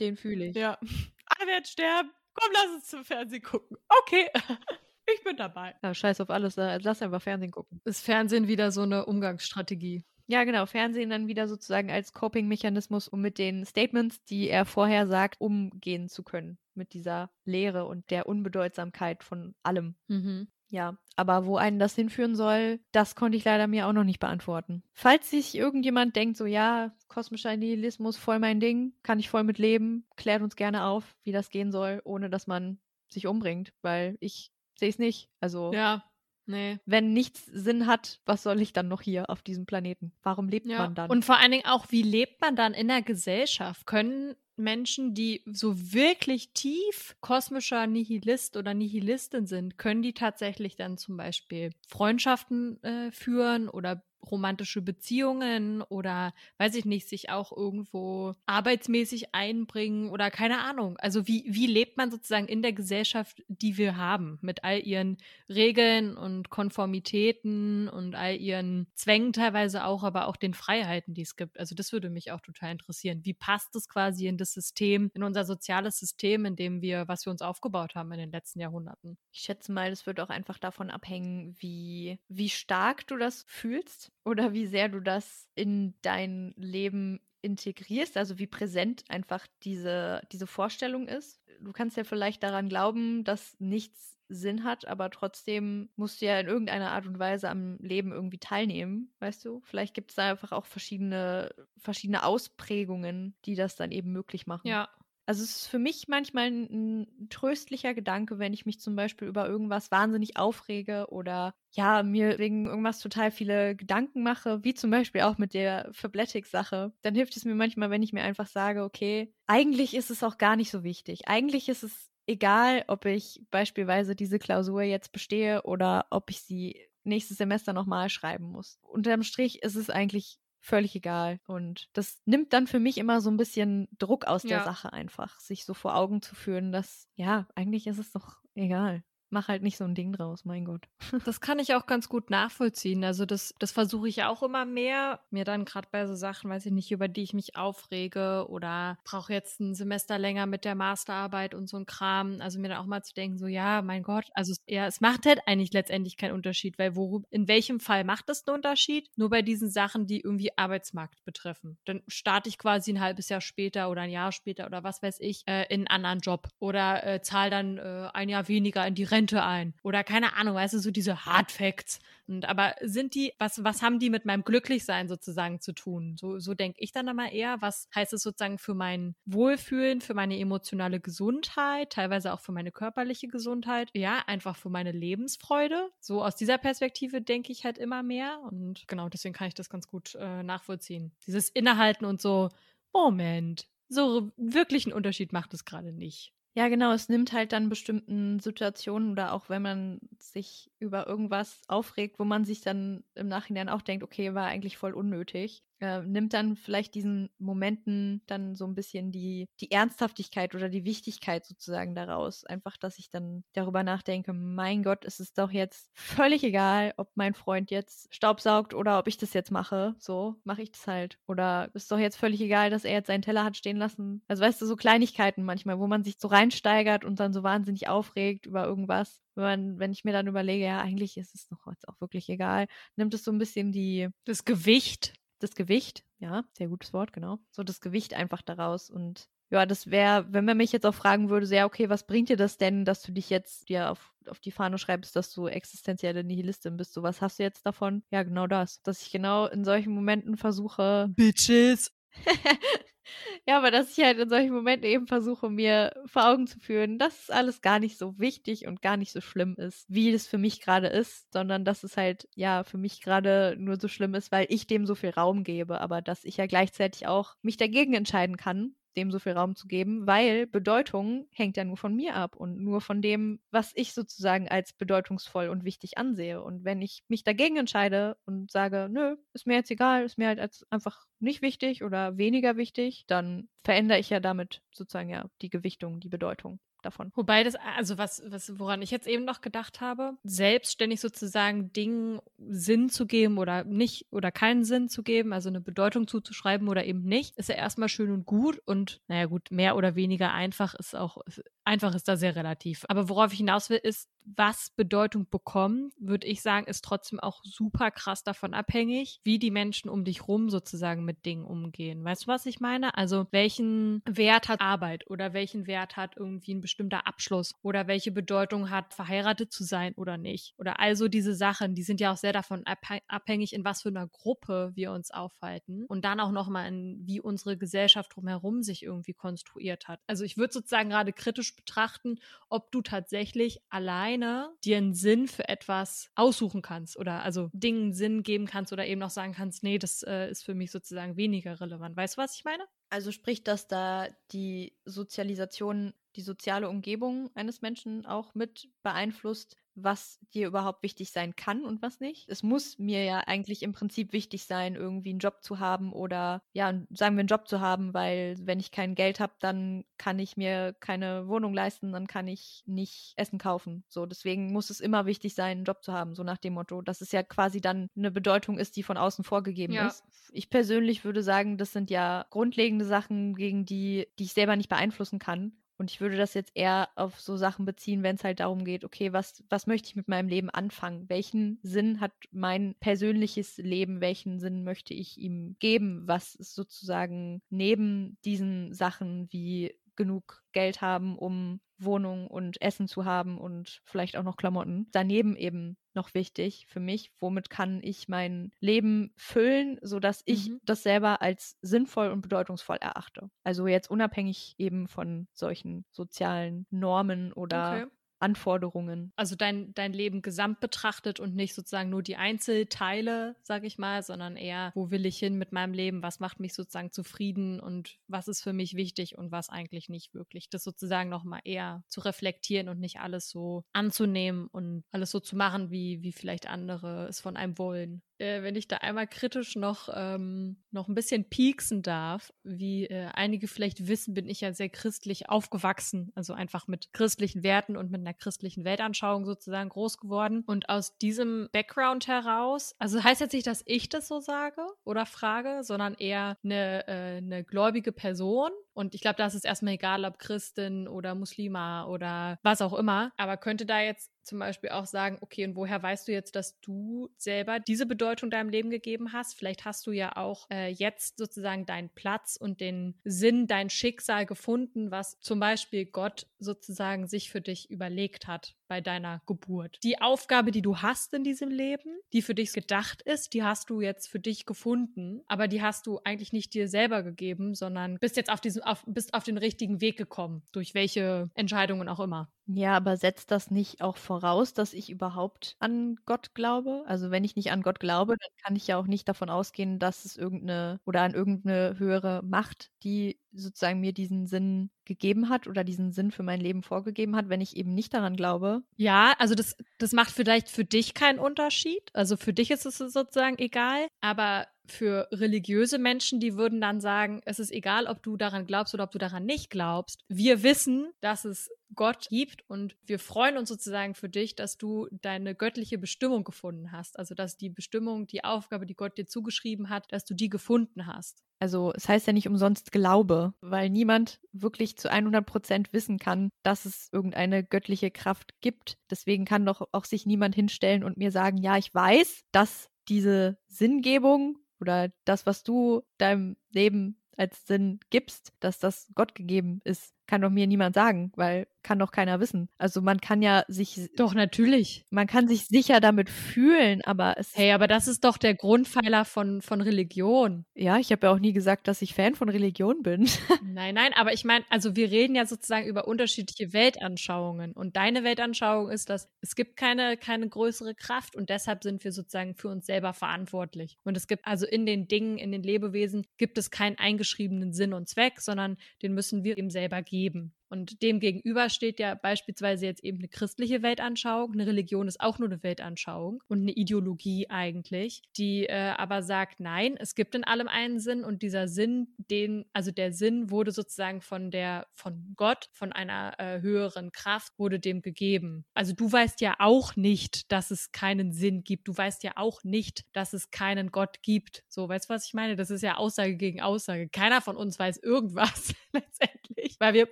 Den 0.00 0.16
fühle 0.16 0.46
ich. 0.46 0.56
Ja. 0.56 0.78
Alle 1.26 1.48
werden 1.48 1.64
sterben. 1.64 2.10
Komm, 2.34 2.50
lass 2.52 2.74
uns 2.74 2.86
zum 2.86 3.04
Fernsehen 3.04 3.42
gucken. 3.42 3.76
Okay. 3.88 4.28
Ich 5.06 5.22
bin 5.22 5.36
dabei. 5.36 5.74
Ja, 5.82 5.92
scheiß 5.92 6.22
auf 6.22 6.30
alles. 6.30 6.56
Lass 6.56 7.02
einfach 7.02 7.20
Fernsehen 7.20 7.50
gucken. 7.50 7.78
Ist 7.84 8.02
Fernsehen 8.02 8.48
wieder 8.48 8.70
so 8.70 8.80
eine 8.80 9.04
Umgangsstrategie? 9.04 10.02
Ja, 10.26 10.44
genau. 10.44 10.66
Fernsehen 10.66 11.10
dann 11.10 11.28
wieder 11.28 11.48
sozusagen 11.48 11.90
als 11.90 12.12
Coping-Mechanismus, 12.12 13.08
um 13.08 13.20
mit 13.20 13.38
den 13.38 13.64
Statements, 13.64 14.24
die 14.24 14.48
er 14.48 14.64
vorher 14.64 15.06
sagt, 15.06 15.40
umgehen 15.40 16.08
zu 16.08 16.22
können. 16.22 16.58
Mit 16.74 16.92
dieser 16.92 17.30
Leere 17.44 17.84
und 17.84 18.10
der 18.10 18.26
Unbedeutsamkeit 18.26 19.22
von 19.22 19.54
allem. 19.62 19.94
Mhm. 20.08 20.48
Ja, 20.70 20.96
aber 21.14 21.46
wo 21.46 21.56
einen 21.56 21.78
das 21.78 21.94
hinführen 21.94 22.34
soll, 22.34 22.80
das 22.90 23.14
konnte 23.14 23.36
ich 23.36 23.44
leider 23.44 23.68
mir 23.68 23.86
auch 23.86 23.92
noch 23.92 24.02
nicht 24.02 24.18
beantworten. 24.18 24.82
Falls 24.92 25.30
sich 25.30 25.54
irgendjemand 25.54 26.16
denkt, 26.16 26.36
so 26.36 26.46
ja, 26.46 26.92
kosmischer 27.06 27.56
Nihilismus, 27.56 28.16
voll 28.16 28.40
mein 28.40 28.58
Ding, 28.58 28.92
kann 29.04 29.20
ich 29.20 29.28
voll 29.28 29.44
mit 29.44 29.58
leben, 29.58 30.06
klärt 30.16 30.42
uns 30.42 30.56
gerne 30.56 30.84
auf, 30.86 31.14
wie 31.22 31.32
das 31.32 31.50
gehen 31.50 31.70
soll, 31.70 32.00
ohne 32.04 32.28
dass 32.28 32.48
man 32.48 32.80
sich 33.08 33.28
umbringt, 33.28 33.72
weil 33.82 34.16
ich 34.18 34.50
sehe 34.76 34.88
es 34.88 34.98
nicht. 34.98 35.28
Also 35.38 35.72
ja, 35.72 36.02
Nee. 36.46 36.78
Wenn 36.84 37.12
nichts 37.12 37.46
Sinn 37.46 37.86
hat, 37.86 38.20
was 38.26 38.42
soll 38.42 38.60
ich 38.60 38.72
dann 38.72 38.88
noch 38.88 39.02
hier 39.02 39.30
auf 39.30 39.42
diesem 39.42 39.66
Planeten? 39.66 40.12
Warum 40.22 40.48
lebt 40.48 40.66
ja. 40.66 40.78
man 40.78 40.94
dann? 40.94 41.10
Und 41.10 41.24
vor 41.24 41.38
allen 41.38 41.52
Dingen 41.52 41.66
auch, 41.66 41.86
wie 41.90 42.02
lebt 42.02 42.40
man 42.40 42.56
dann 42.56 42.74
in 42.74 42.88
der 42.88 43.02
Gesellschaft? 43.02 43.86
Können 43.86 44.36
Menschen, 44.56 45.14
die 45.14 45.42
so 45.46 45.92
wirklich 45.92 46.52
tief 46.52 47.16
kosmischer 47.20 47.86
Nihilist 47.86 48.56
oder 48.56 48.74
Nihilistin 48.74 49.46
sind, 49.46 49.78
können 49.78 50.02
die 50.02 50.12
tatsächlich 50.12 50.76
dann 50.76 50.96
zum 50.96 51.16
Beispiel 51.16 51.70
Freundschaften 51.88 52.82
äh, 52.82 53.10
führen 53.10 53.68
oder 53.68 54.04
romantische 54.30 54.82
Beziehungen 54.82 55.82
oder 55.82 56.34
weiß 56.58 56.74
ich 56.74 56.84
nicht, 56.84 57.08
sich 57.08 57.30
auch 57.30 57.56
irgendwo 57.56 58.34
arbeitsmäßig 58.46 59.34
einbringen 59.34 60.10
oder 60.10 60.30
keine 60.30 60.60
Ahnung. 60.60 60.96
Also 60.98 61.26
wie, 61.26 61.44
wie 61.48 61.66
lebt 61.66 61.96
man 61.96 62.10
sozusagen 62.10 62.46
in 62.46 62.62
der 62.62 62.72
Gesellschaft, 62.72 63.42
die 63.48 63.76
wir 63.76 63.96
haben, 63.96 64.38
mit 64.42 64.64
all 64.64 64.80
ihren 64.80 65.18
Regeln 65.48 66.16
und 66.16 66.50
Konformitäten 66.50 67.88
und 67.88 68.14
all 68.14 68.36
ihren 68.36 68.86
Zwängen 68.94 69.32
teilweise 69.32 69.84
auch, 69.84 70.02
aber 70.02 70.28
auch 70.28 70.36
den 70.36 70.54
Freiheiten, 70.54 71.14
die 71.14 71.22
es 71.22 71.36
gibt. 71.36 71.58
Also 71.58 71.74
das 71.74 71.92
würde 71.92 72.10
mich 72.10 72.32
auch 72.32 72.40
total 72.40 72.72
interessieren. 72.72 73.20
Wie 73.24 73.34
passt 73.34 73.74
es 73.76 73.88
quasi 73.88 74.26
in 74.26 74.38
das 74.38 74.52
System, 74.52 75.10
in 75.14 75.22
unser 75.22 75.44
soziales 75.44 75.98
System, 75.98 76.44
in 76.44 76.56
dem 76.56 76.82
wir, 76.82 77.08
was 77.08 77.26
wir 77.26 77.30
uns 77.30 77.42
aufgebaut 77.42 77.94
haben 77.94 78.12
in 78.12 78.18
den 78.18 78.32
letzten 78.32 78.60
Jahrhunderten? 78.60 79.18
Ich 79.32 79.40
schätze 79.40 79.72
mal, 79.72 79.90
das 79.90 80.06
wird 80.06 80.20
auch 80.20 80.30
einfach 80.30 80.58
davon 80.58 80.90
abhängen, 80.90 81.54
wie, 81.58 82.18
wie 82.28 82.48
stark 82.48 83.06
du 83.06 83.16
das 83.16 83.44
fühlst 83.46 84.10
oder 84.24 84.52
wie 84.52 84.66
sehr 84.66 84.88
du 84.88 85.00
das 85.00 85.48
in 85.54 85.94
dein 86.02 86.54
Leben 86.56 87.20
integrierst, 87.42 88.16
also 88.16 88.38
wie 88.38 88.46
präsent 88.46 89.04
einfach 89.08 89.46
diese, 89.62 90.22
diese 90.32 90.46
Vorstellung 90.46 91.06
ist. 91.08 91.42
Du 91.60 91.72
kannst 91.72 91.96
ja 91.96 92.04
vielleicht 92.04 92.42
daran 92.42 92.68
glauben, 92.70 93.22
dass 93.24 93.54
nichts 93.60 94.18
Sinn 94.28 94.64
hat, 94.64 94.86
aber 94.88 95.10
trotzdem 95.10 95.90
musst 95.96 96.22
du 96.22 96.26
ja 96.26 96.40
in 96.40 96.46
irgendeiner 96.46 96.92
Art 96.92 97.06
und 97.06 97.18
Weise 97.18 97.50
am 97.50 97.76
Leben 97.80 98.12
irgendwie 98.12 98.38
teilnehmen, 98.38 99.12
weißt 99.18 99.44
du? 99.44 99.60
Vielleicht 99.64 99.92
gibt 99.92 100.10
es 100.10 100.16
da 100.16 100.30
einfach 100.30 100.52
auch 100.52 100.64
verschiedene, 100.64 101.54
verschiedene 101.76 102.24
Ausprägungen, 102.24 103.36
die 103.44 103.54
das 103.54 103.76
dann 103.76 103.92
eben 103.92 104.10
möglich 104.12 104.46
machen. 104.46 104.78
Ja, 104.78 104.88
also 105.26 105.42
es 105.42 105.56
ist 105.56 105.66
für 105.66 105.78
mich 105.78 106.08
manchmal 106.08 106.46
ein, 106.46 106.62
ein, 107.02 107.28
tröstlicher 107.30 107.94
Gedanke, 107.94 108.38
wenn 108.38 108.52
ich 108.52 108.66
mich 108.66 108.80
zum 108.80 108.94
Beispiel 108.94 109.28
über 109.28 109.48
irgendwas 109.48 109.90
wahnsinnig 109.90 110.36
aufrege 110.36 111.06
oder 111.10 111.54
ja, 111.72 112.02
mir 112.02 112.38
wegen 112.38 112.66
irgendwas 112.66 113.00
total 113.00 113.30
viele 113.30 113.74
Gedanken 113.74 114.22
mache, 114.22 114.62
wie 114.62 114.74
zum 114.74 114.90
Beispiel 114.90 115.22
auch 115.22 115.38
mit 115.38 115.54
der 115.54 115.88
Fabletics-Sache. 115.92 116.92
Dann 117.02 117.14
hilft 117.14 117.36
es 117.36 117.44
mir 117.44 117.54
manchmal, 117.54 117.90
wenn 117.90 118.02
ich 118.02 118.12
mir 118.12 118.22
einfach 118.22 118.46
sage, 118.46 118.84
okay, 118.84 119.32
eigentlich 119.46 119.94
ist 119.94 120.10
es 120.10 120.22
auch 120.22 120.38
gar 120.38 120.56
nicht 120.56 120.70
so 120.70 120.84
wichtig. 120.84 121.26
Eigentlich 121.26 121.68
ist 121.68 121.82
es 121.82 122.10
egal, 122.26 122.84
ob 122.86 123.04
ich 123.06 123.42
beispielsweise 123.50 124.14
diese 124.14 124.38
Klausur 124.38 124.82
jetzt 124.82 125.12
bestehe 125.12 125.62
oder 125.62 126.06
ob 126.10 126.30
ich 126.30 126.42
sie 126.42 126.80
nächstes 127.02 127.38
Semester 127.38 127.72
nochmal 127.72 128.08
schreiben 128.08 128.50
muss. 128.50 128.78
Unterm 128.82 129.22
Strich 129.22 129.62
ist 129.62 129.76
es 129.76 129.90
eigentlich 129.90 130.38
völlig 130.64 130.96
egal. 130.96 131.40
Und 131.46 131.88
das 131.92 132.20
nimmt 132.24 132.52
dann 132.52 132.66
für 132.66 132.80
mich 132.80 132.98
immer 132.98 133.20
so 133.20 133.30
ein 133.30 133.36
bisschen 133.36 133.86
Druck 133.98 134.24
aus 134.26 134.42
der 134.42 134.64
Sache 134.64 134.92
einfach, 134.92 135.38
sich 135.38 135.64
so 135.64 135.74
vor 135.74 135.94
Augen 135.94 136.22
zu 136.22 136.34
führen, 136.34 136.72
dass, 136.72 137.06
ja, 137.14 137.46
eigentlich 137.54 137.86
ist 137.86 137.98
es 137.98 138.12
doch 138.12 138.38
egal 138.54 139.04
mach 139.34 139.48
halt 139.48 139.62
nicht 139.62 139.76
so 139.76 139.84
ein 139.84 139.94
Ding 139.94 140.12
draus, 140.12 140.46
mein 140.46 140.64
Gott. 140.64 140.88
Das 141.24 141.40
kann 141.40 141.58
ich 141.58 141.74
auch 141.74 141.86
ganz 141.86 142.08
gut 142.08 142.30
nachvollziehen. 142.30 143.04
Also 143.04 143.26
das, 143.26 143.54
das 143.58 143.72
versuche 143.72 144.08
ich 144.08 144.22
auch 144.22 144.42
immer 144.42 144.64
mehr, 144.64 145.20
mir 145.30 145.44
dann 145.44 145.64
gerade 145.64 145.88
bei 145.90 146.06
so 146.06 146.14
Sachen, 146.14 146.50
weiß 146.50 146.66
ich 146.66 146.72
nicht, 146.72 146.90
über 146.92 147.08
die 147.08 147.22
ich 147.22 147.34
mich 147.34 147.56
aufrege 147.56 148.46
oder 148.48 148.98
brauche 149.04 149.32
jetzt 149.32 149.60
ein 149.60 149.74
Semester 149.74 150.18
länger 150.18 150.46
mit 150.46 150.64
der 150.64 150.74
Masterarbeit 150.74 151.54
und 151.54 151.68
so 151.68 151.76
ein 151.76 151.86
Kram. 151.86 152.40
Also 152.40 152.60
mir 152.60 152.68
dann 152.68 152.78
auch 152.78 152.86
mal 152.86 153.02
zu 153.02 153.12
denken, 153.12 153.36
so 153.36 153.46
ja, 153.46 153.82
mein 153.82 154.02
Gott, 154.02 154.26
also 154.34 154.54
ja, 154.66 154.86
es 154.86 155.00
macht 155.00 155.26
halt 155.26 155.40
eigentlich 155.46 155.72
letztendlich 155.72 156.16
keinen 156.16 156.32
Unterschied, 156.32 156.78
weil 156.78 156.94
wo, 156.94 157.22
in 157.30 157.48
welchem 157.48 157.80
Fall 157.80 158.04
macht 158.04 158.30
es 158.30 158.46
einen 158.46 158.56
Unterschied? 158.56 159.10
Nur 159.16 159.30
bei 159.30 159.42
diesen 159.42 159.70
Sachen, 159.70 160.06
die 160.06 160.20
irgendwie 160.20 160.56
Arbeitsmarkt 160.56 161.24
betreffen. 161.24 161.78
Dann 161.84 162.02
starte 162.06 162.48
ich 162.48 162.58
quasi 162.58 162.92
ein 162.92 163.00
halbes 163.00 163.28
Jahr 163.28 163.40
später 163.40 163.90
oder 163.90 164.02
ein 164.02 164.10
Jahr 164.10 164.30
später 164.30 164.66
oder 164.66 164.84
was 164.84 165.02
weiß 165.02 165.18
ich 165.20 165.42
äh, 165.46 165.64
in 165.64 165.88
einen 165.88 165.88
anderen 165.88 166.20
Job 166.20 166.48
oder 166.60 167.04
äh, 167.04 167.20
zahle 167.20 167.50
dann 167.50 167.78
äh, 167.78 168.08
ein 168.12 168.28
Jahr 168.28 168.46
weniger 168.48 168.86
in 168.86 168.94
die 168.94 169.04
Rente 169.04 169.23
Rente 169.24 169.42
ein. 169.42 169.74
Oder 169.82 170.04
keine 170.04 170.36
Ahnung, 170.36 170.54
weißt 170.54 170.74
du, 170.74 170.78
so 170.78 170.90
diese 170.90 171.24
Hard 171.24 171.50
Facts. 171.50 171.98
Und 172.26 172.44
aber 172.46 172.74
sind 172.82 173.14
die, 173.14 173.32
was, 173.38 173.64
was 173.64 173.82
haben 173.82 173.98
die 173.98 174.10
mit 174.10 174.24
meinem 174.24 174.44
Glücklichsein 174.44 175.08
sozusagen 175.08 175.60
zu 175.60 175.72
tun? 175.72 176.16
So, 176.18 176.38
so 176.38 176.54
denke 176.54 176.78
ich 176.80 176.92
dann 176.92 177.08
immer 177.08 177.32
eher, 177.32 177.60
was 177.60 177.88
heißt 177.94 178.12
es 178.12 178.22
sozusagen 178.22 178.58
für 178.58 178.74
mein 178.74 179.14
Wohlfühlen, 179.24 180.00
für 180.00 180.14
meine 180.14 180.38
emotionale 180.38 181.00
Gesundheit, 181.00 181.90
teilweise 181.90 182.32
auch 182.32 182.40
für 182.40 182.52
meine 182.52 182.70
körperliche 182.70 183.28
Gesundheit, 183.28 183.90
ja, 183.94 184.22
einfach 184.26 184.56
für 184.56 184.70
meine 184.70 184.92
Lebensfreude. 184.92 185.90
So 186.00 186.22
aus 186.22 186.36
dieser 186.36 186.58
Perspektive 186.58 187.20
denke 187.20 187.52
ich 187.52 187.64
halt 187.64 187.78
immer 187.78 188.02
mehr. 188.02 188.40
Und 188.50 188.86
genau, 188.88 189.08
deswegen 189.08 189.34
kann 189.34 189.48
ich 189.48 189.54
das 189.54 189.70
ganz 189.70 189.88
gut 189.88 190.14
äh, 190.14 190.42
nachvollziehen. 190.42 191.12
Dieses 191.26 191.48
Innehalten 191.48 192.04
und 192.04 192.20
so, 192.20 192.50
Moment, 192.92 193.66
so 193.88 194.32
wirklich 194.36 194.86
einen 194.86 194.94
Unterschied 194.94 195.32
macht 195.32 195.52
es 195.54 195.64
gerade 195.64 195.92
nicht. 195.92 196.32
Ja, 196.56 196.68
genau. 196.68 196.92
Es 196.92 197.08
nimmt 197.08 197.32
halt 197.32 197.52
dann 197.52 197.68
bestimmten 197.68 198.38
Situationen 198.38 199.10
oder 199.12 199.32
auch 199.32 199.48
wenn 199.48 199.62
man 199.62 199.98
sich 200.18 200.70
über 200.78 201.06
irgendwas 201.08 201.60
aufregt, 201.66 202.20
wo 202.20 202.24
man 202.24 202.44
sich 202.44 202.60
dann 202.60 203.02
im 203.16 203.26
Nachhinein 203.26 203.68
auch 203.68 203.82
denkt, 203.82 204.04
okay, 204.04 204.34
war 204.34 204.46
eigentlich 204.46 204.76
voll 204.76 204.92
unnötig 204.92 205.64
äh, 205.80 206.00
nimmt 206.02 206.32
dann 206.32 206.56
vielleicht 206.56 206.94
diesen 206.94 207.30
Momenten 207.38 208.22
dann 208.26 208.54
so 208.54 208.66
ein 208.66 208.74
bisschen 208.74 209.12
die, 209.12 209.48
die 209.60 209.70
Ernsthaftigkeit 209.70 210.54
oder 210.54 210.68
die 210.68 210.84
Wichtigkeit 210.84 211.44
sozusagen 211.44 211.94
daraus. 211.94 212.44
Einfach, 212.44 212.76
dass 212.76 212.98
ich 212.98 213.10
dann 213.10 213.44
darüber 213.52 213.82
nachdenke, 213.82 214.32
mein 214.32 214.82
Gott, 214.82 215.04
es 215.04 215.20
ist 215.20 215.38
doch 215.38 215.50
jetzt 215.50 215.90
völlig 215.94 216.44
egal, 216.44 216.94
ob 216.96 217.10
mein 217.14 217.34
Freund 217.34 217.70
jetzt 217.70 218.12
Staubsaugt 218.14 218.74
oder 218.74 218.98
ob 218.98 219.08
ich 219.08 219.16
das 219.16 219.32
jetzt 219.32 219.50
mache. 219.50 219.94
So 219.98 220.36
mache 220.44 220.62
ich 220.62 220.72
das 220.72 220.86
halt. 220.86 221.18
Oder 221.26 221.70
ist 221.74 221.90
doch 221.90 221.98
jetzt 221.98 222.16
völlig 222.16 222.40
egal, 222.40 222.70
dass 222.70 222.84
er 222.84 222.92
jetzt 222.92 223.08
seinen 223.08 223.22
Teller 223.22 223.44
hat 223.44 223.56
stehen 223.56 223.76
lassen. 223.76 224.22
Also 224.28 224.42
weißt 224.42 224.60
du, 224.62 224.66
so 224.66 224.76
Kleinigkeiten 224.76 225.44
manchmal, 225.44 225.78
wo 225.78 225.86
man 225.86 226.04
sich 226.04 226.16
so 226.18 226.28
reinsteigert 226.28 227.04
und 227.04 227.20
dann 227.20 227.32
so 227.32 227.42
wahnsinnig 227.42 227.88
aufregt 227.88 228.46
über 228.46 228.64
irgendwas. 228.64 229.20
Wenn, 229.34 229.44
man, 229.44 229.78
wenn 229.78 229.92
ich 229.92 230.04
mir 230.04 230.12
dann 230.12 230.28
überlege, 230.28 230.64
ja, 230.64 230.80
eigentlich 230.80 231.16
ist 231.16 231.34
es 231.34 231.48
doch 231.48 231.66
jetzt 231.66 231.88
auch 231.88 232.00
wirklich 232.00 232.28
egal, 232.28 232.66
nimmt 232.96 233.14
es 233.14 233.24
so 233.24 233.32
ein 233.32 233.38
bisschen 233.38 233.72
die. 233.72 234.08
Das 234.24 234.44
Gewicht 234.44 235.14
das 235.44 235.54
Gewicht, 235.54 236.04
ja, 236.18 236.44
sehr 236.56 236.68
gutes 236.68 236.92
Wort, 236.92 237.12
genau. 237.12 237.38
So 237.50 237.62
das 237.62 237.80
Gewicht 237.80 238.14
einfach 238.14 238.42
daraus. 238.42 238.90
Und 238.90 239.28
ja, 239.50 239.66
das 239.66 239.90
wäre, 239.90 240.26
wenn 240.32 240.44
man 240.44 240.56
mich 240.56 240.72
jetzt 240.72 240.86
auch 240.86 240.94
fragen 240.94 241.28
würde, 241.30 241.46
sehr, 241.46 241.66
okay, 241.66 241.88
was 241.88 242.06
bringt 242.06 242.28
dir 242.28 242.36
das 242.36 242.56
denn, 242.56 242.84
dass 242.84 243.02
du 243.02 243.12
dich 243.12 243.30
jetzt 243.30 243.68
dir 243.68 243.90
auf, 243.90 244.12
auf 244.26 244.40
die 244.40 244.50
Fahne 244.50 244.78
schreibst, 244.78 245.14
dass 245.14 245.32
du 245.32 245.46
existenzielle 245.46 246.24
Nihilistin 246.24 246.76
bist? 246.76 246.92
So, 246.92 247.02
was 247.02 247.20
hast 247.20 247.38
du 247.38 247.42
jetzt 247.42 247.64
davon? 247.64 248.02
Ja, 248.10 248.22
genau 248.22 248.46
das. 248.46 248.82
Dass 248.82 249.02
ich 249.02 249.12
genau 249.12 249.46
in 249.46 249.64
solchen 249.64 249.92
Momenten 249.94 250.36
versuche. 250.36 251.08
Bitches. 251.14 251.92
Ja, 253.46 253.58
aber 253.58 253.70
dass 253.70 253.96
ich 253.96 254.04
halt 254.04 254.18
in 254.18 254.28
solchen 254.28 254.52
Momenten 254.52 254.88
eben 254.88 255.06
versuche, 255.06 255.50
mir 255.50 255.92
vor 256.06 256.26
Augen 256.28 256.46
zu 256.46 256.58
führen, 256.60 256.98
dass 256.98 257.24
es 257.24 257.30
alles 257.30 257.60
gar 257.62 257.78
nicht 257.78 257.98
so 257.98 258.18
wichtig 258.18 258.66
und 258.66 258.82
gar 258.82 258.96
nicht 258.96 259.12
so 259.12 259.20
schlimm 259.20 259.54
ist, 259.56 259.86
wie 259.88 260.10
es 260.12 260.26
für 260.26 260.38
mich 260.38 260.60
gerade 260.60 260.88
ist, 260.88 261.32
sondern 261.32 261.64
dass 261.64 261.84
es 261.84 261.96
halt 261.96 262.28
ja 262.34 262.64
für 262.64 262.78
mich 262.78 263.00
gerade 263.00 263.56
nur 263.58 263.78
so 263.78 263.88
schlimm 263.88 264.14
ist, 264.14 264.32
weil 264.32 264.46
ich 264.48 264.66
dem 264.66 264.86
so 264.86 264.94
viel 264.94 265.10
Raum 265.10 265.44
gebe, 265.44 265.80
aber 265.80 266.02
dass 266.02 266.24
ich 266.24 266.36
ja 266.36 266.46
gleichzeitig 266.46 267.06
auch 267.06 267.34
mich 267.42 267.56
dagegen 267.56 267.94
entscheiden 267.94 268.36
kann 268.36 268.74
dem 268.96 269.10
so 269.10 269.18
viel 269.18 269.32
Raum 269.32 269.56
zu 269.56 269.66
geben, 269.66 270.06
weil 270.06 270.46
Bedeutung 270.46 271.26
hängt 271.32 271.56
ja 271.56 271.64
nur 271.64 271.76
von 271.76 271.94
mir 271.94 272.14
ab 272.14 272.36
und 272.36 272.58
nur 272.58 272.80
von 272.80 273.02
dem, 273.02 273.40
was 273.50 273.72
ich 273.74 273.92
sozusagen 273.92 274.48
als 274.48 274.72
bedeutungsvoll 274.72 275.48
und 275.48 275.64
wichtig 275.64 275.98
ansehe. 275.98 276.42
Und 276.42 276.64
wenn 276.64 276.82
ich 276.82 277.04
mich 277.08 277.24
dagegen 277.24 277.56
entscheide 277.56 278.16
und 278.26 278.50
sage, 278.50 278.88
nö, 278.90 279.16
ist 279.32 279.46
mir 279.46 279.54
jetzt 279.54 279.70
egal, 279.70 280.04
ist 280.04 280.18
mir 280.18 280.28
halt 280.28 280.40
als 280.40 280.66
einfach 280.70 281.06
nicht 281.18 281.42
wichtig 281.42 281.82
oder 281.84 282.16
weniger 282.16 282.56
wichtig, 282.56 283.04
dann 283.06 283.48
verändere 283.64 283.98
ich 283.98 284.10
ja 284.10 284.20
damit 284.20 284.62
sozusagen 284.72 285.10
ja 285.10 285.26
die 285.42 285.50
Gewichtung, 285.50 286.00
die 286.00 286.08
Bedeutung 286.08 286.60
davon. 286.84 287.12
Wobei 287.14 287.44
das, 287.44 287.54
also 287.76 287.98
was, 287.98 288.22
was, 288.26 288.58
woran 288.58 288.82
ich 288.82 288.90
jetzt 288.90 289.06
eben 289.06 289.24
noch 289.24 289.40
gedacht 289.40 289.80
habe, 289.80 290.16
selbstständig 290.22 291.00
sozusagen 291.00 291.72
Dingen 291.72 292.20
Sinn 292.38 292.88
zu 292.88 293.06
geben 293.06 293.38
oder 293.38 293.64
nicht 293.64 294.06
oder 294.10 294.30
keinen 294.30 294.64
Sinn 294.64 294.88
zu 294.88 295.02
geben, 295.02 295.32
also 295.32 295.48
eine 295.48 295.60
Bedeutung 295.60 296.06
zuzuschreiben 296.06 296.68
oder 296.68 296.84
eben 296.84 297.04
nicht, 297.04 297.36
ist 297.36 297.48
ja 297.48 297.54
erstmal 297.56 297.88
schön 297.88 298.10
und 298.10 298.26
gut 298.26 298.60
und 298.66 299.00
naja 299.08 299.26
gut, 299.26 299.50
mehr 299.50 299.76
oder 299.76 299.94
weniger 299.94 300.32
einfach 300.32 300.74
ist 300.74 300.94
auch, 300.94 301.18
einfach 301.64 301.94
ist 301.94 302.08
da 302.08 302.16
sehr 302.16 302.36
relativ. 302.36 302.84
Aber 302.88 303.08
worauf 303.08 303.32
ich 303.32 303.38
hinaus 303.38 303.70
will, 303.70 303.80
ist, 303.82 304.08
was 304.24 304.70
Bedeutung 304.70 305.28
bekommt, 305.28 305.92
würde 305.98 306.26
ich 306.26 306.40
sagen, 306.40 306.66
ist 306.66 306.84
trotzdem 306.84 307.20
auch 307.20 307.42
super 307.44 307.90
krass 307.90 308.22
davon 308.22 308.54
abhängig, 308.54 309.20
wie 309.22 309.38
die 309.38 309.50
Menschen 309.50 309.90
um 309.90 310.04
dich 310.04 310.26
rum 310.28 310.50
sozusagen 310.50 311.04
mit 311.04 311.26
Dingen 311.26 311.44
umgehen. 311.44 312.04
Weißt 312.04 312.24
du, 312.24 312.28
was 312.28 312.46
ich 312.46 312.60
meine? 312.60 312.96
Also 312.96 313.26
welchen 313.30 314.02
Wert 314.06 314.48
hat 314.48 314.60
Arbeit 314.60 315.10
oder 315.10 315.34
welchen 315.34 315.66
Wert 315.66 315.96
hat 315.96 316.16
irgendwie 316.16 316.54
ein 316.54 316.60
bestimmter 316.74 317.06
Abschluss 317.06 317.54
oder 317.62 317.86
welche 317.86 318.12
Bedeutung 318.12 318.70
hat 318.70 318.94
verheiratet 318.94 319.52
zu 319.52 319.64
sein 319.64 319.94
oder 319.94 320.16
nicht? 320.18 320.54
Oder 320.58 320.80
also 320.80 321.08
diese 321.08 321.34
Sachen, 321.34 321.74
die 321.74 321.82
sind 321.82 322.00
ja 322.00 322.12
auch 322.12 322.16
sehr 322.16 322.32
davon 322.32 322.64
abhängig, 323.08 323.52
in 323.52 323.64
was 323.64 323.82
für 323.82 323.88
einer 323.88 324.08
Gruppe 324.08 324.72
wir 324.74 324.92
uns 324.92 325.10
aufhalten 325.10 325.84
und 325.86 326.04
dann 326.04 326.20
auch 326.20 326.32
nochmal 326.32 326.68
in 326.68 327.02
wie 327.06 327.20
unsere 327.20 327.56
Gesellschaft 327.56 328.14
drumherum 328.14 328.62
sich 328.62 328.82
irgendwie 328.82 329.14
konstruiert 329.14 329.88
hat. 329.88 330.00
Also 330.06 330.24
ich 330.24 330.36
würde 330.36 330.52
sozusagen 330.52 330.90
gerade 330.90 331.12
kritisch 331.12 331.54
betrachten, 331.56 332.16
ob 332.48 332.70
du 332.70 332.82
tatsächlich 332.82 333.60
allein 333.70 333.94
alleine 333.94 334.50
dir 334.64 334.76
einen 334.76 334.94
Sinn 334.94 335.28
für 335.28 335.48
etwas 335.48 336.10
aussuchen 336.14 336.62
kannst 336.62 336.96
oder 336.98 337.22
also 337.22 337.50
Dingen 337.52 337.92
Sinn 337.92 338.22
geben 338.22 338.46
kannst 338.46 338.72
oder 338.72 338.86
eben 338.86 339.00
noch 339.00 339.10
sagen 339.10 339.32
kannst, 339.32 339.62
nee, 339.62 339.78
das 339.78 340.02
äh, 340.02 340.30
ist 340.30 340.44
für 340.44 340.54
mich 340.54 340.70
sozusagen 340.70 341.16
weniger 341.16 341.60
relevant. 341.60 341.96
Weißt 341.96 342.16
du, 342.16 342.22
was 342.22 342.36
ich 342.36 342.44
meine? 342.44 342.64
Also 342.94 343.10
sprich, 343.10 343.42
dass 343.42 343.66
da 343.66 344.06
die 344.30 344.72
Sozialisation, 344.84 345.94
die 346.14 346.20
soziale 346.20 346.68
Umgebung 346.68 347.28
eines 347.34 347.60
Menschen 347.60 348.06
auch 348.06 348.36
mit 348.36 348.68
beeinflusst, 348.84 349.56
was 349.74 350.18
dir 350.32 350.46
überhaupt 350.46 350.82
wichtig 350.82 351.10
sein 351.10 351.36
kann 351.36 351.64
und 351.64 351.82
was 351.82 352.00
nicht. 352.00 352.28
Es 352.28 352.42
muss 352.42 352.78
mir 352.78 353.04
ja 353.04 353.20
eigentlich 353.20 353.62
im 353.62 353.72
Prinzip 353.72 354.12
wichtig 354.12 354.44
sein, 354.44 354.74
irgendwie 354.74 355.10
einen 355.10 355.18
Job 355.18 355.42
zu 355.42 355.58
haben 355.58 355.92
oder 355.92 356.42
ja, 356.52 356.72
sagen 356.90 357.16
wir 357.16 357.20
einen 357.20 357.26
Job 357.28 357.48
zu 357.48 357.60
haben, 357.60 357.94
weil 357.94 358.36
wenn 358.40 358.60
ich 358.60 358.70
kein 358.70 358.94
Geld 358.94 359.20
habe, 359.20 359.34
dann 359.40 359.84
kann 359.98 360.18
ich 360.18 360.36
mir 360.36 360.74
keine 360.80 361.28
Wohnung 361.28 361.54
leisten, 361.54 361.92
dann 361.92 362.06
kann 362.06 362.28
ich 362.28 362.62
nicht 362.66 363.14
Essen 363.16 363.38
kaufen. 363.38 363.84
So, 363.88 364.06
deswegen 364.06 364.52
muss 364.52 364.70
es 364.70 364.80
immer 364.80 365.06
wichtig 365.06 365.34
sein, 365.34 365.58
einen 365.58 365.64
Job 365.64 365.82
zu 365.82 365.92
haben, 365.92 366.14
so 366.14 366.22
nach 366.22 366.38
dem 366.38 366.54
Motto, 366.54 366.82
dass 366.82 367.00
es 367.00 367.12
ja 367.12 367.22
quasi 367.22 367.60
dann 367.60 367.88
eine 367.96 368.10
Bedeutung 368.10 368.58
ist, 368.58 368.76
die 368.76 368.82
von 368.82 368.96
außen 368.96 369.24
vorgegeben 369.24 369.72
ja. 369.72 369.88
ist. 369.88 370.04
Ich 370.32 370.50
persönlich 370.50 371.04
würde 371.04 371.22
sagen, 371.22 371.58
das 371.58 371.72
sind 371.72 371.90
ja 371.90 372.26
grundlegende 372.30 372.84
Sachen, 372.84 373.34
gegen 373.34 373.64
die, 373.64 374.06
die 374.18 374.24
ich 374.24 374.32
selber 374.32 374.56
nicht 374.56 374.68
beeinflussen 374.68 375.18
kann. 375.18 375.52
Und 375.84 375.90
ich 375.90 376.00
würde 376.00 376.16
das 376.16 376.32
jetzt 376.32 376.52
eher 376.54 376.88
auf 376.94 377.20
so 377.20 377.36
Sachen 377.36 377.66
beziehen, 377.66 378.02
wenn 378.02 378.16
es 378.16 378.24
halt 378.24 378.40
darum 378.40 378.64
geht, 378.64 378.86
okay, 378.86 379.12
was, 379.12 379.44
was 379.50 379.66
möchte 379.66 379.86
ich 379.88 379.96
mit 379.96 380.08
meinem 380.08 380.30
Leben 380.30 380.48
anfangen? 380.48 381.10
Welchen 381.10 381.58
Sinn 381.62 382.00
hat 382.00 382.12
mein 382.32 382.74
persönliches 382.80 383.58
Leben? 383.58 384.00
Welchen 384.00 384.40
Sinn 384.40 384.64
möchte 384.64 384.94
ich 384.94 385.18
ihm 385.18 385.56
geben? 385.58 386.04
Was 386.06 386.36
ist 386.36 386.54
sozusagen 386.54 387.42
neben 387.50 388.16
diesen 388.24 388.72
Sachen 388.72 389.30
wie 389.30 389.78
genug 389.94 390.42
Geld 390.52 390.80
haben, 390.80 391.18
um 391.18 391.60
Wohnung 391.84 392.26
und 392.28 392.60
Essen 392.62 392.88
zu 392.88 393.04
haben 393.04 393.38
und 393.38 393.80
vielleicht 393.84 394.16
auch 394.16 394.22
noch 394.22 394.36
Klamotten. 394.36 394.88
Daneben 394.92 395.36
eben 395.36 395.76
noch 395.94 396.14
wichtig 396.14 396.66
für 396.68 396.80
mich, 396.80 397.12
womit 397.20 397.50
kann 397.50 397.80
ich 397.82 398.08
mein 398.08 398.50
Leben 398.60 399.12
füllen, 399.16 399.78
sodass 399.82 400.22
ich 400.26 400.50
Mhm. 400.50 400.58
das 400.62 400.82
selber 400.82 401.22
als 401.22 401.56
sinnvoll 401.62 402.08
und 402.10 402.20
bedeutungsvoll 402.22 402.78
erachte. 402.78 403.30
Also 403.44 403.66
jetzt 403.66 403.90
unabhängig 403.90 404.54
eben 404.58 404.88
von 404.88 405.28
solchen 405.32 405.84
sozialen 405.90 406.66
Normen 406.70 407.32
oder 407.32 407.80
Okay. 407.80 407.86
Anforderungen. 408.24 409.12
Also 409.16 409.36
dein, 409.36 409.74
dein 409.74 409.92
Leben 409.92 410.22
gesamt 410.22 410.60
betrachtet 410.60 411.20
und 411.20 411.36
nicht 411.36 411.54
sozusagen 411.54 411.90
nur 411.90 412.02
die 412.02 412.16
Einzelteile, 412.16 413.36
sag 413.42 413.64
ich 413.64 413.76
mal, 413.76 414.02
sondern 414.02 414.36
eher, 414.36 414.72
wo 414.74 414.90
will 414.90 415.04
ich 415.04 415.18
hin 415.18 415.36
mit 415.36 415.52
meinem 415.52 415.74
Leben, 415.74 416.02
was 416.02 416.20
macht 416.20 416.40
mich 416.40 416.54
sozusagen 416.54 416.90
zufrieden 416.90 417.60
und 417.60 417.98
was 418.08 418.26
ist 418.26 418.42
für 418.42 418.54
mich 418.54 418.76
wichtig 418.76 419.18
und 419.18 419.30
was 419.30 419.50
eigentlich 419.50 419.90
nicht 419.90 420.14
wirklich. 420.14 420.48
Das 420.48 420.64
sozusagen 420.64 421.10
nochmal 421.10 421.42
eher 421.44 421.84
zu 421.88 422.00
reflektieren 422.00 422.70
und 422.70 422.80
nicht 422.80 422.98
alles 422.98 423.28
so 423.28 423.64
anzunehmen 423.74 424.46
und 424.46 424.84
alles 424.90 425.10
so 425.10 425.20
zu 425.20 425.36
machen, 425.36 425.70
wie, 425.70 426.02
wie 426.02 426.12
vielleicht 426.12 426.48
andere 426.48 427.06
es 427.08 427.20
von 427.20 427.36
einem 427.36 427.58
wollen. 427.58 428.02
Äh, 428.18 428.42
wenn 428.42 428.54
ich 428.54 428.68
da 428.68 428.76
einmal 428.76 429.08
kritisch 429.08 429.56
noch, 429.56 429.88
ähm, 429.92 430.56
noch 430.70 430.88
ein 430.88 430.94
bisschen 430.94 431.28
pieksen 431.28 431.82
darf, 431.82 432.32
wie 432.44 432.86
äh, 432.86 433.08
einige 433.12 433.48
vielleicht 433.48 433.88
wissen, 433.88 434.14
bin 434.14 434.28
ich 434.28 434.40
ja 434.40 434.52
sehr 434.52 434.68
christlich 434.68 435.28
aufgewachsen, 435.28 436.12
also 436.14 436.32
einfach 436.32 436.68
mit 436.68 436.92
christlichen 436.92 437.42
Werten 437.42 437.76
und 437.76 437.90
mit 437.90 438.00
einer 438.00 438.14
christlichen 438.14 438.64
Weltanschauung 438.64 439.24
sozusagen 439.24 439.68
groß 439.68 439.98
geworden. 439.98 440.44
Und 440.46 440.68
aus 440.68 440.96
diesem 440.98 441.48
Background 441.52 442.06
heraus, 442.06 442.76
also 442.78 443.02
heißt 443.02 443.20
jetzt 443.20 443.32
nicht, 443.32 443.46
dass 443.46 443.62
ich 443.66 443.88
das 443.88 444.06
so 444.06 444.20
sage 444.20 444.64
oder 444.84 445.06
frage, 445.06 445.64
sondern 445.64 445.94
eher 445.94 446.38
eine, 446.44 446.86
äh, 446.86 447.16
eine 447.16 447.42
gläubige 447.42 447.90
Person. 447.90 448.50
Und 448.74 448.94
ich 448.94 449.00
glaube, 449.00 449.16
da 449.16 449.26
ist 449.26 449.34
es 449.34 449.44
erstmal 449.44 449.74
egal, 449.74 450.04
ob 450.04 450.18
Christin 450.18 450.88
oder 450.88 451.14
Muslima 451.14 451.86
oder 451.86 452.38
was 452.42 452.60
auch 452.60 452.74
immer. 452.74 453.12
Aber 453.16 453.36
könnte 453.36 453.66
da 453.66 453.80
jetzt 453.80 454.10
zum 454.24 454.38
Beispiel 454.38 454.70
auch 454.70 454.86
sagen, 454.86 455.18
okay, 455.20 455.44
und 455.46 455.54
woher 455.54 455.82
weißt 455.82 456.08
du 456.08 456.12
jetzt, 456.12 456.34
dass 456.34 456.58
du 456.60 457.10
selber 457.16 457.60
diese 457.60 457.86
Bedeutung 457.86 458.30
deinem 458.30 458.48
Leben 458.48 458.70
gegeben 458.70 459.12
hast? 459.12 459.36
Vielleicht 459.36 459.64
hast 459.64 459.86
du 459.86 459.92
ja 459.92 460.16
auch 460.16 460.48
äh, 460.50 460.68
jetzt 460.68 461.18
sozusagen 461.18 461.66
deinen 461.66 461.90
Platz 461.90 462.36
und 462.36 462.60
den 462.60 462.98
Sinn, 463.04 463.46
dein 463.46 463.70
Schicksal 463.70 464.26
gefunden, 464.26 464.90
was 464.90 465.20
zum 465.20 465.40
Beispiel 465.40 465.86
Gott 465.86 466.26
sozusagen 466.38 467.06
sich 467.06 467.30
für 467.30 467.40
dich 467.40 467.70
überlegt 467.70 468.26
hat 468.26 468.56
bei 468.68 468.80
deiner 468.80 469.20
Geburt. 469.26 469.78
Die 469.82 470.00
Aufgabe, 470.00 470.50
die 470.50 470.62
du 470.62 470.78
hast 470.78 471.14
in 471.14 471.24
diesem 471.24 471.50
Leben, 471.50 471.98
die 472.12 472.22
für 472.22 472.34
dich 472.34 472.52
gedacht 472.52 473.02
ist, 473.02 473.34
die 473.34 473.42
hast 473.42 473.70
du 473.70 473.80
jetzt 473.80 474.08
für 474.08 474.20
dich 474.20 474.46
gefunden, 474.46 475.22
aber 475.26 475.48
die 475.48 475.62
hast 475.62 475.86
du 475.86 476.00
eigentlich 476.04 476.32
nicht 476.32 476.54
dir 476.54 476.68
selber 476.68 477.02
gegeben, 477.02 477.54
sondern 477.54 477.98
bist 477.98 478.16
jetzt 478.16 478.30
auf 478.30 478.40
diesem, 478.40 478.62
auf, 478.62 478.84
bist 478.86 479.14
auf 479.14 479.24
den 479.24 479.38
richtigen 479.38 479.80
Weg 479.80 479.96
gekommen, 479.96 480.42
durch 480.52 480.74
welche 480.74 481.30
Entscheidungen 481.34 481.88
auch 481.88 482.00
immer. 482.00 482.30
Ja, 482.46 482.76
aber 482.76 482.98
setzt 482.98 483.30
das 483.30 483.50
nicht 483.50 483.80
auch 483.80 483.96
voraus, 483.96 484.52
dass 484.52 484.74
ich 484.74 484.90
überhaupt 484.90 485.56
an 485.60 485.96
Gott 486.04 486.34
glaube? 486.34 486.84
Also 486.86 487.10
wenn 487.10 487.24
ich 487.24 487.36
nicht 487.36 487.50
an 487.52 487.62
Gott 487.62 487.80
glaube, 487.80 488.16
dann 488.18 488.30
kann 488.44 488.54
ich 488.54 488.66
ja 488.66 488.76
auch 488.76 488.86
nicht 488.86 489.08
davon 489.08 489.30
ausgehen, 489.30 489.78
dass 489.78 490.04
es 490.04 490.16
irgendeine 490.18 490.78
oder 490.84 491.00
an 491.02 491.14
irgendeine 491.14 491.78
höhere 491.78 492.22
Macht, 492.22 492.70
die 492.82 493.18
sozusagen 493.34 493.80
mir 493.80 493.92
diesen 493.92 494.26
Sinn 494.26 494.70
gegeben 494.84 495.28
hat 495.28 495.46
oder 495.46 495.64
diesen 495.64 495.92
Sinn 495.92 496.10
für 496.10 496.22
mein 496.22 496.40
Leben 496.40 496.62
vorgegeben 496.62 497.16
hat, 497.16 497.28
wenn 497.28 497.40
ich 497.40 497.56
eben 497.56 497.74
nicht 497.74 497.94
daran 497.94 498.16
glaube. 498.16 498.62
Ja, 498.76 499.14
also 499.18 499.34
das, 499.34 499.56
das 499.78 499.92
macht 499.92 500.10
vielleicht 500.10 500.48
für 500.48 500.64
dich 500.64 500.94
keinen 500.94 501.18
Unterschied. 501.18 501.90
Also 501.92 502.16
für 502.16 502.32
dich 502.32 502.50
ist 502.50 502.66
es 502.66 502.78
sozusagen 502.78 503.38
egal, 503.38 503.88
aber 504.00 504.46
für 504.66 505.08
religiöse 505.12 505.78
Menschen, 505.78 506.20
die 506.20 506.36
würden 506.36 506.60
dann 506.60 506.80
sagen, 506.80 507.20
es 507.24 507.38
ist 507.38 507.52
egal, 507.52 507.86
ob 507.86 508.02
du 508.02 508.16
daran 508.16 508.46
glaubst 508.46 508.74
oder 508.74 508.84
ob 508.84 508.92
du 508.92 508.98
daran 508.98 509.24
nicht 509.24 509.50
glaubst. 509.50 510.04
Wir 510.08 510.42
wissen, 510.42 510.90
dass 511.00 511.24
es 511.24 511.50
Gott 511.74 512.08
gibt 512.08 512.48
und 512.48 512.76
wir 512.84 512.98
freuen 512.98 513.36
uns 513.36 513.48
sozusagen 513.48 513.94
für 513.94 514.08
dich, 514.08 514.36
dass 514.36 514.56
du 514.56 514.88
deine 514.90 515.34
göttliche 515.34 515.78
Bestimmung 515.78 516.24
gefunden 516.24 516.72
hast. 516.72 516.98
Also 516.98 517.14
dass 517.14 517.36
die 517.36 517.50
Bestimmung, 517.50 518.06
die 518.06 518.24
Aufgabe, 518.24 518.66
die 518.66 518.76
Gott 518.76 518.96
dir 518.96 519.06
zugeschrieben 519.06 519.70
hat, 519.70 519.92
dass 519.92 520.04
du 520.04 520.14
die 520.14 520.28
gefunden 520.28 520.86
hast. 520.86 521.24
Also 521.40 521.72
es 521.74 521.88
heißt 521.88 522.06
ja 522.06 522.12
nicht 522.12 522.28
umsonst 522.28 522.72
Glaube, 522.72 523.34
weil 523.40 523.70
niemand 523.70 524.20
wirklich 524.32 524.78
zu 524.78 524.90
100 524.90 525.26
Prozent 525.26 525.72
wissen 525.72 525.98
kann, 525.98 526.30
dass 526.42 526.64
es 526.64 526.88
irgendeine 526.92 527.44
göttliche 527.44 527.90
Kraft 527.90 528.40
gibt. 528.40 528.78
Deswegen 528.90 529.24
kann 529.24 529.44
doch 529.44 529.68
auch 529.72 529.84
sich 529.84 530.06
niemand 530.06 530.34
hinstellen 530.34 530.84
und 530.84 530.96
mir 530.96 531.10
sagen, 531.10 531.38
ja, 531.38 531.58
ich 531.58 531.74
weiß, 531.74 532.22
dass 532.32 532.70
diese 532.88 533.38
Sinngebung 533.48 534.38
oder 534.64 534.90
das, 535.04 535.26
was 535.26 535.42
du 535.44 535.82
deinem 535.98 536.36
Leben 536.50 536.98
als 537.16 537.46
Sinn 537.46 537.80
gibst, 537.90 538.32
dass 538.40 538.58
das 538.58 538.90
Gott 538.94 539.14
gegeben 539.14 539.60
ist, 539.64 539.93
kann 540.06 540.20
doch 540.20 540.30
mir 540.30 540.46
niemand 540.46 540.74
sagen, 540.74 541.12
weil 541.16 541.46
kann 541.64 541.78
doch 541.80 541.90
keiner 541.90 542.20
wissen. 542.20 542.48
Also 542.58 542.80
man 542.80 543.00
kann 543.00 543.22
ja 543.22 543.44
sich 543.48 543.90
Doch, 543.96 544.14
natürlich. 544.14 544.84
man 544.90 545.06
kann 545.08 545.26
sich 545.26 545.46
sicher 545.46 545.80
damit 545.80 546.10
fühlen, 546.10 546.82
aber 546.84 547.14
es 547.18 547.34
Hey, 547.34 547.52
aber 547.52 547.66
das 547.66 547.88
ist 547.88 548.04
doch 548.04 548.18
der 548.18 548.34
Grundpfeiler 548.34 549.04
von, 549.04 549.40
von 549.42 549.60
Religion. 549.60 550.44
ja, 550.54 550.78
ich 550.78 550.92
habe 550.92 551.06
ja 551.06 551.12
auch 551.12 551.18
nie 551.18 551.32
gesagt, 551.32 551.66
dass 551.66 551.82
ich 551.82 551.94
Fan 551.94 552.14
von 552.14 552.28
Religion 552.28 552.82
bin. 552.82 553.08
Nein, 553.42 553.74
nein, 553.74 553.92
aber 553.94 554.12
ich 554.12 554.24
meine, 554.24 554.44
also 554.50 554.76
wir 554.76 554.90
reden 554.90 555.14
ja 555.14 555.26
sozusagen 555.26 555.66
über 555.66 555.88
unterschiedliche 555.88 556.52
Weltanschauungen. 556.52 557.52
Und 557.52 557.76
deine 557.76 558.04
Weltanschauung 558.04 558.68
ist, 558.68 558.90
dass 558.90 559.08
es 559.22 559.34
gibt 559.34 559.56
keine, 559.56 559.96
keine 559.96 560.28
größere 560.28 560.74
Kraft 560.74 561.16
und 561.16 561.30
deshalb 561.30 561.62
sind 561.62 561.82
wir 561.84 561.92
sozusagen 561.92 562.34
für 562.34 562.48
uns 562.48 562.66
selber 562.66 562.92
verantwortlich. 562.92 563.78
Und 563.84 563.96
es 563.96 564.06
gibt 564.06 564.26
also 564.26 564.44
in 564.44 564.66
den 564.66 564.86
Dingen, 564.86 565.16
in 565.16 565.32
den 565.32 565.42
Lebewesen, 565.42 566.06
gibt 566.18 566.36
es 566.36 566.50
keinen 566.50 566.78
eingeschriebenen 566.78 567.52
Sinn 567.54 567.72
und 567.72 567.88
Zweck, 567.88 568.20
sondern 568.20 568.58
den 568.82 568.92
müssen 568.92 569.24
wir 569.24 569.38
ihm 569.38 569.48
selber 569.48 569.80
geben 569.82 569.93
geben. 569.94 570.32
Und 570.54 570.82
dem 570.82 571.00
gegenüber 571.00 571.48
steht 571.48 571.80
ja 571.80 571.96
beispielsweise 571.96 572.64
jetzt 572.64 572.84
eben 572.84 572.98
eine 572.98 573.08
christliche 573.08 573.62
Weltanschauung. 573.62 574.34
Eine 574.34 574.46
Religion 574.46 574.86
ist 574.86 575.00
auch 575.00 575.18
nur 575.18 575.28
eine 575.28 575.42
Weltanschauung 575.42 576.22
und 576.28 576.42
eine 576.42 576.52
Ideologie 576.52 577.28
eigentlich, 577.28 578.02
die 578.16 578.46
äh, 578.46 578.72
aber 578.76 579.02
sagt, 579.02 579.40
nein, 579.40 579.76
es 579.76 579.96
gibt 579.96 580.14
in 580.14 580.22
allem 580.22 580.46
einen 580.46 580.78
Sinn 580.78 581.02
und 581.02 581.22
dieser 581.22 581.48
Sinn, 581.48 581.88
den, 581.98 582.44
also 582.52 582.70
der 582.70 582.92
Sinn 582.92 583.32
wurde 583.32 583.50
sozusagen 583.50 584.00
von 584.00 584.30
der, 584.30 584.68
von 584.74 585.14
Gott, 585.16 585.48
von 585.50 585.72
einer 585.72 586.14
äh, 586.20 586.40
höheren 586.40 586.92
Kraft, 586.92 587.36
wurde 587.36 587.58
dem 587.58 587.82
gegeben. 587.82 588.44
Also 588.54 588.74
du 588.74 588.92
weißt 588.92 589.22
ja 589.22 589.34
auch 589.40 589.74
nicht, 589.74 590.30
dass 590.30 590.52
es 590.52 590.70
keinen 590.70 591.12
Sinn 591.12 591.42
gibt. 591.42 591.66
Du 591.66 591.76
weißt 591.76 592.04
ja 592.04 592.12
auch 592.14 592.44
nicht, 592.44 592.84
dass 592.92 593.12
es 593.12 593.32
keinen 593.32 593.72
Gott 593.72 594.02
gibt. 594.02 594.44
So, 594.48 594.68
weißt 594.68 594.88
du, 594.88 594.94
was 594.94 595.04
ich 595.06 595.14
meine? 595.14 595.34
Das 595.34 595.50
ist 595.50 595.62
ja 595.62 595.78
Aussage 595.78 596.16
gegen 596.16 596.42
Aussage. 596.42 596.88
Keiner 596.88 597.20
von 597.20 597.34
uns 597.34 597.58
weiß 597.58 597.78
irgendwas 597.78 598.54
letztendlich, 598.72 599.56
weil 599.58 599.74
wir 599.74 599.88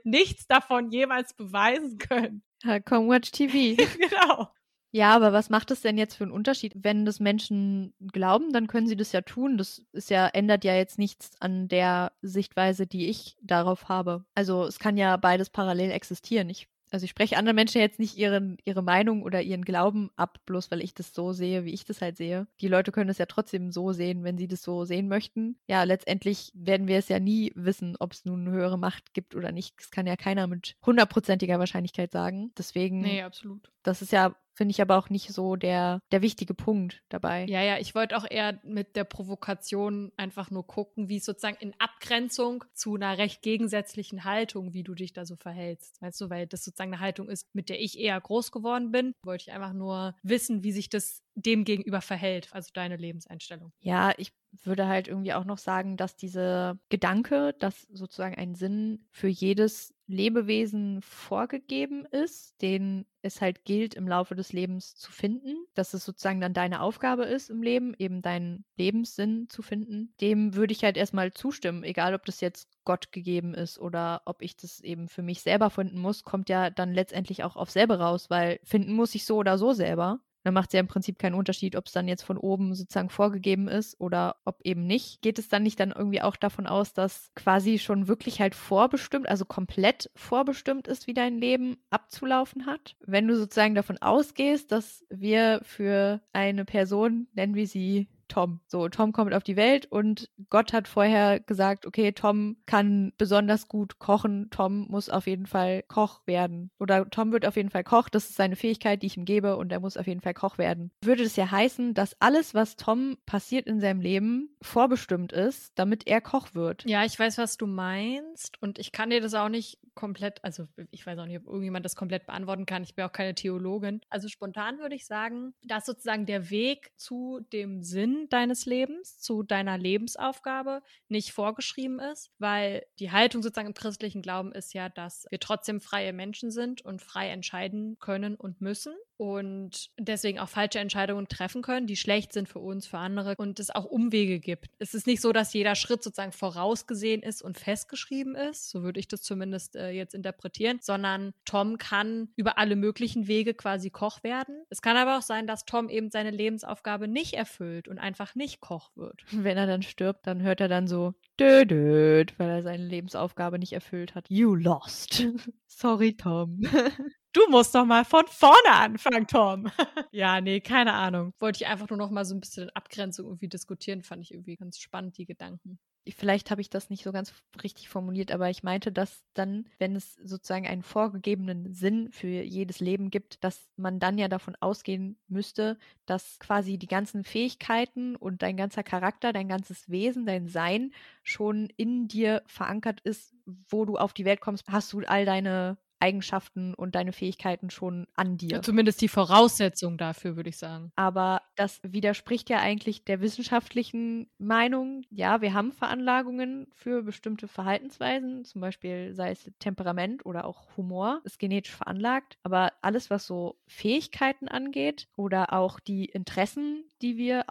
nichts 0.05 0.46
davon 0.52 0.90
jemals 0.90 1.34
beweisen 1.34 1.98
können. 1.98 2.42
Ja, 2.64 2.78
Komm, 2.78 3.08
watch 3.08 3.32
TV. 3.32 3.74
genau. 3.98 4.48
Ja, 4.92 5.16
aber 5.16 5.32
was 5.32 5.50
macht 5.50 5.72
es 5.72 5.80
denn 5.80 5.98
jetzt 5.98 6.14
für 6.14 6.22
einen 6.22 6.32
Unterschied? 6.32 6.74
Wenn 6.76 7.04
das 7.04 7.18
Menschen 7.18 7.92
glauben, 8.12 8.52
dann 8.52 8.68
können 8.68 8.86
sie 8.86 8.94
das 8.94 9.10
ja 9.10 9.22
tun. 9.22 9.58
Das 9.58 9.82
ist 9.92 10.10
ja, 10.10 10.28
ändert 10.28 10.62
ja 10.62 10.76
jetzt 10.76 10.96
nichts 10.98 11.32
an 11.40 11.66
der 11.66 12.12
Sichtweise, 12.22 12.86
die 12.86 13.08
ich 13.08 13.36
darauf 13.42 13.88
habe. 13.88 14.24
Also 14.36 14.64
es 14.64 14.78
kann 14.78 14.96
ja 14.96 15.16
beides 15.16 15.50
parallel 15.50 15.90
existieren. 15.90 16.50
Ich, 16.50 16.68
also 16.92 17.05
ich 17.05 17.11
spreche 17.11 17.37
anderen 17.37 17.57
Menschen 17.57 17.81
jetzt 17.81 17.98
nicht 17.98 18.16
ihren, 18.18 18.59
ihre 18.64 18.83
Meinung 18.83 19.22
oder 19.22 19.40
ihren 19.42 19.64
Glauben 19.64 20.11
ab, 20.16 20.38
bloß 20.46 20.70
weil 20.70 20.83
ich 20.83 20.94
das 20.94 21.14
so 21.14 21.33
sehe, 21.33 21.64
wie 21.64 21.72
ich 21.72 21.85
das 21.85 22.02
halt 22.02 22.16
sehe. 22.16 22.46
Die 22.61 22.68
Leute 22.68 22.92
können 22.92 23.11
es 23.11 23.18
ja 23.18 23.26
trotzdem 23.26 23.72
so 23.72 23.92
sehen, 23.92 24.24
wenn 24.24 24.38
sie 24.38 24.46
das 24.48 24.62
so 24.62 24.85
sehen 24.85 25.09
möchten. 25.09 25.57
Ja, 25.68 25.85
letztendlich 25.85 26.52
werden 26.55 26.87
wir 26.88 26.98
es 26.98 27.09
ja 27.09 27.18
nie 27.18 27.50
wissen, 27.55 27.96
ob 27.98 28.12
es 28.12 28.24
nun 28.24 28.46
eine 28.46 28.50
höhere 28.57 28.78
Macht 28.78 29.14
gibt 29.14 29.35
oder 29.35 29.52
nicht. 29.52 29.74
Das 29.78 29.90
kann 29.90 30.07
ja 30.07 30.16
keiner 30.16 30.46
mit 30.46 30.76
hundertprozentiger 30.85 31.59
Wahrscheinlichkeit 31.59 32.12
sagen. 32.12 32.52
Deswegen, 32.59 33.00
Nee, 33.00 33.22
absolut. 33.22 33.72
das 33.83 34.02
ist 34.02 34.12
ja 34.12 34.35
finde 34.54 34.72
ich 34.72 34.80
aber 34.80 34.98
auch 34.98 35.10
nicht 35.10 35.32
so 35.32 35.56
der, 35.56 36.00
der 36.10 36.22
wichtige 36.22 36.54
Punkt 36.54 37.02
dabei. 37.08 37.46
Ja, 37.46 37.62
ja, 37.62 37.78
ich 37.78 37.94
wollte 37.94 38.16
auch 38.16 38.26
eher 38.28 38.60
mit 38.64 38.96
der 38.96 39.04
Provokation 39.04 40.12
einfach 40.16 40.50
nur 40.50 40.66
gucken, 40.66 41.08
wie 41.08 41.16
es 41.16 41.24
sozusagen 41.24 41.56
in 41.60 41.74
Abgrenzung 41.78 42.64
zu 42.74 42.94
einer 42.94 43.18
recht 43.18 43.42
gegensätzlichen 43.42 44.24
Haltung, 44.24 44.74
wie 44.74 44.82
du 44.82 44.94
dich 44.94 45.12
da 45.12 45.24
so 45.24 45.36
verhältst. 45.36 46.00
Weißt 46.02 46.20
du, 46.20 46.30
weil 46.30 46.46
das 46.46 46.64
sozusagen 46.64 46.92
eine 46.92 47.00
Haltung 47.00 47.28
ist, 47.28 47.46
mit 47.54 47.68
der 47.68 47.80
ich 47.80 47.98
eher 47.98 48.20
groß 48.20 48.52
geworden 48.52 48.92
bin, 48.92 49.12
wollte 49.24 49.44
ich 49.48 49.52
einfach 49.52 49.72
nur 49.72 50.14
wissen, 50.22 50.62
wie 50.62 50.72
sich 50.72 50.88
das 50.88 51.22
dem 51.34 51.64
gegenüber 51.64 52.00
verhält, 52.00 52.48
also 52.52 52.70
deine 52.74 52.96
Lebenseinstellung. 52.96 53.72
Ja, 53.80 54.12
ich 54.18 54.32
würde 54.64 54.86
halt 54.86 55.08
irgendwie 55.08 55.32
auch 55.32 55.44
noch 55.44 55.58
sagen, 55.58 55.96
dass 55.96 56.16
diese 56.16 56.78
Gedanke, 56.88 57.54
dass 57.58 57.82
sozusagen 57.92 58.34
ein 58.34 58.54
Sinn 58.54 59.06
für 59.10 59.28
jedes 59.28 59.94
Lebewesen 60.06 61.00
vorgegeben 61.00 62.04
ist, 62.04 62.60
den 62.60 63.06
es 63.22 63.40
halt 63.40 63.64
gilt, 63.64 63.94
im 63.94 64.06
Laufe 64.06 64.34
des 64.34 64.52
Lebens 64.52 64.94
zu 64.94 65.10
finden, 65.10 65.56
dass 65.74 65.94
es 65.94 66.04
sozusagen 66.04 66.40
dann 66.40 66.52
deine 66.52 66.82
Aufgabe 66.82 67.24
ist 67.24 67.50
im 67.50 67.62
Leben, 67.62 67.94
eben 67.98 68.20
deinen 68.20 68.64
Lebenssinn 68.76 69.48
zu 69.48 69.62
finden, 69.62 70.14
dem 70.20 70.54
würde 70.54 70.72
ich 70.72 70.84
halt 70.84 70.96
erstmal 70.96 71.32
zustimmen, 71.32 71.82
egal 71.84 72.14
ob 72.14 72.26
das 72.26 72.40
jetzt 72.40 72.68
Gott 72.84 73.12
gegeben 73.12 73.54
ist 73.54 73.78
oder 73.78 74.22
ob 74.26 74.42
ich 74.42 74.56
das 74.56 74.80
eben 74.80 75.08
für 75.08 75.22
mich 75.22 75.40
selber 75.40 75.70
finden 75.70 75.98
muss, 75.98 76.24
kommt 76.24 76.48
ja 76.48 76.68
dann 76.68 76.92
letztendlich 76.92 77.42
auch 77.44 77.56
auf 77.56 77.70
selber 77.70 77.98
raus, 78.00 78.28
weil 78.28 78.60
finden 78.64 78.92
muss 78.92 79.14
ich 79.14 79.24
so 79.24 79.36
oder 79.36 79.56
so 79.56 79.72
selber. 79.72 80.20
Dann 80.44 80.54
macht 80.54 80.70
es 80.70 80.74
ja 80.74 80.80
im 80.80 80.88
Prinzip 80.88 81.18
keinen 81.18 81.34
Unterschied, 81.34 81.76
ob 81.76 81.86
es 81.86 81.92
dann 81.92 82.08
jetzt 82.08 82.22
von 82.22 82.36
oben 82.36 82.74
sozusagen 82.74 83.10
vorgegeben 83.10 83.68
ist 83.68 84.00
oder 84.00 84.36
ob 84.44 84.60
eben 84.64 84.86
nicht. 84.86 85.22
Geht 85.22 85.38
es 85.38 85.48
dann 85.48 85.62
nicht 85.62 85.78
dann 85.78 85.92
irgendwie 85.92 86.22
auch 86.22 86.36
davon 86.36 86.66
aus, 86.66 86.92
dass 86.92 87.30
quasi 87.34 87.78
schon 87.78 88.08
wirklich 88.08 88.40
halt 88.40 88.54
vorbestimmt, 88.54 89.28
also 89.28 89.44
komplett 89.44 90.10
vorbestimmt 90.14 90.88
ist, 90.88 91.06
wie 91.06 91.14
dein 91.14 91.38
Leben 91.38 91.76
abzulaufen 91.90 92.66
hat? 92.66 92.96
Wenn 93.00 93.28
du 93.28 93.36
sozusagen 93.36 93.74
davon 93.74 93.98
ausgehst, 93.98 94.72
dass 94.72 95.04
wir 95.10 95.60
für 95.62 96.20
eine 96.32 96.64
Person, 96.64 97.28
nennen 97.34 97.54
wir 97.54 97.66
sie 97.66 98.08
Tom. 98.33 98.60
So, 98.66 98.88
Tom 98.88 99.12
kommt 99.12 99.35
auf 99.35 99.42
die 99.42 99.56
Welt 99.56 99.85
und 99.87 100.30
Gott 100.48 100.72
hat 100.72 100.88
vorher 100.88 101.38
gesagt, 101.38 101.85
okay, 101.85 102.12
Tom 102.12 102.56
kann 102.64 103.12
besonders 103.18 103.68
gut 103.68 103.98
kochen, 103.98 104.48
Tom 104.50 104.87
muss 104.88 105.10
auf 105.10 105.26
jeden 105.26 105.44
Fall 105.44 105.83
Koch 105.87 106.22
werden. 106.26 106.70
Oder 106.78 107.08
Tom 107.10 107.30
wird 107.33 107.44
auf 107.44 107.56
jeden 107.56 107.68
Fall 107.68 107.85
Koch, 107.85 108.08
das 108.08 108.30
ist 108.30 108.37
seine 108.37 108.56
Fähigkeit, 108.56 109.02
die 109.02 109.08
ich 109.08 109.18
ihm 109.18 109.26
gebe 109.26 109.56
und 109.56 109.70
er 109.70 109.80
muss 109.80 109.98
auf 109.98 110.06
jeden 110.06 110.22
Fall 110.22 110.33
Koch 110.33 110.56
werden. 110.56 110.90
Würde 111.04 111.24
das 111.24 111.37
ja 111.37 111.50
heißen, 111.50 111.92
dass 111.92 112.16
alles, 112.20 112.54
was 112.54 112.76
Tom 112.76 113.18
passiert 113.26 113.66
in 113.66 113.80
seinem 113.80 114.00
Leben, 114.00 114.56
vorbestimmt 114.62 115.33
ist, 115.33 115.72
damit 115.74 116.06
er 116.06 116.22
Koch 116.22 116.54
wird. 116.54 116.85
Ja, 116.87 117.04
ich 117.04 117.18
weiß, 117.18 117.37
was 117.37 117.58
du 117.58 117.66
meinst 117.66 118.60
und 118.62 118.78
ich 118.78 118.92
kann 118.92 119.10
dir 119.10 119.20
das 119.20 119.35
auch 119.35 119.50
nicht 119.50 119.78
komplett, 119.94 120.42
also 120.42 120.66
ich 120.90 121.06
weiß 121.06 121.18
auch 121.18 121.26
nicht, 121.26 121.38
ob 121.38 121.46
irgendjemand 121.46 121.85
das 121.85 121.96
komplett 121.96 122.26
beantworten 122.26 122.66
kann. 122.66 122.83
Ich 122.83 122.94
bin 122.94 123.04
auch 123.04 123.12
keine 123.12 123.35
Theologin. 123.35 124.00
Also 124.08 124.28
spontan 124.28 124.78
würde 124.78 124.94
ich 124.94 125.06
sagen, 125.06 125.52
dass 125.62 125.85
sozusagen 125.85 126.26
der 126.26 126.50
Weg 126.50 126.92
zu 126.96 127.40
dem 127.52 127.83
Sinn 127.83 128.21
deines 128.29 128.66
Lebens, 128.66 129.18
zu 129.18 129.42
deiner 129.42 129.79
Lebensaufgabe 129.79 130.83
nicht 131.08 131.33
vorgeschrieben 131.33 131.98
ist, 131.98 132.31
weil 132.38 132.85
die 132.98 133.10
Haltung 133.10 133.42
sozusagen 133.42 133.68
im 133.68 133.75
christlichen 133.75 134.23
Glauben 134.23 134.52
ist 134.52 134.75
ja, 134.75 134.88
dass 134.88 135.27
wir 135.31 135.40
trotzdem 135.40 135.81
freie 135.81 136.12
Menschen 136.12 136.50
sind 136.50 136.83
und 136.83 137.02
frei 137.02 137.31
entscheiden 137.31 137.98
können 137.98 138.35
und 138.35 138.60
müssen 138.60 138.94
und 139.23 139.90
deswegen 140.00 140.40
auch 140.40 140.48
falsche 140.48 140.81
Entscheidungen 140.81 141.29
treffen 141.29 141.62
können, 141.62 141.87
die 141.87 141.94
schlecht 141.94 142.33
sind 142.33 142.48
für 142.48 142.58
uns, 142.58 142.88
für 142.88 142.98
andere 142.98 143.37
und 143.37 143.60
es 143.60 143.70
auch 143.70 143.85
Umwege 143.85 144.40
gibt. 144.40 144.70
Es 144.81 144.94
ist 144.94 145.06
nicht 145.06 145.20
so, 145.20 145.33
dass 145.33 145.52
jeder 145.52 145.77
Schritt 145.77 146.02
sozusagen 146.02 146.33
vorausgesehen 146.33 147.23
ist 147.23 147.40
und 147.40 147.56
festgeschrieben 147.56 148.35
ist, 148.35 148.70
so 148.70 148.83
würde 148.83 148.98
ich 148.98 149.06
das 149.06 149.23
zumindest 149.23 149.77
äh, 149.77 149.90
jetzt 149.90 150.14
interpretieren, 150.14 150.81
sondern 150.83 151.35
Tom 151.44 151.79
kann 151.79 152.31
über 152.35 152.58
alle 152.58 152.75
möglichen 152.75 153.29
Wege 153.29 153.54
quasi 153.54 153.90
Koch 153.90 154.25
werden. 154.25 154.64
Es 154.70 154.83
kann 154.83 154.96
aber 154.96 155.18
auch 155.18 155.23
sein, 155.23 155.46
dass 155.46 155.66
Tom 155.66 155.88
eben 155.88 156.10
seine 156.10 156.31
Lebensaufgabe 156.31 157.06
nicht 157.06 157.35
erfüllt 157.35 157.87
und 157.87 157.98
einfach 158.03 158.35
nicht 158.35 158.61
Koch 158.61 158.90
wird. 158.96 159.23
Wenn 159.33 159.57
er 159.57 159.67
dann 159.67 159.83
stirbt, 159.83 160.27
dann 160.27 160.42
hört 160.42 160.61
er 160.61 160.69
dann 160.69 160.87
so 160.87 161.15
dödöd, 161.40 162.38
weil 162.38 162.50
er 162.50 162.63
seine 162.63 162.85
Lebensaufgabe 162.85 163.59
nicht 163.59 163.73
erfüllt 163.73 164.15
hat. 164.15 164.27
You 164.29 164.55
lost. 164.55 165.25
Sorry, 165.67 166.17
Tom. 166.17 166.61
Du 167.35 167.40
musst 167.48 167.75
doch 167.75 167.87
mal 167.87 168.05
von 168.05 168.27
vorne 168.27 168.73
anfangen, 168.73 169.27
Tom. 169.27 169.71
ja, 170.11 170.42
nee, 170.42 170.61
keine 170.61 170.92
Ahnung. 170.92 171.33
Wollte 171.38 171.65
ich 171.65 171.67
einfach 171.67 171.88
nur 171.88 171.96
noch 171.96 172.11
mal 172.11 172.27
so 172.27 172.35
ein 172.35 172.40
bisschen 172.40 172.69
Abgrenzung 172.75 173.25
irgendwie 173.25 173.48
diskutieren, 173.48 174.03
fand 174.03 174.21
ich 174.21 174.35
irgendwie 174.35 174.57
ganz 174.57 174.79
spannend, 174.79 175.17
die 175.17 175.25
Gedanken. 175.25 175.79
Vielleicht 176.09 176.50
habe 176.50 176.61
ich 176.61 176.69
das 176.69 176.90
nicht 176.90 177.05
so 177.05 177.13
ganz 177.13 177.33
richtig 177.63 177.88
formuliert, 177.88 178.33
aber 178.33 178.50
ich 178.50 178.65
meinte, 178.65 178.90
dass 178.90 179.23
dann, 179.35 179.67
wenn 179.79 179.94
es 179.94 180.17
sozusagen 180.17 180.67
einen 180.67 180.83
vorgegebenen 180.83 181.73
Sinn 181.73 182.11
für 182.11 182.27
jedes 182.27 182.81
Leben 182.81 183.11
gibt, 183.11 183.44
dass 183.44 183.69
man 183.77 184.00
dann 184.00 184.19
ja 184.19 184.27
davon 184.27 184.57
ausgehen 184.59 185.17
müsste, 185.29 185.79
dass 186.07 186.40
quasi 186.40 186.77
die 186.77 186.88
ganzen 186.88 187.23
Fähigkeiten 187.23 188.17
und 188.17 188.42
dein 188.42 188.57
ganzer 188.57 188.83
Charakter, 188.83 189.33
dein 189.33 189.48
ganzes 189.48 189.88
Wesen, 189.90 190.27
dein 190.27 190.48
Sein 190.48 190.92
schon 191.23 191.69
in 191.77 192.09
dir 192.09 192.42
verankert 192.46 193.00
ist, 193.03 193.35
wo 193.69 193.85
du 193.85 193.96
auf 193.96 194.13
die 194.13 194.25
Welt 194.25 194.40
kommst, 194.40 194.67
hast 194.69 194.92
du 194.92 195.00
all 195.00 195.25
deine 195.25 195.79
Eigenschaften 196.03 196.75
und 196.75 196.96
deine 196.96 197.13
Fähigkeiten 197.13 197.71
schon 197.71 198.09
an 198.15 198.37
dir. 198.37 198.57
Ja, 198.57 198.63
zumindest 198.63 199.00
die 199.00 199.09
Voraussetzung 199.09 199.96
dafür, 199.96 200.35
würde 200.37 200.50
ich 200.50 200.59
sagen. 200.59 200.90
Aber 200.96 201.42
das 201.55 201.81
widerspricht 201.85 202.50
ja 202.50 202.59
eigentlich 202.59 203.05
der 203.05 203.21
wissenschaftlichen 203.21 204.29
Meinung. 204.38 205.05
Ja, 205.11 205.40
wir 205.40 205.55
haben 205.55 205.71
Veranlagungen 205.73 206.67
für 206.75 207.03
bestimmte 207.03 207.46
Verhaltensweisen, 207.46 208.44
zum 208.44 208.61
Beispiel 208.61 209.15
sei 209.15 209.31
es 209.31 209.48
Temperament 209.61 210.27
oder 210.27 210.44
auch 210.44 210.77
Humor, 210.77 211.21
ist 211.23 211.38
genetisch 211.38 211.75
veranlagt. 211.75 212.37
Aber 212.42 212.73
alles, 212.83 213.09
was 213.09 213.27
so 213.27 213.57
Fähigkeiten 213.69 214.48
angeht 214.48 215.07
oder 215.17 215.53
auch 215.53 215.79
die 215.79 216.07
Interessen, 216.07 216.85
die 217.00 217.17
wir 217.17 217.44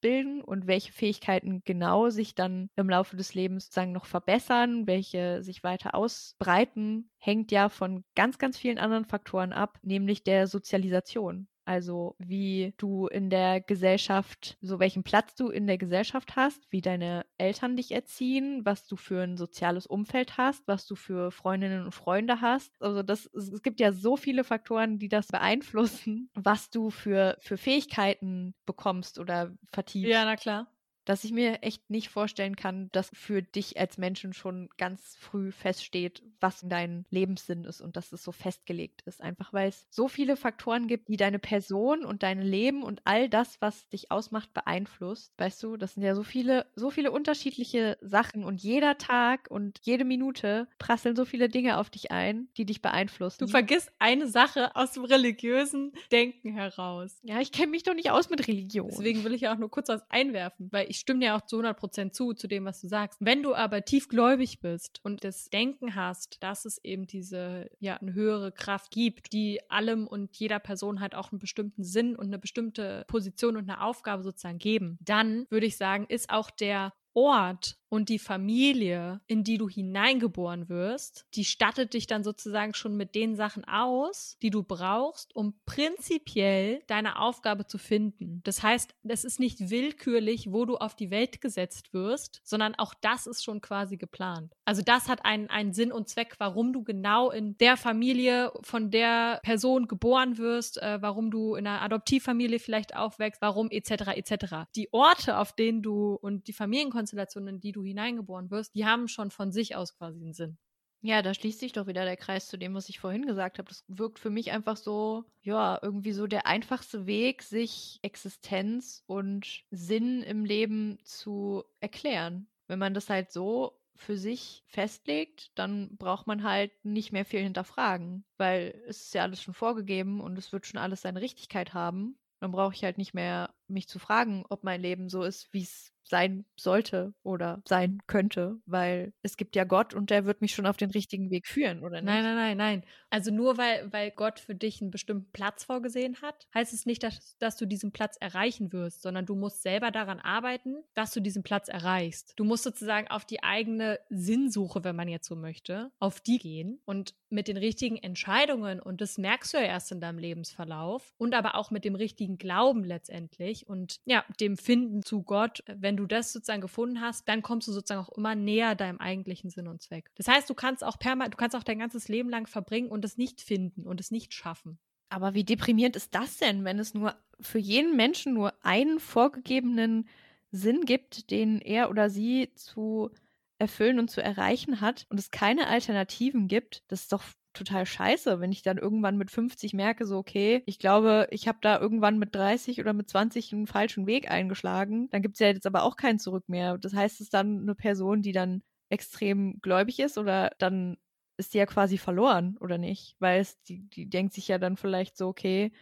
ausbilden 0.00 0.40
und 0.42 0.66
welche 0.66 0.92
Fähigkeiten 0.92 1.62
genau 1.64 2.08
sich 2.10 2.34
dann 2.34 2.70
im 2.76 2.88
Laufe 2.88 3.16
des 3.16 3.34
Lebens 3.34 3.66
sozusagen 3.66 3.92
noch 3.92 4.06
verbessern, 4.06 4.86
welche 4.86 5.42
sich 5.42 5.62
weiter 5.62 5.94
ausbreiten, 5.94 7.10
hängt 7.18 7.52
ja 7.52 7.68
von 7.68 8.04
ganz, 8.14 8.38
ganz 8.38 8.56
vielen 8.58 8.78
anderen 8.78 9.04
Faktoren 9.04 9.52
ab, 9.52 9.78
nämlich 9.82 10.24
der 10.24 10.46
Sozialisation. 10.46 11.48
Also 11.64 12.16
wie 12.18 12.74
du 12.78 13.06
in 13.06 13.30
der 13.30 13.60
Gesellschaft, 13.60 14.56
so 14.60 14.78
welchen 14.78 15.02
Platz 15.02 15.34
du 15.34 15.48
in 15.48 15.66
der 15.66 15.78
Gesellschaft 15.78 16.36
hast, 16.36 16.66
wie 16.70 16.80
deine 16.80 17.24
Eltern 17.38 17.76
dich 17.76 17.92
erziehen, 17.92 18.64
was 18.64 18.86
du 18.86 18.96
für 18.96 19.22
ein 19.22 19.36
soziales 19.36 19.86
Umfeld 19.86 20.36
hast, 20.36 20.66
was 20.66 20.86
du 20.86 20.96
für 20.96 21.30
Freundinnen 21.30 21.84
und 21.84 21.94
Freunde 21.94 22.40
hast. 22.40 22.80
Also 22.80 23.02
das, 23.02 23.26
es 23.34 23.62
gibt 23.62 23.80
ja 23.80 23.92
so 23.92 24.16
viele 24.16 24.44
Faktoren, 24.44 24.98
die 24.98 25.08
das 25.08 25.28
beeinflussen, 25.28 26.30
was 26.34 26.70
du 26.70 26.90
für, 26.90 27.36
für 27.40 27.56
Fähigkeiten 27.56 28.54
bekommst 28.66 29.18
oder 29.18 29.52
vertiefst. 29.70 30.10
Ja, 30.10 30.24
na 30.24 30.36
klar 30.36 30.66
dass 31.10 31.24
ich 31.24 31.32
mir 31.32 31.64
echt 31.64 31.90
nicht 31.90 32.08
vorstellen 32.08 32.54
kann, 32.54 32.88
dass 32.92 33.10
für 33.12 33.42
dich 33.42 33.80
als 33.80 33.98
Menschen 33.98 34.32
schon 34.32 34.68
ganz 34.78 35.16
früh 35.18 35.50
feststeht, 35.50 36.22
was 36.40 36.60
dein 36.64 37.04
Lebenssinn 37.10 37.64
ist 37.64 37.80
und 37.80 37.96
dass 37.96 38.12
es 38.12 38.22
so 38.22 38.30
festgelegt 38.30 39.02
ist. 39.06 39.20
Einfach 39.20 39.52
weil 39.52 39.70
es 39.70 39.88
so 39.90 40.06
viele 40.06 40.36
Faktoren 40.36 40.86
gibt, 40.86 41.08
die 41.08 41.16
deine 41.16 41.40
Person 41.40 42.04
und 42.04 42.22
dein 42.22 42.40
Leben 42.40 42.84
und 42.84 43.02
all 43.06 43.28
das, 43.28 43.60
was 43.60 43.88
dich 43.88 44.12
ausmacht, 44.12 44.54
beeinflusst. 44.54 45.32
Weißt 45.36 45.60
du, 45.64 45.76
das 45.76 45.94
sind 45.94 46.04
ja 46.04 46.14
so 46.14 46.22
viele, 46.22 46.66
so 46.76 46.90
viele 46.90 47.10
unterschiedliche 47.10 47.98
Sachen 48.00 48.44
und 48.44 48.62
jeder 48.62 48.96
Tag 48.96 49.48
und 49.50 49.80
jede 49.82 50.04
Minute 50.04 50.68
prasseln 50.78 51.16
so 51.16 51.24
viele 51.24 51.48
Dinge 51.48 51.78
auf 51.78 51.90
dich 51.90 52.12
ein, 52.12 52.46
die 52.56 52.66
dich 52.66 52.82
beeinflussen. 52.82 53.38
Du 53.40 53.48
vergisst 53.48 53.90
eine 53.98 54.28
Sache 54.28 54.76
aus 54.76 54.92
dem 54.92 55.06
religiösen 55.06 55.90
Denken 56.12 56.52
heraus. 56.52 57.18
Ja, 57.24 57.40
ich 57.40 57.50
kenne 57.50 57.72
mich 57.72 57.82
doch 57.82 57.94
nicht 57.94 58.12
aus 58.12 58.30
mit 58.30 58.46
Religion. 58.46 58.90
Deswegen 58.90 59.24
will 59.24 59.34
ich 59.34 59.40
ja 59.40 59.52
auch 59.52 59.58
nur 59.58 59.72
kurz 59.72 59.88
was 59.88 60.08
einwerfen, 60.08 60.68
weil 60.70 60.88
ich 60.88 60.99
stimme 61.00 61.20
dir 61.20 61.36
auch 61.36 61.42
zu 61.42 61.60
100% 61.60 62.12
zu, 62.12 62.32
zu 62.34 62.46
dem, 62.46 62.64
was 62.64 62.80
du 62.80 62.88
sagst. 62.88 63.18
Wenn 63.20 63.42
du 63.42 63.54
aber 63.54 63.84
tiefgläubig 63.84 64.60
bist 64.60 65.00
und 65.02 65.24
das 65.24 65.50
Denken 65.50 65.94
hast, 65.94 66.42
dass 66.42 66.64
es 66.64 66.82
eben 66.84 67.06
diese, 67.06 67.70
ja, 67.78 67.96
eine 67.96 68.14
höhere 68.14 68.52
Kraft 68.52 68.90
gibt, 68.90 69.32
die 69.32 69.60
allem 69.70 70.06
und 70.06 70.36
jeder 70.36 70.58
Person 70.58 71.00
halt 71.00 71.14
auch 71.14 71.32
einen 71.32 71.40
bestimmten 71.40 71.84
Sinn 71.84 72.16
und 72.16 72.26
eine 72.26 72.38
bestimmte 72.38 73.04
Position 73.08 73.56
und 73.56 73.68
eine 73.68 73.82
Aufgabe 73.82 74.22
sozusagen 74.22 74.58
geben, 74.58 74.98
dann 75.00 75.46
würde 75.50 75.66
ich 75.66 75.76
sagen, 75.76 76.06
ist 76.08 76.30
auch 76.30 76.50
der 76.50 76.92
Ort 77.14 77.79
und 77.90 78.08
die 78.08 78.18
Familie, 78.18 79.20
in 79.26 79.44
die 79.44 79.58
du 79.58 79.68
hineingeboren 79.68 80.68
wirst, 80.68 81.26
die 81.34 81.44
stattet 81.44 81.92
dich 81.92 82.06
dann 82.06 82.24
sozusagen 82.24 82.72
schon 82.72 82.96
mit 82.96 83.14
den 83.14 83.34
Sachen 83.34 83.64
aus, 83.64 84.38
die 84.40 84.50
du 84.50 84.62
brauchst, 84.62 85.34
um 85.34 85.54
prinzipiell 85.66 86.82
deine 86.86 87.18
Aufgabe 87.18 87.66
zu 87.66 87.78
finden. 87.78 88.40
Das 88.44 88.62
heißt, 88.62 88.94
es 89.02 89.24
ist 89.24 89.40
nicht 89.40 89.70
willkürlich, 89.70 90.52
wo 90.52 90.64
du 90.64 90.76
auf 90.76 90.94
die 90.94 91.10
Welt 91.10 91.40
gesetzt 91.40 91.92
wirst, 91.92 92.40
sondern 92.44 92.76
auch 92.76 92.94
das 92.94 93.26
ist 93.26 93.42
schon 93.44 93.60
quasi 93.60 93.96
geplant. 93.96 94.54
Also 94.64 94.82
das 94.82 95.08
hat 95.08 95.24
einen, 95.24 95.50
einen 95.50 95.72
Sinn 95.72 95.90
und 95.90 96.08
Zweck, 96.08 96.36
warum 96.38 96.72
du 96.72 96.84
genau 96.84 97.30
in 97.30 97.58
der 97.58 97.76
Familie 97.76 98.52
von 98.62 98.92
der 98.92 99.40
Person 99.42 99.88
geboren 99.88 100.38
wirst, 100.38 100.80
äh, 100.80 101.02
warum 101.02 101.32
du 101.32 101.56
in 101.56 101.66
einer 101.66 101.82
Adoptivfamilie 101.82 102.60
vielleicht 102.60 102.94
aufwächst, 102.94 103.42
warum 103.42 103.68
etc. 103.70 103.90
etc. 104.14 104.54
Die 104.76 104.92
Orte, 104.92 105.38
auf 105.38 105.52
denen 105.52 105.82
du 105.82 106.14
und 106.14 106.46
die 106.46 106.52
Familienkonstellationen, 106.52 107.56
in 107.56 107.60
die 107.60 107.72
du 107.72 107.79
du 107.80 107.86
hineingeboren 107.86 108.50
wirst, 108.50 108.74
die 108.74 108.86
haben 108.86 109.08
schon 109.08 109.30
von 109.30 109.52
sich 109.52 109.76
aus 109.76 109.96
quasi 109.96 110.20
einen 110.20 110.34
Sinn. 110.34 110.58
Ja, 111.02 111.22
da 111.22 111.32
schließt 111.32 111.60
sich 111.60 111.72
doch 111.72 111.86
wieder 111.86 112.04
der 112.04 112.18
Kreis 112.18 112.46
zu 112.46 112.58
dem, 112.58 112.74
was 112.74 112.90
ich 112.90 113.00
vorhin 113.00 113.26
gesagt 113.26 113.58
habe. 113.58 113.68
Das 113.68 113.84
wirkt 113.88 114.18
für 114.18 114.28
mich 114.28 114.52
einfach 114.52 114.76
so, 114.76 115.24
ja, 115.40 115.78
irgendwie 115.80 116.12
so 116.12 116.26
der 116.26 116.46
einfachste 116.46 117.06
Weg, 117.06 117.42
sich 117.42 117.98
Existenz 118.02 119.02
und 119.06 119.62
Sinn 119.70 120.22
im 120.22 120.44
Leben 120.44 120.98
zu 121.04 121.64
erklären. 121.80 122.48
Wenn 122.66 122.78
man 122.78 122.92
das 122.92 123.08
halt 123.08 123.32
so 123.32 123.80
für 123.96 124.18
sich 124.18 124.62
festlegt, 124.66 125.58
dann 125.58 125.96
braucht 125.96 126.26
man 126.26 126.42
halt 126.42 126.72
nicht 126.84 127.12
mehr 127.12 127.24
viel 127.24 127.40
hinterfragen, 127.40 128.24
weil 128.36 128.82
es 128.86 129.04
ist 129.04 129.14
ja 129.14 129.22
alles 129.22 129.42
schon 129.42 129.54
vorgegeben 129.54 130.20
und 130.20 130.36
es 130.38 130.52
wird 130.52 130.66
schon 130.66 130.80
alles 130.80 131.02
seine 131.02 131.22
Richtigkeit 131.22 131.72
haben. 131.72 132.18
Dann 132.40 132.52
brauche 132.52 132.74
ich 132.74 132.84
halt 132.84 132.98
nicht 132.98 133.14
mehr 133.14 133.54
mich 133.68 133.88
zu 133.88 133.98
fragen, 133.98 134.44
ob 134.48 134.64
mein 134.64 134.80
Leben 134.80 135.08
so 135.08 135.22
ist, 135.22 135.52
wie 135.52 135.62
es 135.62 135.92
sein 136.10 136.44
sollte 136.56 137.14
oder 137.22 137.62
sein 137.66 138.00
könnte, 138.06 138.58
weil 138.66 139.12
es 139.22 139.36
gibt 139.36 139.56
ja 139.56 139.64
Gott 139.64 139.94
und 139.94 140.10
der 140.10 140.26
wird 140.26 140.42
mich 140.42 140.54
schon 140.54 140.66
auf 140.66 140.76
den 140.76 140.90
richtigen 140.90 141.30
Weg 141.30 141.46
führen, 141.46 141.82
oder 141.82 142.02
nicht? 142.02 142.04
Nein, 142.04 142.22
nein, 142.22 142.36
nein, 142.36 142.56
nein. 142.56 142.84
Also 143.08 143.30
nur 143.30 143.56
weil, 143.56 143.92
weil 143.92 144.10
Gott 144.10 144.40
für 144.40 144.54
dich 144.54 144.80
einen 144.80 144.90
bestimmten 144.90 145.30
Platz 145.32 145.64
vorgesehen 145.64 146.20
hat, 146.20 146.46
heißt 146.54 146.72
es 146.72 146.84
nicht, 146.84 147.02
dass, 147.02 147.36
dass 147.38 147.56
du 147.56 147.66
diesen 147.66 147.92
Platz 147.92 148.16
erreichen 148.20 148.72
wirst, 148.72 149.02
sondern 149.02 149.26
du 149.26 149.34
musst 149.34 149.62
selber 149.62 149.90
daran 149.90 150.20
arbeiten, 150.20 150.82
dass 150.94 151.12
du 151.12 151.20
diesen 151.20 151.42
Platz 151.42 151.68
erreichst. 151.68 152.34
Du 152.36 152.44
musst 152.44 152.64
sozusagen 152.64 153.08
auf 153.08 153.24
die 153.24 153.42
eigene 153.42 153.98
Sinnsuche, 154.10 154.84
wenn 154.84 154.96
man 154.96 155.08
jetzt 155.08 155.28
so 155.28 155.36
möchte, 155.36 155.90
auf 155.98 156.20
die 156.20 156.38
gehen 156.38 156.80
und 156.84 157.14
mit 157.30 157.46
den 157.46 157.56
richtigen 157.56 157.96
Entscheidungen, 157.96 158.80
und 158.80 159.00
das 159.00 159.16
merkst 159.16 159.54
du 159.54 159.58
ja 159.58 159.64
erst 159.64 159.92
in 159.92 160.00
deinem 160.00 160.18
Lebensverlauf, 160.18 161.14
und 161.16 161.34
aber 161.34 161.54
auch 161.54 161.70
mit 161.70 161.84
dem 161.84 161.94
richtigen 161.94 162.38
Glauben 162.38 162.84
letztendlich 162.84 163.68
und 163.68 164.00
ja, 164.04 164.24
dem 164.40 164.56
Finden 164.56 165.02
zu 165.02 165.22
Gott, 165.22 165.62
wenn 165.66 165.96
du 165.96 165.99
das 166.08 166.32
sozusagen 166.32 166.60
gefunden 166.60 167.00
hast, 167.00 167.28
dann 167.28 167.42
kommst 167.42 167.68
du 167.68 167.72
sozusagen 167.72 168.04
auch 168.06 168.16
immer 168.16 168.34
näher 168.34 168.74
deinem 168.74 168.98
eigentlichen 168.98 169.50
Sinn 169.50 169.68
und 169.68 169.82
Zweck. 169.82 170.10
Das 170.16 170.28
heißt, 170.28 170.48
du 170.48 170.54
kannst 170.54 170.84
auch 170.84 170.98
permanent, 170.98 171.34
du 171.34 171.38
kannst 171.38 171.56
auch 171.56 171.62
dein 171.62 171.78
ganzes 171.78 172.08
Leben 172.08 172.30
lang 172.30 172.46
verbringen 172.46 172.90
und 172.90 173.04
es 173.04 173.16
nicht 173.16 173.40
finden 173.40 173.86
und 173.86 174.00
es 174.00 174.10
nicht 174.10 174.34
schaffen. 174.34 174.78
Aber 175.08 175.34
wie 175.34 175.44
deprimierend 175.44 175.96
ist 175.96 176.14
das 176.14 176.38
denn, 176.38 176.64
wenn 176.64 176.78
es 176.78 176.94
nur 176.94 177.16
für 177.40 177.58
jeden 177.58 177.96
Menschen 177.96 178.32
nur 178.32 178.54
einen 178.64 179.00
vorgegebenen 179.00 180.08
Sinn 180.52 180.84
gibt, 180.84 181.30
den 181.30 181.60
er 181.60 181.90
oder 181.90 182.10
sie 182.10 182.52
zu 182.54 183.10
erfüllen 183.58 183.98
und 183.98 184.10
zu 184.10 184.22
erreichen 184.22 184.80
hat 184.80 185.06
und 185.10 185.18
es 185.18 185.30
keine 185.30 185.66
Alternativen 185.66 186.48
gibt? 186.48 186.84
Das 186.88 187.02
ist 187.02 187.12
doch 187.12 187.24
total 187.52 187.86
scheiße, 187.86 188.40
wenn 188.40 188.52
ich 188.52 188.62
dann 188.62 188.78
irgendwann 188.78 189.16
mit 189.16 189.30
50 189.30 189.74
merke, 189.74 190.06
so, 190.06 190.18
okay, 190.18 190.62
ich 190.66 190.78
glaube, 190.78 191.28
ich 191.30 191.48
habe 191.48 191.58
da 191.60 191.78
irgendwann 191.80 192.18
mit 192.18 192.34
30 192.34 192.80
oder 192.80 192.92
mit 192.92 193.08
20 193.10 193.52
einen 193.52 193.66
falschen 193.66 194.06
Weg 194.06 194.30
eingeschlagen. 194.30 195.08
Dann 195.10 195.22
gibt 195.22 195.36
es 195.36 195.40
ja 195.40 195.48
jetzt 195.48 195.66
aber 195.66 195.82
auch 195.82 195.96
kein 195.96 196.18
Zurück 196.18 196.48
mehr. 196.48 196.78
Das 196.78 196.94
heißt, 196.94 197.16
es 197.16 197.22
ist 197.22 197.34
dann 197.34 197.62
eine 197.62 197.74
Person, 197.74 198.22
die 198.22 198.32
dann 198.32 198.62
extrem 198.88 199.60
gläubig 199.60 200.00
ist 200.00 200.18
oder 200.18 200.50
dann 200.58 200.96
ist 201.36 201.54
die 201.54 201.58
ja 201.58 201.66
quasi 201.66 201.98
verloren, 201.98 202.56
oder 202.60 202.78
nicht? 202.78 203.16
Weil 203.18 203.40
es, 203.40 203.60
die, 203.62 203.88
die 203.88 204.08
denkt 204.08 204.34
sich 204.34 204.48
ja 204.48 204.58
dann 204.58 204.76
vielleicht 204.76 205.16
so, 205.16 205.28
okay, 205.28 205.72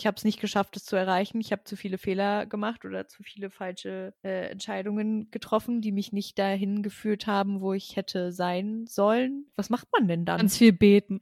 ich 0.00 0.06
habe 0.06 0.16
es 0.16 0.24
nicht 0.24 0.40
geschafft, 0.40 0.76
es 0.76 0.84
zu 0.86 0.96
erreichen. 0.96 1.40
Ich 1.40 1.52
habe 1.52 1.64
zu 1.64 1.76
viele 1.76 1.98
Fehler 1.98 2.46
gemacht 2.46 2.86
oder 2.86 3.06
zu 3.06 3.22
viele 3.22 3.50
falsche 3.50 4.14
äh, 4.24 4.50
Entscheidungen 4.50 5.30
getroffen, 5.30 5.82
die 5.82 5.92
mich 5.92 6.10
nicht 6.10 6.38
dahin 6.38 6.82
geführt 6.82 7.26
haben, 7.26 7.60
wo 7.60 7.74
ich 7.74 7.96
hätte 7.96 8.32
sein 8.32 8.86
sollen. 8.86 9.46
Was 9.56 9.68
macht 9.68 9.88
man 9.92 10.08
denn 10.08 10.24
dann? 10.24 10.38
Ganz 10.38 10.56
viel 10.56 10.72
beten. 10.72 11.20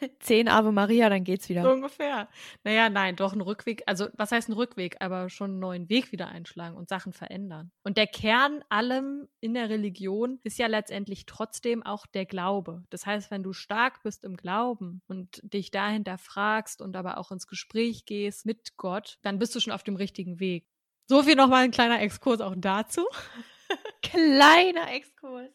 Zehn 0.20 0.48
Ave 0.48 0.72
Maria, 0.72 1.08
dann 1.08 1.24
geht's 1.24 1.48
wieder. 1.48 1.62
So 1.62 1.70
ungefähr. 1.70 2.28
Naja, 2.64 2.88
nein, 2.88 3.16
doch 3.16 3.32
ein 3.32 3.40
Rückweg. 3.40 3.82
Also, 3.86 4.08
was 4.14 4.32
heißt 4.32 4.48
ein 4.48 4.54
Rückweg? 4.54 4.96
Aber 5.00 5.30
schon 5.30 5.52
einen 5.52 5.60
neuen 5.60 5.88
Weg 5.88 6.12
wieder 6.12 6.28
einschlagen 6.28 6.76
und 6.76 6.88
Sachen 6.88 7.12
verändern. 7.12 7.70
Und 7.82 7.96
der 7.96 8.06
Kern 8.06 8.62
allem 8.68 9.28
in 9.40 9.54
der 9.54 9.68
Religion 9.68 10.38
ist 10.42 10.58
ja 10.58 10.66
letztendlich 10.66 11.26
trotzdem 11.26 11.82
auch 11.82 12.06
der 12.06 12.26
Glaube. 12.26 12.84
Das 12.90 13.06
heißt, 13.06 13.30
wenn 13.30 13.42
du 13.42 13.52
stark 13.52 14.02
bist 14.02 14.24
im 14.24 14.36
Glauben 14.36 15.02
und 15.06 15.40
dich 15.42 15.70
dahinter 15.70 16.18
fragst 16.18 16.80
und 16.80 16.96
aber 16.96 17.18
auch 17.18 17.30
ins 17.30 17.46
Gespräch 17.46 18.04
gehst 18.04 18.46
mit 18.46 18.76
Gott, 18.76 19.18
dann 19.22 19.38
bist 19.38 19.54
du 19.54 19.60
schon 19.60 19.72
auf 19.72 19.82
dem 19.82 19.96
richtigen 19.96 20.40
Weg. 20.40 20.66
So 21.06 21.22
viel 21.22 21.36
nochmal 21.36 21.64
ein 21.64 21.70
kleiner 21.70 22.00
Exkurs 22.02 22.40
auch 22.40 22.54
dazu. 22.56 23.06
Kleiner 24.02 24.92
Exkurs. 24.92 25.50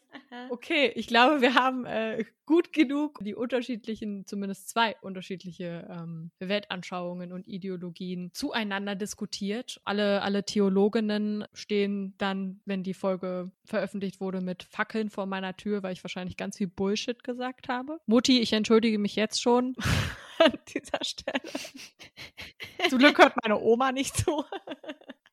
Okay, 0.50 0.92
ich 0.94 1.06
glaube, 1.06 1.40
wir 1.40 1.54
haben 1.54 1.86
äh, 1.86 2.24
gut 2.44 2.72
genug 2.72 3.18
die 3.22 3.34
unterschiedlichen, 3.34 4.26
zumindest 4.26 4.68
zwei 4.68 4.96
unterschiedliche 5.00 5.88
ähm, 5.90 6.30
Weltanschauungen 6.38 7.32
und 7.32 7.48
Ideologien 7.48 8.30
zueinander 8.34 8.96
diskutiert. 8.96 9.80
Alle, 9.84 10.22
alle 10.22 10.44
Theologinnen 10.44 11.46
stehen 11.54 12.14
dann, 12.18 12.60
wenn 12.66 12.82
die 12.82 12.94
Folge 12.94 13.50
veröffentlicht 13.64 14.20
wurde, 14.20 14.40
mit 14.40 14.62
Fackeln 14.62 15.08
vor 15.08 15.26
meiner 15.26 15.56
Tür, 15.56 15.82
weil 15.82 15.94
ich 15.94 16.04
wahrscheinlich 16.04 16.36
ganz 16.36 16.58
viel 16.58 16.68
Bullshit 16.68 17.24
gesagt 17.24 17.68
habe. 17.68 17.98
Mutti, 18.06 18.40
ich 18.40 18.52
entschuldige 18.52 18.98
mich 18.98 19.16
jetzt 19.16 19.40
schon 19.40 19.74
an 20.38 20.52
dieser 20.68 21.02
Stelle. 21.02 21.40
Zum 22.90 22.98
Glück 22.98 23.18
hört 23.18 23.34
meine 23.42 23.58
Oma 23.58 23.92
nicht 23.92 24.16
zu. 24.16 24.44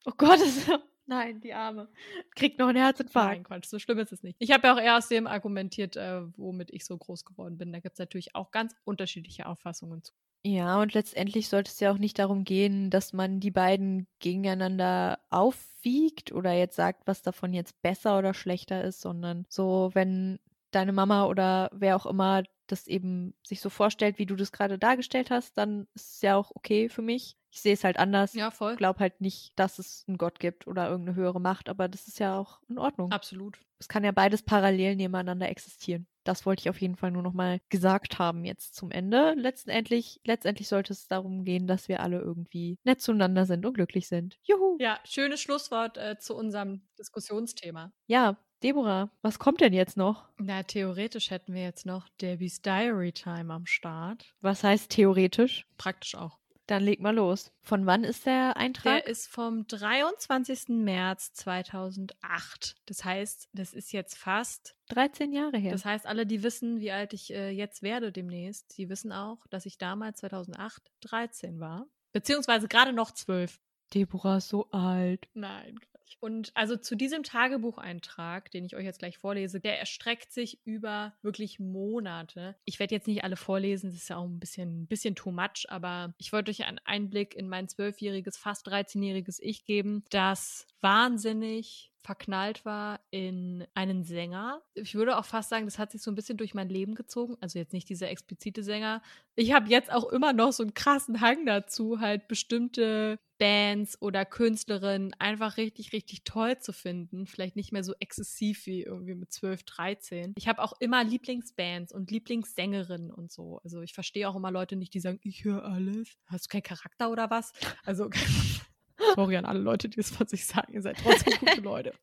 Oh 0.05 0.13
Gott, 0.17 0.39
das 0.39 0.57
ist 0.57 0.71
Nein, 1.11 1.41
die 1.41 1.53
Arme. 1.53 1.89
Kriegt 2.35 2.57
noch 2.57 2.69
einen 2.69 2.81
Herzinfarkt. 2.81 3.33
Nein, 3.33 3.43
Quatsch, 3.43 3.65
so 3.65 3.79
schlimm 3.79 3.99
ist 3.99 4.13
es 4.13 4.23
nicht. 4.23 4.37
Ich 4.39 4.51
habe 4.51 4.65
ja 4.65 4.73
auch 4.73 4.79
eher 4.79 4.97
aus 4.97 5.09
dem 5.09 5.27
argumentiert, 5.27 5.97
äh, 5.97 6.21
womit 6.37 6.71
ich 6.71 6.85
so 6.85 6.97
groß 6.97 7.25
geworden 7.25 7.57
bin. 7.57 7.73
Da 7.73 7.81
gibt 7.81 7.95
es 7.95 7.99
natürlich 7.99 8.33
auch 8.33 8.51
ganz 8.51 8.73
unterschiedliche 8.85 9.45
Auffassungen 9.45 10.01
zu. 10.03 10.13
Ja, 10.45 10.81
und 10.81 10.93
letztendlich 10.93 11.49
sollte 11.49 11.69
es 11.69 11.81
ja 11.81 11.91
auch 11.91 11.97
nicht 11.97 12.17
darum 12.17 12.45
gehen, 12.45 12.89
dass 12.89 13.11
man 13.11 13.41
die 13.41 13.51
beiden 13.51 14.07
gegeneinander 14.19 15.19
aufwiegt 15.29 16.31
oder 16.31 16.53
jetzt 16.53 16.77
sagt, 16.77 17.05
was 17.07 17.21
davon 17.21 17.53
jetzt 17.53 17.81
besser 17.81 18.17
oder 18.17 18.33
schlechter 18.33 18.81
ist, 18.81 19.01
sondern 19.01 19.45
so, 19.49 19.91
wenn 19.93 20.39
deine 20.71 20.93
Mama 20.93 21.25
oder 21.25 21.69
wer 21.73 21.97
auch 21.97 22.05
immer 22.05 22.43
das 22.67 22.87
eben 22.87 23.33
sich 23.45 23.59
so 23.59 23.69
vorstellt, 23.69 24.17
wie 24.17 24.25
du 24.25 24.37
das 24.37 24.53
gerade 24.53 24.79
dargestellt 24.79 25.29
hast, 25.29 25.57
dann 25.57 25.89
ist 25.93 26.13
es 26.15 26.21
ja 26.21 26.37
auch 26.37 26.51
okay 26.55 26.87
für 26.87 27.01
mich. 27.01 27.35
Ich 27.51 27.61
sehe 27.61 27.73
es 27.73 27.83
halt 27.83 27.99
anders. 27.99 28.33
Ja, 28.33 28.49
voll. 28.49 28.71
Ich 28.73 28.77
glaube 28.77 28.99
halt 28.99 29.19
nicht, 29.19 29.51
dass 29.57 29.77
es 29.77 30.05
einen 30.07 30.17
Gott 30.17 30.39
gibt 30.39 30.67
oder 30.67 30.89
irgendeine 30.89 31.17
höhere 31.17 31.41
Macht, 31.41 31.67
aber 31.69 31.87
das 31.87 32.07
ist 32.07 32.19
ja 32.19 32.37
auch 32.37 32.59
in 32.69 32.77
Ordnung. 32.77 33.11
Absolut. 33.11 33.59
Es 33.77 33.87
kann 33.87 34.03
ja 34.03 34.11
beides 34.11 34.43
parallel 34.43 34.95
nebeneinander 34.95 35.49
existieren. 35.49 36.07
Das 36.23 36.45
wollte 36.45 36.61
ich 36.61 36.69
auf 36.69 36.79
jeden 36.79 36.95
Fall 36.95 37.11
nur 37.11 37.23
noch 37.23 37.33
mal 37.33 37.59
gesagt 37.69 38.19
haben 38.19 38.45
jetzt 38.45 38.75
zum 38.75 38.91
Ende. 38.91 39.33
Letztendlich, 39.35 40.21
letztendlich 40.23 40.67
sollte 40.67 40.93
es 40.93 41.07
darum 41.07 41.43
gehen, 41.43 41.67
dass 41.67 41.87
wir 41.87 41.99
alle 42.01 42.19
irgendwie 42.19 42.77
nett 42.83 43.01
zueinander 43.01 43.45
sind 43.45 43.65
und 43.65 43.73
glücklich 43.73 44.07
sind. 44.07 44.37
Juhu. 44.43 44.77
Ja, 44.79 44.99
schönes 45.03 45.41
Schlusswort 45.41 45.97
äh, 45.97 46.17
zu 46.19 46.35
unserem 46.35 46.87
Diskussionsthema. 46.99 47.91
Ja, 48.05 48.37
Deborah, 48.63 49.09
was 49.23 49.39
kommt 49.39 49.61
denn 49.61 49.73
jetzt 49.73 49.97
noch? 49.97 50.29
Na, 50.37 50.61
theoretisch 50.61 51.31
hätten 51.31 51.55
wir 51.55 51.63
jetzt 51.63 51.87
noch 51.87 52.07
Debbie's 52.21 52.61
Diary 52.61 53.11
Time 53.11 53.51
am 53.51 53.65
Start. 53.65 54.35
Was 54.41 54.63
heißt 54.63 54.91
theoretisch? 54.91 55.65
Praktisch 55.77 56.13
auch. 56.13 56.40
Dann 56.71 56.83
leg 56.83 57.01
mal 57.01 57.13
los. 57.13 57.51
Von 57.63 57.85
wann 57.85 58.05
ist 58.05 58.25
der 58.25 58.55
Eintrag? 58.55 59.03
Der 59.03 59.07
ist 59.07 59.27
vom 59.27 59.67
23. 59.67 60.69
März 60.69 61.33
2008. 61.33 62.77
Das 62.85 63.03
heißt, 63.03 63.49
das 63.51 63.73
ist 63.73 63.91
jetzt 63.91 64.17
fast 64.17 64.77
13 64.87 65.33
Jahre 65.33 65.57
her. 65.57 65.73
Das 65.73 65.83
heißt, 65.83 66.05
alle, 66.05 66.25
die 66.25 66.43
wissen, 66.43 66.79
wie 66.79 66.93
alt 66.93 67.11
ich 67.11 67.33
äh, 67.33 67.49
jetzt 67.49 67.83
werde 67.83 68.13
demnächst, 68.13 68.77
die 68.77 68.87
wissen 68.87 69.11
auch, 69.11 69.45
dass 69.47 69.65
ich 69.65 69.79
damals 69.79 70.19
2008 70.19 70.81
13 71.01 71.59
war. 71.59 71.87
Beziehungsweise 72.13 72.69
gerade 72.69 72.93
noch 72.93 73.11
12. 73.11 73.59
Deborah 73.93 74.37
ist 74.37 74.47
so 74.47 74.69
alt. 74.71 75.27
Nein, 75.33 75.77
und 76.19 76.51
also 76.55 76.75
zu 76.75 76.95
diesem 76.95 77.23
Tagebucheintrag, 77.23 78.51
den 78.51 78.65
ich 78.65 78.75
euch 78.75 78.85
jetzt 78.85 78.99
gleich 78.99 79.17
vorlese, 79.17 79.59
der 79.59 79.79
erstreckt 79.79 80.31
sich 80.31 80.59
über 80.65 81.13
wirklich 81.21 81.59
Monate. 81.59 82.55
Ich 82.65 82.79
werde 82.79 82.95
jetzt 82.95 83.07
nicht 83.07 83.23
alle 83.23 83.37
vorlesen, 83.37 83.91
das 83.91 83.95
ist 83.95 84.09
ja 84.09 84.17
auch 84.17 84.25
ein 84.25 84.39
bisschen, 84.39 84.83
ein 84.83 84.87
bisschen 84.87 85.15
too 85.15 85.31
much, 85.31 85.65
aber 85.69 86.13
ich 86.17 86.33
wollte 86.33 86.51
euch 86.51 86.65
einen 86.65 86.79
Einblick 86.83 87.35
in 87.35 87.47
mein 87.47 87.67
zwölfjähriges, 87.67 88.37
fast 88.37 88.67
13-jähriges 88.67 89.39
Ich 89.41 89.65
geben, 89.65 90.03
das 90.09 90.67
wahnsinnig 90.81 91.90
verknallt 92.03 92.65
war 92.65 92.99
in 93.11 93.65
einen 93.73 94.03
Sänger. 94.03 94.61
Ich 94.73 94.95
würde 94.95 95.17
auch 95.17 95.25
fast 95.25 95.49
sagen, 95.49 95.65
das 95.65 95.79
hat 95.79 95.91
sich 95.91 96.01
so 96.01 96.11
ein 96.11 96.15
bisschen 96.15 96.37
durch 96.37 96.53
mein 96.53 96.69
Leben 96.69 96.95
gezogen. 96.95 97.37
Also 97.41 97.59
jetzt 97.59 97.73
nicht 97.73 97.89
dieser 97.89 98.09
explizite 98.09 98.63
Sänger. 98.63 99.01
Ich 99.35 99.53
habe 99.53 99.69
jetzt 99.69 99.91
auch 99.91 100.11
immer 100.11 100.33
noch 100.33 100.51
so 100.51 100.63
einen 100.63 100.73
krassen 100.73 101.21
Hang 101.21 101.45
dazu, 101.45 101.99
halt 101.99 102.27
bestimmte 102.27 103.19
Bands 103.37 103.99
oder 104.01 104.23
Künstlerinnen 104.23 105.15
einfach 105.17 105.57
richtig, 105.57 105.93
richtig 105.93 106.23
toll 106.23 106.59
zu 106.59 106.73
finden. 106.73 107.25
Vielleicht 107.25 107.55
nicht 107.55 107.71
mehr 107.71 107.83
so 107.83 107.93
exzessiv 107.99 108.65
wie 108.67 108.83
irgendwie 108.83 109.15
mit 109.15 109.31
12, 109.31 109.63
13. 109.63 110.33
Ich 110.37 110.47
habe 110.47 110.61
auch 110.61 110.73
immer 110.79 111.03
Lieblingsbands 111.03 111.93
und 111.93 112.11
Lieblingssängerinnen 112.11 113.11
und 113.11 113.31
so. 113.31 113.59
Also 113.63 113.81
ich 113.81 113.93
verstehe 113.93 114.29
auch 114.29 114.35
immer 114.35 114.51
Leute 114.51 114.75
nicht, 114.75 114.93
die 114.93 114.99
sagen, 114.99 115.19
ich 115.23 115.43
höre 115.43 115.63
alles. 115.63 116.17
Hast 116.27 116.45
du 116.45 116.49
keinen 116.49 116.63
Charakter 116.63 117.09
oder 117.09 117.29
was? 117.29 117.51
Also 117.83 118.09
Sorry 119.15 119.37
an 119.37 119.45
alle 119.45 119.59
Leute, 119.59 119.89
die 119.89 119.99
es 119.99 120.11
von 120.11 120.27
sich 120.27 120.45
sagen. 120.45 120.73
Ihr 120.73 120.81
seid 120.81 120.97
trotzdem 121.01 121.33
gute 121.39 121.61
Leute. 121.61 121.93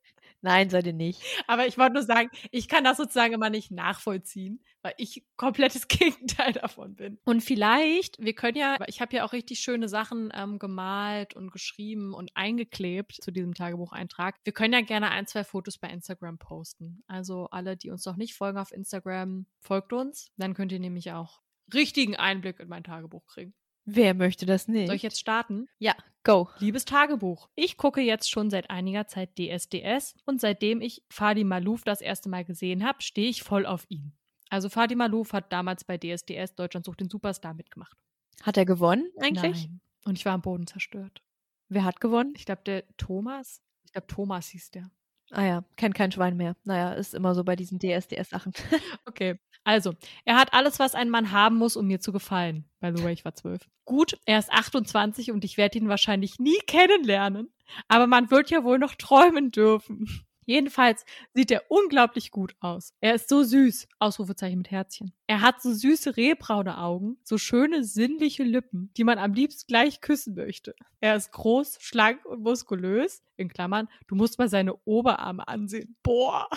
Nein, 0.40 0.70
seid 0.70 0.86
ihr 0.86 0.92
nicht. 0.92 1.20
Aber 1.49 1.66
ich 1.66 1.78
wollte 1.78 1.94
nur 1.94 2.03
sagen, 2.05 2.30
ich 2.53 2.68
kann 2.68 2.84
das 2.84 2.96
sozusagen 2.96 3.34
immer 3.34 3.51
nicht 3.51 3.72
nachvollziehen, 3.72 4.62
weil 4.82 4.94
ich 4.96 5.24
komplettes 5.36 5.88
Gegenteil 5.88 6.53
davon 6.53 6.94
bin. 6.94 7.18
Und 7.24 7.42
vielleicht, 7.42 8.18
wir 8.20 8.34
können 8.34 8.57
ja, 8.57 8.76
ich 8.86 9.01
habe 9.01 9.16
ja 9.16 9.24
auch 9.24 9.32
richtig 9.32 9.59
schöne 9.59 9.88
Sachen 9.88 10.30
ähm, 10.32 10.61
gemalt 10.61 11.34
und 11.34 11.51
geschrieben 11.51 12.14
und 12.14 12.30
eingeklebt 12.34 13.18
zu 13.20 13.32
diesem 13.32 13.55
Tagebucheintrag. 13.55 14.36
Wir 14.44 14.53
können 14.53 14.74
ja 14.74 14.80
gerne 14.80 15.11
ein, 15.11 15.26
zwei 15.26 15.42
Fotos 15.42 15.78
bei 15.78 15.88
Instagram 15.88 16.38
posten. 16.38 17.03
Also 17.09 17.49
alle, 17.51 17.76
die 17.76 17.90
uns 17.90 18.05
noch 18.05 18.16
nicht 18.16 18.34
folgen 18.34 18.59
auf 18.59 18.72
Instagram, 18.72 19.46
folgt 19.61 19.92
uns. 19.92 20.30
Dann 20.36 20.55
könnt 20.55 20.70
ihr 20.70 20.80
nämlich 20.80 21.11
auch 21.12 21.40
richtigen 21.74 22.16
Einblick 22.16 22.61
in 22.61 22.68
mein 22.68 22.84
Tagebuch 22.84 23.26
kriegen. 23.26 23.55
Wer 23.91 24.12
möchte 24.12 24.45
das 24.45 24.68
nicht? 24.68 24.86
Soll 24.86 24.97
ich 24.97 25.03
jetzt 25.03 25.18
starten? 25.18 25.66
Ja, 25.78 25.95
go. 26.22 26.51
Liebes 26.59 26.84
Tagebuch. 26.84 27.49
Ich 27.55 27.78
gucke 27.78 28.03
jetzt 28.03 28.30
schon 28.30 28.51
seit 28.51 28.68
einiger 28.68 29.07
Zeit 29.07 29.39
DSDS 29.39 30.14
und 30.26 30.43
seitdem 30.43 30.82
ich 30.82 31.03
Fadi 31.09 31.43
Malouf 31.43 31.84
das 31.84 32.03
erste 32.03 32.28
Mal 32.28 32.45
gesehen 32.45 32.84
habe, 32.84 33.01
stehe 33.01 33.30
ich 33.30 33.43
voll 33.43 33.64
auf 33.64 33.86
ihn. 33.89 34.12
Also 34.51 34.68
Fadi 34.68 34.95
Malouf 34.95 35.32
hat 35.32 35.55
damals 35.55 35.84
bei 35.84 35.97
DSDS 35.97 36.55
Deutschland 36.55 36.84
sucht 36.84 37.01
den 37.01 37.09
Superstar 37.09 37.55
mitgemacht. 37.55 37.97
Hat 38.43 38.59
er 38.59 38.66
gewonnen 38.66 39.09
eigentlich? 39.20 39.68
Nein. 39.68 39.80
Und 40.05 40.18
ich 40.18 40.26
war 40.26 40.34
am 40.34 40.43
Boden 40.43 40.66
zerstört. 40.66 41.22
Wer 41.70 41.84
hat 41.84 42.03
gewonnen? 42.03 42.34
Ich 42.36 42.45
glaube, 42.45 42.62
der 42.66 42.84
Thomas. 42.99 43.62
Ich 43.84 43.93
glaube, 43.93 44.07
Thomas 44.07 44.49
hieß 44.49 44.70
der. 44.72 44.91
Ah 45.30 45.45
ja, 45.45 45.64
kennt 45.76 45.95
kein 45.95 46.12
Schwein 46.12 46.36
mehr. 46.36 46.57
Naja, 46.64 46.93
ist 46.93 47.14
immer 47.14 47.34
so 47.34 47.43
bei 47.43 47.57
diesen 47.57 47.78
DSDS-Sachen. 47.78 48.53
Okay, 49.07 49.39
also, 49.65 49.95
er 50.25 50.37
hat 50.37 50.55
alles, 50.55 50.79
was 50.79 50.95
ein 50.95 51.11
Mann 51.11 51.33
haben 51.33 51.57
muss, 51.57 51.77
um 51.77 51.87
mir 51.87 52.01
zu 52.01 52.13
gefallen. 52.13 52.65
By 52.81 52.93
the 52.95 53.03
way, 53.03 53.13
ich 53.13 53.25
war 53.25 53.35
zwölf. 53.35 53.69
Gut, 53.85 54.19
er 54.25 54.39
ist 54.39 54.53
28 54.53 55.31
und 55.31 55.45
ich 55.45 55.57
werde 55.57 55.79
ihn 55.79 55.89
wahrscheinlich 55.89 56.39
nie 56.39 56.59
kennenlernen. 56.67 57.51
Aber 57.87 58.07
man 58.07 58.31
wird 58.31 58.51
ja 58.51 58.65
wohl 58.65 58.79
noch 58.79 58.95
träumen 58.95 59.51
dürfen. 59.51 60.07
Jedenfalls 60.49 61.05
sieht 61.35 61.51
er 61.51 61.65
unglaublich 61.69 62.31
gut 62.31 62.55
aus. 62.61 62.95
Er 63.03 63.15
ist 63.15 63.29
so 63.29 63.43
süß. 63.43 63.87
Ausrufezeichen 63.99 64.57
mit 64.57 64.71
Herzchen. 64.71 65.13
Er 65.27 65.43
hat 65.43 65.61
so 65.61 65.75
süße 65.75 66.17
rehbraune 66.17 66.79
Augen, 66.79 67.19
so 67.23 67.37
schöne 67.37 67.85
sinnliche 67.85 68.45
Lippen, 68.45 68.91
die 68.97 69.05
man 69.05 69.19
am 69.19 69.35
liebsten 69.35 69.67
gleich 69.67 70.01
küssen 70.01 70.35
möchte. 70.35 70.75
Er 71.01 71.17
ist 71.17 71.33
groß, 71.33 71.77
schlank 71.83 72.25
und 72.25 72.41
muskulös. 72.41 73.23
In 73.37 73.51
Klammern, 73.51 73.89
du 74.07 74.15
musst 74.15 74.39
mal 74.39 74.49
seine 74.49 74.75
Oberarme 74.87 75.47
ansehen. 75.47 75.97
Boah. 76.03 76.49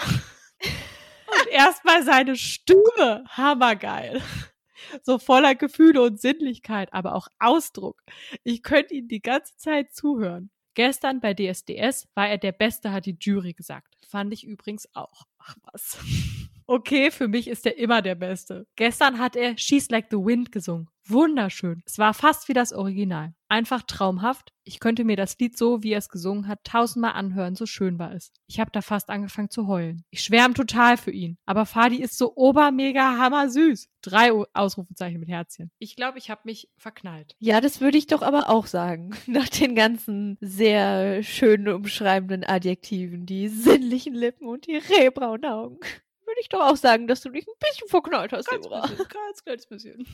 Erstmal 1.52 2.04
seine 2.04 2.36
Stimme. 2.36 3.24
Hammergeil. 3.30 4.22
So 5.04 5.20
voller 5.20 5.56
Gefühle 5.56 6.02
und 6.02 6.20
Sinnlichkeit, 6.20 6.92
aber 6.94 7.16
auch 7.16 7.28
Ausdruck. 7.40 8.02
Ich 8.44 8.64
könnte 8.64 8.96
ihm 8.96 9.08
die 9.08 9.22
ganze 9.22 9.56
Zeit 9.58 9.94
zuhören. 9.94 10.50
Gestern 10.74 11.20
bei 11.20 11.34
DSDS 11.34 12.08
war 12.16 12.30
er 12.30 12.38
der 12.38 12.54
Beste, 12.54 12.92
hat 12.92 13.06
die 13.06 13.18
Jury 13.20 13.54
gesagt. 13.54 13.98
Fand 14.08 14.34
ich 14.34 14.46
übrigens 14.46 14.88
auch. 14.94 15.26
Ach 15.40 15.56
was. 15.72 15.98
Okay, 16.68 17.12
für 17.12 17.28
mich 17.28 17.50
ist 17.50 17.66
er 17.66 17.78
immer 17.78 18.02
der 18.02 18.16
Beste. 18.16 18.66
Gestern 18.78 19.20
hat 19.20 19.36
er 19.36 19.58
She's 19.58 19.90
Like 19.90 20.08
the 20.10 20.16
Wind 20.16 20.54
gesungen. 20.54 20.88
Wunderschön. 21.08 21.82
Es 21.86 21.98
war 21.98 22.14
fast 22.14 22.48
wie 22.48 22.54
das 22.54 22.74
Original. 22.74 23.34
Einfach 23.50 23.82
traumhaft. 23.82 24.54
Ich 24.64 24.80
könnte 24.80 25.04
mir 25.04 25.18
das 25.18 25.38
Lied 25.40 25.58
so, 25.58 25.84
wie 25.84 25.92
er 25.92 25.98
es 25.98 26.10
gesungen 26.10 26.48
hat, 26.48 26.64
tausendmal 26.64 27.14
anhören, 27.14 27.56
so 27.56 27.66
schön 27.66 28.00
war 28.00 28.14
es. 28.14 28.32
Ich 28.48 28.60
habe 28.60 28.72
da 28.72 28.82
fast 28.82 29.10
angefangen 29.10 29.50
zu 29.50 29.68
heulen. 29.68 30.06
Ich 30.10 30.24
schwärme 30.24 30.54
total 30.54 30.98
für 30.98 31.12
ihn. 31.12 31.38
Aber 31.46 31.66
Fadi 31.66 31.98
ist 31.98 32.18
so 32.18 32.34
obermega 32.36 33.18
hammer 33.18 33.50
süß. 33.50 33.90
Drei 34.02 34.32
Ausrufezeichen 34.54 35.20
mit 35.20 35.30
Herzchen. 35.30 35.72
Ich 35.80 35.96
glaube, 35.96 36.18
ich 36.18 36.30
habe 36.30 36.42
mich 36.46 36.70
verknallt. 36.78 37.36
Ja, 37.40 37.60
das 37.60 37.82
würde 37.82 37.98
ich 37.98 38.08
doch 38.08 38.22
aber 38.22 38.50
auch 38.50 38.68
sagen. 38.68 39.12
Nach 39.28 39.50
den 39.50 39.76
ganzen 39.76 40.38
sehr 40.40 41.24
schönen 41.24 41.68
umschreibenden 41.68 42.44
Adjektiven, 42.44 43.26
die 43.26 43.50
sinnlichen 43.50 44.14
Lippen 44.14 44.48
und 44.48 44.68
die 44.68 44.78
rehbraunen 44.78 45.46
Augen 45.46 45.80
würde 46.26 46.40
ich 46.42 46.50
doch 46.50 46.62
auch 46.62 46.78
sagen, 46.78 47.08
dass 47.08 47.22
du 47.22 47.30
dich 47.30 47.46
ein 47.46 47.54
bisschen 47.60 47.90
verknallt 47.90 48.32
hast, 48.32 48.48
Ganz 48.48 48.68
bisschen, 48.68 48.98
ganz 49.10 49.44
kleines 49.44 49.66
bisschen. 49.66 50.08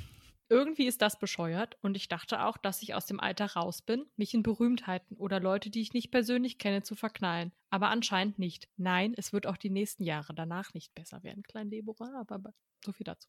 Irgendwie 0.49 0.85
ist 0.87 1.01
das 1.01 1.19
bescheuert 1.19 1.77
und 1.81 1.97
ich 1.97 2.07
dachte 2.07 2.43
auch, 2.43 2.57
dass 2.57 2.81
ich 2.81 2.93
aus 2.93 3.05
dem 3.05 3.19
Alter 3.19 3.47
raus 3.47 3.81
bin, 3.81 4.05
mich 4.15 4.33
in 4.33 4.43
Berühmtheiten 4.43 5.17
oder 5.17 5.39
Leute, 5.39 5.69
die 5.69 5.81
ich 5.81 5.93
nicht 5.93 6.11
persönlich 6.11 6.57
kenne, 6.57 6.83
zu 6.83 6.95
verknallen. 6.95 7.51
Aber 7.69 7.89
anscheinend 7.89 8.39
nicht. 8.39 8.69
Nein, 8.77 9.13
es 9.17 9.33
wird 9.33 9.45
auch 9.45 9.57
die 9.57 9.69
nächsten 9.69 10.03
Jahre 10.03 10.33
danach 10.33 10.73
nicht 10.73 10.95
besser 10.95 11.21
werden, 11.23 11.43
klein 11.43 11.69
Deborah, 11.69 12.19
aber, 12.19 12.35
aber 12.35 12.53
so 12.85 12.93
viel 12.93 13.03
dazu. 13.03 13.27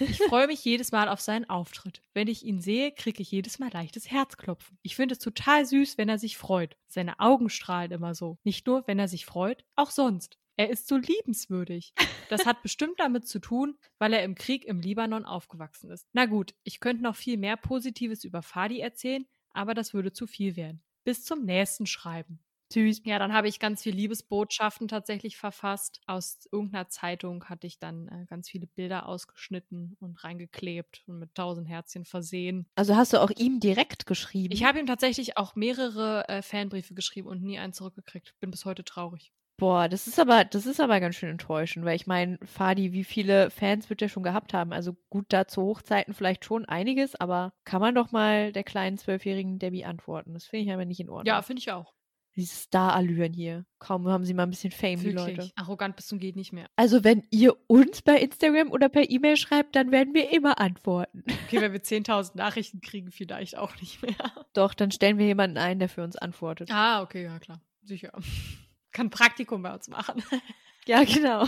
Ich 0.00 0.18
freue 0.28 0.46
mich 0.46 0.64
jedes 0.64 0.92
Mal 0.92 1.08
auf 1.08 1.20
seinen 1.20 1.48
Auftritt. 1.48 2.02
Wenn 2.14 2.28
ich 2.28 2.44
ihn 2.44 2.60
sehe, 2.60 2.92
kriege 2.92 3.22
ich 3.22 3.30
jedes 3.30 3.58
Mal 3.58 3.72
leichtes 3.72 4.10
Herzklopfen. 4.10 4.78
Ich 4.82 4.96
finde 4.96 5.14
es 5.14 5.18
total 5.18 5.66
süß, 5.66 5.98
wenn 5.98 6.08
er 6.08 6.18
sich 6.18 6.36
freut. 6.36 6.76
Seine 6.86 7.18
Augen 7.18 7.48
strahlen 7.48 7.92
immer 7.92 8.14
so. 8.14 8.38
Nicht 8.44 8.66
nur, 8.66 8.86
wenn 8.86 8.98
er 8.98 9.08
sich 9.08 9.26
freut, 9.26 9.64
auch 9.74 9.90
sonst. 9.90 10.38
Er 10.60 10.68
ist 10.68 10.88
so 10.88 10.98
liebenswürdig. 10.98 11.94
Das 12.28 12.44
hat 12.44 12.62
bestimmt 12.62 13.00
damit 13.00 13.26
zu 13.26 13.38
tun, 13.38 13.78
weil 13.98 14.12
er 14.12 14.22
im 14.24 14.34
Krieg 14.34 14.66
im 14.66 14.78
Libanon 14.78 15.24
aufgewachsen 15.24 15.90
ist. 15.90 16.06
Na 16.12 16.26
gut, 16.26 16.54
ich 16.64 16.80
könnte 16.80 17.02
noch 17.02 17.16
viel 17.16 17.38
mehr 17.38 17.56
Positives 17.56 18.24
über 18.24 18.42
Fadi 18.42 18.78
erzählen, 18.78 19.24
aber 19.54 19.72
das 19.72 19.94
würde 19.94 20.12
zu 20.12 20.26
viel 20.26 20.56
werden. 20.56 20.82
Bis 21.02 21.24
zum 21.24 21.46
nächsten 21.46 21.86
Schreiben. 21.86 22.44
Süß. 22.74 23.00
Ja, 23.06 23.18
dann 23.18 23.32
habe 23.32 23.48
ich 23.48 23.58
ganz 23.58 23.82
viel 23.82 23.94
Liebesbotschaften 23.94 24.86
tatsächlich 24.86 25.38
verfasst. 25.38 26.02
Aus 26.06 26.46
irgendeiner 26.52 26.90
Zeitung 26.90 27.46
hatte 27.46 27.66
ich 27.66 27.78
dann 27.78 28.08
äh, 28.08 28.26
ganz 28.26 28.50
viele 28.50 28.66
Bilder 28.66 29.06
ausgeschnitten 29.06 29.96
und 29.98 30.22
reingeklebt 30.22 31.04
und 31.06 31.20
mit 31.20 31.34
tausend 31.34 31.68
Herzchen 31.68 32.04
versehen. 32.04 32.68
Also 32.76 32.96
hast 32.96 33.14
du 33.14 33.22
auch 33.22 33.30
ihm 33.30 33.60
direkt 33.60 34.04
geschrieben? 34.04 34.52
Ich 34.52 34.64
habe 34.64 34.78
ihm 34.78 34.86
tatsächlich 34.86 35.38
auch 35.38 35.56
mehrere 35.56 36.28
äh, 36.28 36.42
Fanbriefe 36.42 36.92
geschrieben 36.92 37.28
und 37.28 37.42
nie 37.42 37.58
einen 37.58 37.72
zurückgekriegt. 37.72 38.34
Bin 38.40 38.50
bis 38.50 38.66
heute 38.66 38.84
traurig. 38.84 39.32
Boah, 39.60 39.90
das 39.90 40.06
ist 40.06 40.18
aber, 40.18 40.46
das 40.46 40.64
ist 40.64 40.80
aber 40.80 41.00
ganz 41.00 41.16
schön 41.16 41.28
enttäuschend, 41.28 41.84
weil 41.84 41.94
ich 41.94 42.06
meine, 42.06 42.38
Fadi, 42.44 42.94
wie 42.94 43.04
viele 43.04 43.50
Fans 43.50 43.90
wird 43.90 44.00
er 44.00 44.08
schon 44.08 44.22
gehabt 44.22 44.54
haben? 44.54 44.72
Also 44.72 44.96
gut, 45.10 45.26
da 45.28 45.46
zu 45.46 45.60
Hochzeiten 45.60 46.14
vielleicht 46.14 46.46
schon 46.46 46.64
einiges, 46.64 47.14
aber 47.14 47.52
kann 47.64 47.82
man 47.82 47.94
doch 47.94 48.10
mal 48.10 48.52
der 48.52 48.64
kleinen 48.64 48.96
zwölfjährigen 48.96 49.58
Debbie 49.58 49.84
antworten. 49.84 50.32
Das 50.32 50.46
finde 50.46 50.64
ich 50.64 50.72
aber 50.72 50.86
nicht 50.86 51.00
in 51.00 51.10
Ordnung. 51.10 51.26
Ja, 51.26 51.42
finde 51.42 51.60
ich 51.60 51.70
auch. 51.72 51.92
Diese 52.36 52.54
Star-Allüren 52.56 53.34
hier. 53.34 53.66
Kaum 53.78 54.08
haben 54.08 54.24
sie 54.24 54.32
mal 54.32 54.44
ein 54.44 54.50
bisschen 54.50 54.70
Fame, 54.70 55.00
die 55.00 55.14
Wirklich. 55.14 55.36
Leute. 55.36 55.50
Arrogant 55.56 55.94
bis 55.94 56.06
zum 56.06 56.18
geht 56.18 56.36
nicht 56.36 56.54
mehr. 56.54 56.66
Also 56.76 57.04
wenn 57.04 57.22
ihr 57.30 57.54
uns 57.66 58.00
bei 58.00 58.16
Instagram 58.16 58.70
oder 58.70 58.88
per 58.88 59.10
E-Mail 59.10 59.36
schreibt, 59.36 59.76
dann 59.76 59.92
werden 59.92 60.14
wir 60.14 60.32
immer 60.32 60.58
antworten. 60.58 61.22
Okay, 61.44 61.60
wenn 61.60 61.74
wir 61.74 61.82
10.000 61.82 62.38
Nachrichten 62.38 62.80
kriegen, 62.80 63.10
vielleicht 63.10 63.58
auch 63.58 63.78
nicht 63.78 64.00
mehr. 64.00 64.16
Doch, 64.54 64.72
dann 64.72 64.90
stellen 64.90 65.18
wir 65.18 65.26
jemanden 65.26 65.58
ein, 65.58 65.80
der 65.80 65.90
für 65.90 66.02
uns 66.02 66.16
antwortet. 66.16 66.70
Ah, 66.72 67.02
okay, 67.02 67.24
ja 67.24 67.38
klar. 67.40 67.60
Sicher. 67.82 68.12
Kann 69.00 69.06
ein 69.06 69.10
Praktikum 69.10 69.62
bei 69.62 69.72
uns 69.72 69.88
machen. 69.88 70.22
Ja, 70.84 71.04
genau. 71.04 71.46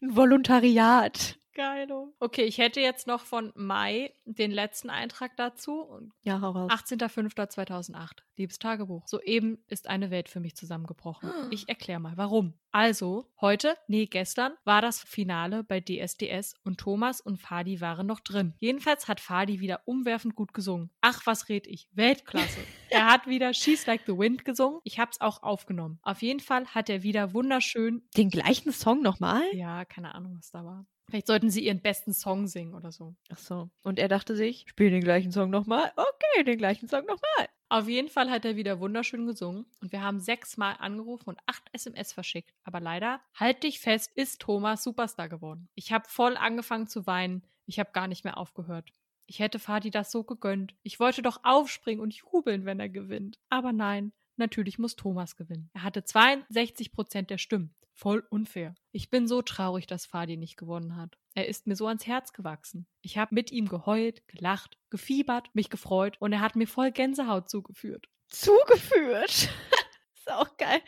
Ein 0.00 0.16
Volontariat. 0.16 1.38
Geilo. 1.54 2.14
Okay, 2.18 2.44
ich 2.44 2.58
hätte 2.58 2.80
jetzt 2.80 3.06
noch 3.06 3.22
von 3.22 3.52
Mai 3.54 4.12
den 4.24 4.50
letzten 4.50 4.90
Eintrag 4.90 5.36
dazu. 5.36 6.10
Ja, 6.22 6.40
hau 6.40 6.50
raus. 6.50 6.70
18.05.2008. 6.70 8.10
Liebes 8.36 8.58
Tagebuch. 8.58 9.06
Soeben 9.06 9.58
ist 9.68 9.88
eine 9.88 10.10
Welt 10.10 10.28
für 10.28 10.40
mich 10.40 10.56
zusammengebrochen. 10.56 11.30
Ich 11.50 11.68
erkläre 11.68 12.00
mal, 12.00 12.16
warum. 12.16 12.54
Also, 12.72 13.30
heute, 13.40 13.76
nee, 13.86 14.06
gestern, 14.06 14.54
war 14.64 14.82
das 14.82 15.00
Finale 15.00 15.62
bei 15.62 15.80
DSDS 15.80 16.54
und 16.64 16.78
Thomas 16.80 17.20
und 17.20 17.36
Fadi 17.36 17.80
waren 17.80 18.08
noch 18.08 18.18
drin. 18.18 18.54
Jedenfalls 18.58 19.06
hat 19.06 19.20
Fadi 19.20 19.60
wieder 19.60 19.82
umwerfend 19.84 20.34
gut 20.34 20.52
gesungen. 20.52 20.90
Ach, 21.00 21.24
was 21.24 21.48
red 21.48 21.68
ich? 21.68 21.88
Weltklasse. 21.92 22.58
er 22.90 23.06
hat 23.06 23.28
wieder 23.28 23.54
She's 23.54 23.86
Like 23.86 24.02
the 24.06 24.18
Wind 24.18 24.44
gesungen. 24.44 24.80
Ich 24.82 24.98
hab's 24.98 25.20
auch 25.20 25.44
aufgenommen. 25.44 26.00
Auf 26.02 26.22
jeden 26.22 26.40
Fall 26.40 26.66
hat 26.66 26.90
er 26.90 27.04
wieder 27.04 27.32
wunderschön. 27.32 28.02
Den 28.16 28.30
gleichen 28.30 28.72
Song 28.72 29.02
nochmal? 29.02 29.42
Ja, 29.52 29.84
keine 29.84 30.14
Ahnung, 30.16 30.34
was 30.36 30.50
da 30.50 30.64
war. 30.64 30.86
Vielleicht 31.08 31.26
sollten 31.26 31.50
sie 31.50 31.64
ihren 31.64 31.80
besten 31.80 32.12
Song 32.12 32.46
singen 32.46 32.74
oder 32.74 32.90
so. 32.90 33.14
Ach 33.30 33.38
so. 33.38 33.70
Und 33.82 33.98
er 33.98 34.08
dachte 34.08 34.36
sich, 34.36 34.64
spiel 34.68 34.90
den 34.90 35.02
gleichen 35.02 35.32
Song 35.32 35.50
nochmal. 35.50 35.92
Okay, 35.96 36.44
den 36.44 36.58
gleichen 36.58 36.88
Song 36.88 37.04
nochmal. 37.06 37.48
Auf 37.68 37.88
jeden 37.88 38.08
Fall 38.08 38.30
hat 38.30 38.44
er 38.44 38.56
wieder 38.56 38.78
wunderschön 38.78 39.26
gesungen 39.26 39.66
und 39.80 39.90
wir 39.90 40.02
haben 40.02 40.20
sechsmal 40.20 40.76
angerufen 40.78 41.30
und 41.30 41.40
acht 41.46 41.62
SMS 41.72 42.12
verschickt. 42.12 42.52
Aber 42.62 42.80
leider, 42.80 43.20
halt 43.34 43.62
dich 43.64 43.80
fest, 43.80 44.10
ist 44.14 44.40
Thomas 44.40 44.84
Superstar 44.84 45.28
geworden. 45.28 45.68
Ich 45.74 45.92
habe 45.92 46.08
voll 46.08 46.36
angefangen 46.36 46.86
zu 46.86 47.06
weinen. 47.06 47.42
Ich 47.66 47.78
habe 47.78 47.90
gar 47.92 48.06
nicht 48.06 48.24
mehr 48.24 48.38
aufgehört. 48.38 48.92
Ich 49.26 49.38
hätte 49.38 49.58
Fadi 49.58 49.90
das 49.90 50.12
so 50.12 50.22
gegönnt. 50.22 50.74
Ich 50.82 51.00
wollte 51.00 51.22
doch 51.22 51.40
aufspringen 51.42 52.02
und 52.02 52.14
jubeln, 52.14 52.64
wenn 52.64 52.78
er 52.78 52.90
gewinnt. 52.90 53.38
Aber 53.48 53.72
nein, 53.72 54.12
natürlich 54.36 54.78
muss 54.78 54.96
Thomas 54.96 55.36
gewinnen. 55.36 55.70
Er 55.72 55.82
hatte 55.82 56.04
62 56.04 56.92
Prozent 56.92 57.30
der 57.30 57.38
Stimmen. 57.38 57.74
Voll 57.96 58.26
unfair. 58.28 58.74
Ich 58.90 59.08
bin 59.08 59.28
so 59.28 59.40
traurig, 59.40 59.86
dass 59.86 60.04
Fadi 60.04 60.36
nicht 60.36 60.56
gewonnen 60.56 60.96
hat. 60.96 61.16
Er 61.34 61.46
ist 61.46 61.68
mir 61.68 61.76
so 61.76 61.86
ans 61.86 62.06
Herz 62.06 62.32
gewachsen. 62.32 62.86
Ich 63.02 63.18
habe 63.18 63.34
mit 63.34 63.52
ihm 63.52 63.68
geheult, 63.68 64.26
gelacht, 64.26 64.78
gefiebert, 64.90 65.54
mich 65.54 65.70
gefreut 65.70 66.16
und 66.20 66.32
er 66.32 66.40
hat 66.40 66.56
mir 66.56 66.66
voll 66.66 66.90
Gänsehaut 66.90 67.48
zugeführt. 67.48 68.08
Zugeführt. 68.28 69.48
ist 70.14 70.30
auch 70.30 70.56
geil. 70.56 70.80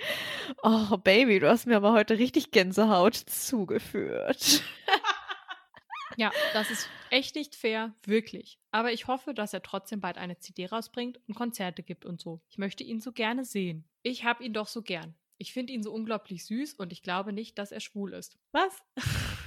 Oh, 0.62 0.96
Baby, 0.96 1.38
du 1.38 1.48
hast 1.48 1.66
mir 1.66 1.76
aber 1.76 1.92
heute 1.92 2.18
richtig 2.18 2.50
Gänsehaut 2.50 3.14
zugeführt. 3.14 4.62
Ja, 6.18 6.32
das 6.54 6.70
ist 6.70 6.88
echt 7.10 7.34
nicht 7.34 7.54
fair, 7.54 7.94
wirklich. 8.04 8.58
Aber 8.70 8.90
ich 8.90 9.06
hoffe, 9.06 9.34
dass 9.34 9.52
er 9.52 9.62
trotzdem 9.62 10.00
bald 10.00 10.16
eine 10.16 10.38
CD 10.38 10.64
rausbringt 10.64 11.20
und 11.28 11.34
Konzerte 11.34 11.82
gibt 11.82 12.06
und 12.06 12.22
so. 12.22 12.40
Ich 12.48 12.56
möchte 12.56 12.84
ihn 12.84 13.00
so 13.00 13.12
gerne 13.12 13.44
sehen. 13.44 13.84
Ich 14.02 14.24
habe 14.24 14.42
ihn 14.42 14.54
doch 14.54 14.66
so 14.66 14.80
gern. 14.80 15.14
Ich 15.38 15.52
finde 15.52 15.72
ihn 15.72 15.82
so 15.82 15.92
unglaublich 15.92 16.44
süß 16.46 16.74
und 16.74 16.92
ich 16.92 17.02
glaube 17.02 17.32
nicht, 17.32 17.58
dass 17.58 17.72
er 17.72 17.80
schwul 17.80 18.14
ist. 18.14 18.38
Was? 18.52 18.82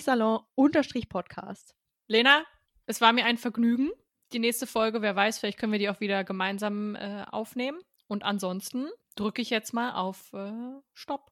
Salon 0.00 0.40
Podcast. 1.08 1.74
Lena, 2.10 2.44
es 2.86 3.00
war 3.00 3.12
mir 3.12 3.24
ein 3.24 3.36
Vergnügen. 3.36 3.92
Die 4.32 4.40
nächste 4.40 4.66
Folge, 4.66 5.00
wer 5.00 5.14
weiß, 5.14 5.38
vielleicht 5.38 5.58
können 5.58 5.70
wir 5.70 5.78
die 5.78 5.88
auch 5.88 6.00
wieder 6.00 6.24
gemeinsam 6.24 6.96
äh, 6.96 7.24
aufnehmen. 7.30 7.78
Und 8.08 8.24
ansonsten 8.24 8.88
drücke 9.14 9.40
ich 9.40 9.48
jetzt 9.48 9.72
mal 9.72 9.92
auf 9.92 10.32
äh, 10.32 10.50
Stopp. 10.92 11.22